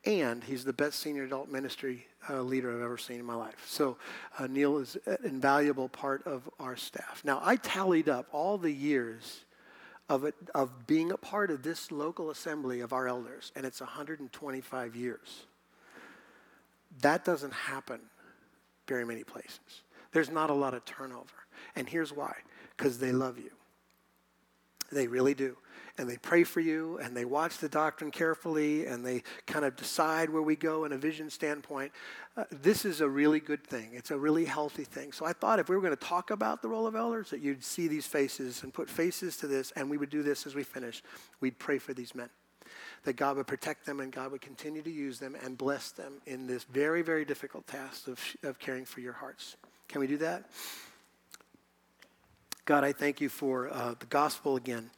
and 0.03 0.43
he's 0.43 0.65
the 0.65 0.73
best 0.73 0.99
senior 0.99 1.23
adult 1.23 1.49
ministry 1.49 2.07
uh, 2.29 2.41
leader 2.41 2.75
I've 2.75 2.83
ever 2.83 2.97
seen 2.97 3.19
in 3.19 3.25
my 3.25 3.35
life. 3.35 3.65
So 3.67 3.97
uh, 4.37 4.47
Neil 4.47 4.77
is 4.79 4.97
an 5.05 5.17
invaluable 5.23 5.87
part 5.87 6.27
of 6.27 6.49
our 6.59 6.75
staff. 6.75 7.21
Now, 7.23 7.39
I 7.41 7.55
tallied 7.55 8.09
up 8.09 8.27
all 8.33 8.57
the 8.57 8.71
years 8.71 9.44
of, 10.09 10.31
of 10.53 10.87
being 10.87 11.11
a 11.11 11.17
part 11.17 11.51
of 11.51 11.63
this 11.63 11.91
local 11.91 12.29
assembly 12.29 12.81
of 12.81 12.93
our 12.93 13.07
elders, 13.07 13.51
and 13.55 13.65
it's 13.65 13.79
125 13.79 14.95
years. 14.95 15.45
That 17.01 17.25
doesn't 17.25 17.53
happen 17.53 17.99
very 18.87 19.05
many 19.05 19.23
places. 19.23 19.83
There's 20.11 20.29
not 20.29 20.49
a 20.49 20.53
lot 20.53 20.73
of 20.73 20.85
turnover. 20.85 21.25
And 21.75 21.89
here's 21.89 22.13
why 22.13 22.35
because 22.77 22.99
they 22.99 23.11
love 23.11 23.37
you. 23.37 23.51
They 24.91 25.07
really 25.07 25.33
do 25.33 25.57
and 25.97 26.09
they 26.09 26.17
pray 26.17 26.43
for 26.43 26.59
you 26.59 26.97
and 27.01 27.15
they 27.15 27.23
watch 27.23 27.57
the 27.57 27.69
doctrine 27.69 28.11
carefully 28.11 28.85
and 28.85 29.05
they 29.05 29.23
kind 29.47 29.63
of 29.63 29.75
decide 29.75 30.29
where 30.29 30.41
we 30.41 30.55
go 30.55 30.83
in 30.83 30.91
a 30.91 30.97
vision 30.97 31.29
standpoint. 31.29 31.91
Uh, 32.35 32.43
this 32.51 32.83
is 32.83 32.99
a 32.99 33.07
really 33.07 33.39
good 33.39 33.63
thing. 33.63 33.91
It's 33.93 34.11
a 34.11 34.17
really 34.17 34.43
healthy 34.43 34.83
thing. 34.83 35.13
So 35.13 35.25
I 35.25 35.31
thought 35.31 35.59
if 35.59 35.69
we 35.69 35.75
were 35.75 35.81
going 35.81 35.95
to 35.95 36.03
talk 36.03 36.31
about 36.31 36.61
the 36.61 36.67
role 36.67 36.85
of 36.85 36.95
elders, 36.95 37.29
that 37.29 37.39
you'd 37.39 37.63
see 37.63 37.87
these 37.87 38.05
faces 38.05 38.63
and 38.63 38.73
put 38.73 38.89
faces 38.89 39.37
to 39.37 39.47
this, 39.47 39.71
and 39.71 39.89
we 39.89 39.97
would 39.97 40.09
do 40.09 40.21
this 40.21 40.45
as 40.45 40.53
we 40.53 40.63
finish. 40.63 41.01
We'd 41.39 41.59
pray 41.59 41.77
for 41.77 41.93
these 41.93 42.13
men. 42.13 42.29
That 43.03 43.15
God 43.15 43.37
would 43.37 43.47
protect 43.47 43.85
them 43.85 43.99
and 43.99 44.11
God 44.11 44.31
would 44.31 44.41
continue 44.41 44.81
to 44.81 44.91
use 44.91 45.19
them 45.19 45.37
and 45.43 45.57
bless 45.57 45.91
them 45.91 46.13
in 46.25 46.47
this 46.47 46.63
very, 46.65 47.03
very 47.03 47.23
difficult 47.23 47.67
task 47.67 48.07
of, 48.07 48.19
of 48.43 48.59
caring 48.59 48.83
for 48.83 48.99
your 48.99 49.13
hearts. 49.13 49.55
Can 49.87 50.01
we 50.01 50.07
do 50.07 50.17
that? 50.17 50.49
God, 52.65 52.83
I 52.83 52.91
thank 52.91 53.21
you 53.21 53.29
for 53.29 53.71
uh, 53.71 53.93
the 53.99 54.07
gospel 54.07 54.55
again 54.55 54.89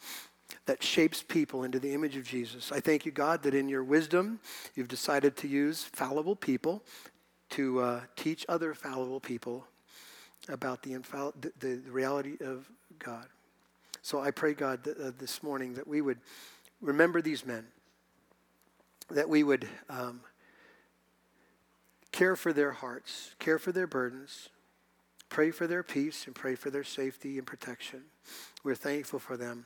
that 0.68 0.84
shapes 0.84 1.24
people 1.24 1.64
into 1.64 1.80
the 1.80 1.94
image 1.94 2.18
of 2.18 2.26
Jesus. 2.26 2.72
I 2.72 2.82
thank 2.82 3.06
you, 3.06 3.12
God, 3.12 3.42
that 3.44 3.56
in 3.56 3.70
your 3.70 3.84
wisdom, 3.84 4.40
you've 4.76 4.90
decided 4.90 5.36
to 5.38 5.48
use 5.48 5.84
fallible 5.84 6.36
people 6.36 6.84
to 7.52 7.80
uh, 7.80 8.02
teach 8.18 8.46
other 8.50 8.74
fallible 8.74 9.22
people 9.22 9.66
about 10.50 10.84
the, 10.84 10.92
infall- 10.92 11.34
the, 11.40 11.52
the, 11.60 11.82
reality 11.90 12.36
of 12.42 12.70
God. 13.00 13.28
So 14.02 14.20
I 14.20 14.32
pray, 14.32 14.54
God, 14.54 14.86
uh, 14.88 15.12
this 15.18 15.42
morning 15.42 15.74
that 15.76 15.88
we 15.88 16.02
would 16.02 16.20
remember 16.82 17.22
these 17.22 17.46
men, 17.46 17.66
that 19.10 19.30
we 19.30 19.44
would 19.44 19.68
um, 19.90 20.20
care 22.12 22.36
for 22.36 22.52
their 22.52 22.72
hearts, 22.72 23.36
care 23.40 23.58
for 23.58 23.72
their 23.72 23.88
burdens, 23.88 24.50
pray 25.30 25.50
for 25.52 25.66
their 25.66 25.84
peace, 25.84 26.26
and 26.26 26.36
pray 26.36 26.56
for 26.56 26.70
their 26.70 26.84
safety 26.84 27.38
and 27.38 27.48
protection. 27.48 28.04
We're 28.66 28.76
thankful 28.76 29.20
for 29.20 29.38
them. 29.38 29.66